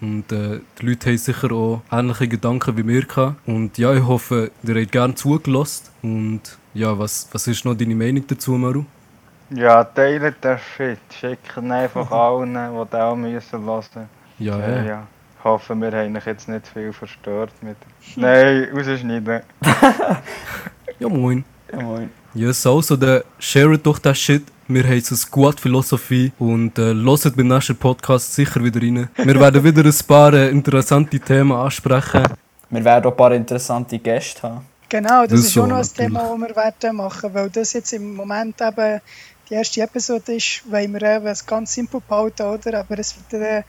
Und 0.00 0.32
äh, 0.32 0.60
die 0.80 0.86
Leute 0.86 1.10
haben 1.10 1.18
sicher 1.18 1.52
auch 1.52 1.82
ähnliche 1.90 2.28
Gedanken 2.28 2.76
wie 2.76 2.86
wir 2.86 3.04
gehabt. 3.04 3.36
Und 3.46 3.78
ja, 3.78 3.94
ich 3.94 4.04
hoffe, 4.04 4.50
ihr 4.62 4.74
habt 4.80 4.92
gerne 4.92 5.14
zugelassen. 5.14 5.84
Und 6.02 6.58
ja, 6.74 6.98
was, 6.98 7.28
was 7.32 7.46
ist 7.46 7.64
noch 7.64 7.74
deine 7.74 7.94
Meinung 7.94 8.26
dazu, 8.26 8.52
Maru? 8.52 8.84
ja, 9.50 9.84
teilen 9.84 10.34
den 10.42 10.58
Shit. 10.58 10.98
Schicken 11.10 11.70
einfach 11.70 12.10
allen, 12.12 12.54
die 12.54 12.90
den 12.90 13.00
auch 13.00 13.16
müssen 13.16 13.64
hören. 13.64 14.08
Ja, 14.38 14.58
Ja, 14.58 14.68
ja. 14.68 14.82
ja. 14.82 15.06
Ich 15.38 15.44
hoffe, 15.44 15.74
wir 15.74 15.92
haben 15.92 16.16
euch 16.16 16.26
jetzt 16.26 16.48
nicht 16.48 16.66
viel 16.66 16.92
verstört 16.92 17.52
mit. 17.62 17.76
Nein, 18.16 18.68
rausschneiden. 18.72 19.42
Ja, 20.98 21.08
moin. 21.08 21.44
Ja, 21.72 21.80
moin. 21.82 22.10
Yes, 22.34 22.66
also, 22.66 22.96
dann 22.96 23.22
sharet 23.38 23.84
doch 23.86 23.98
das 23.98 24.18
Shit. 24.18 24.42
Wir 24.66 24.82
heißen 24.86 25.16
Squad 25.16 25.60
Philosophie 25.60 26.32
und 26.38 26.78
äh, 26.78 26.94
hört 26.94 27.36
beim 27.36 27.48
nächsten 27.48 27.76
Podcast 27.76 28.34
sicher 28.34 28.64
wieder 28.64 28.80
rein. 28.80 29.08
Wir 29.16 29.38
werden 29.38 29.62
wieder 29.68 29.84
ein 29.84 29.94
paar 30.06 30.32
äh, 30.32 30.48
interessante 30.48 31.20
Themen 31.20 31.52
ansprechen. 31.52 32.22
Wir 32.70 32.84
werden 32.84 33.04
auch 33.06 33.10
ein 33.10 33.16
paar 33.16 33.32
interessante 33.32 33.98
Gäste 33.98 34.42
haben. 34.42 34.66
Genau, 34.88 35.22
das, 35.22 35.30
Das 35.30 35.40
ist 35.40 35.52
schon 35.52 35.68
so, 35.68 35.76
noch 35.76 35.82
ein. 35.82 35.88
Thema, 35.94 36.20
das 36.20 36.38
wir 36.48 36.56
werden 36.56 36.96
machen, 36.96 37.34
weil 37.34 37.50
das 37.50 37.72
jetzt 37.74 37.92
im 37.92 38.14
Moment 38.14 38.60
eben 38.60 39.00
die 39.50 39.54
erste 39.54 39.82
Episode 39.82 40.34
ist, 40.34 40.62
weil 40.70 40.88
wir 40.88 41.02
eben 41.02 41.26
es 41.26 41.44
ganz 41.44 41.74
simpel 41.74 42.00
behalten, 42.06 42.42
oder? 42.46 42.80
Aber 42.80 42.98
es 42.98 43.14
wird 43.30 43.42
äh, 43.42 43.62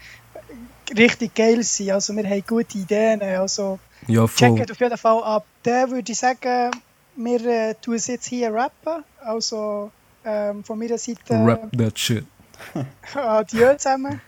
richtig 0.97 1.35
geil 1.35 1.61
sein. 1.63 1.91
Also 1.91 2.15
wir 2.15 2.23
haben 2.29 2.43
gute 2.47 2.77
Ideen. 2.77 3.21
Also 3.21 3.79
Ja, 4.07 4.27
voll. 4.27 4.55
checkt 4.55 4.71
auf 4.71 4.79
jeden 4.79 4.97
Fall 4.97 5.23
ab. 5.23 5.45
Dann 5.63 5.91
würde 5.91 6.11
ich 6.11 6.17
sagen, 6.17 6.71
wir 7.15 7.45
äh, 7.45 7.75
tun 7.75 7.95
es 7.95 8.07
jetzt 8.07 8.27
hier 8.27 8.53
rappen. 8.53 9.03
Also 9.21 9.91
ähm, 10.23 10.63
von 10.63 10.79
meiner 10.79 10.97
Seite 10.97 11.33
Rap 11.45 11.69
that 11.77 11.97
shit. 11.97 12.25
adieu 13.15 13.75
zusammen. 13.75 14.21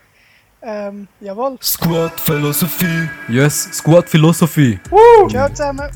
Ähm, 0.60 1.06
jawohl, 1.20 1.56
Squad 1.62 2.20
Philosophie. 2.20 3.08
Yes, 3.28 3.68
Squad 3.72 4.08
Philosophie. 4.08 4.78
ciao 5.30 5.48
zusammen. 5.48 5.90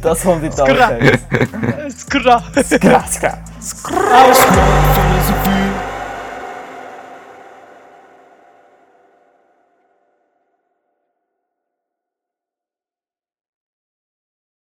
Das 0.00 0.22
kommt 0.22 0.44
in 0.44 0.50
die 0.50 0.56
Skra. 0.56 0.88
Augen. 0.88 1.90
Skra. 1.90 2.42
Skra, 2.62 3.04
skra. 3.06 3.38
Squad 3.60 4.34
Philosophie. 4.34 5.57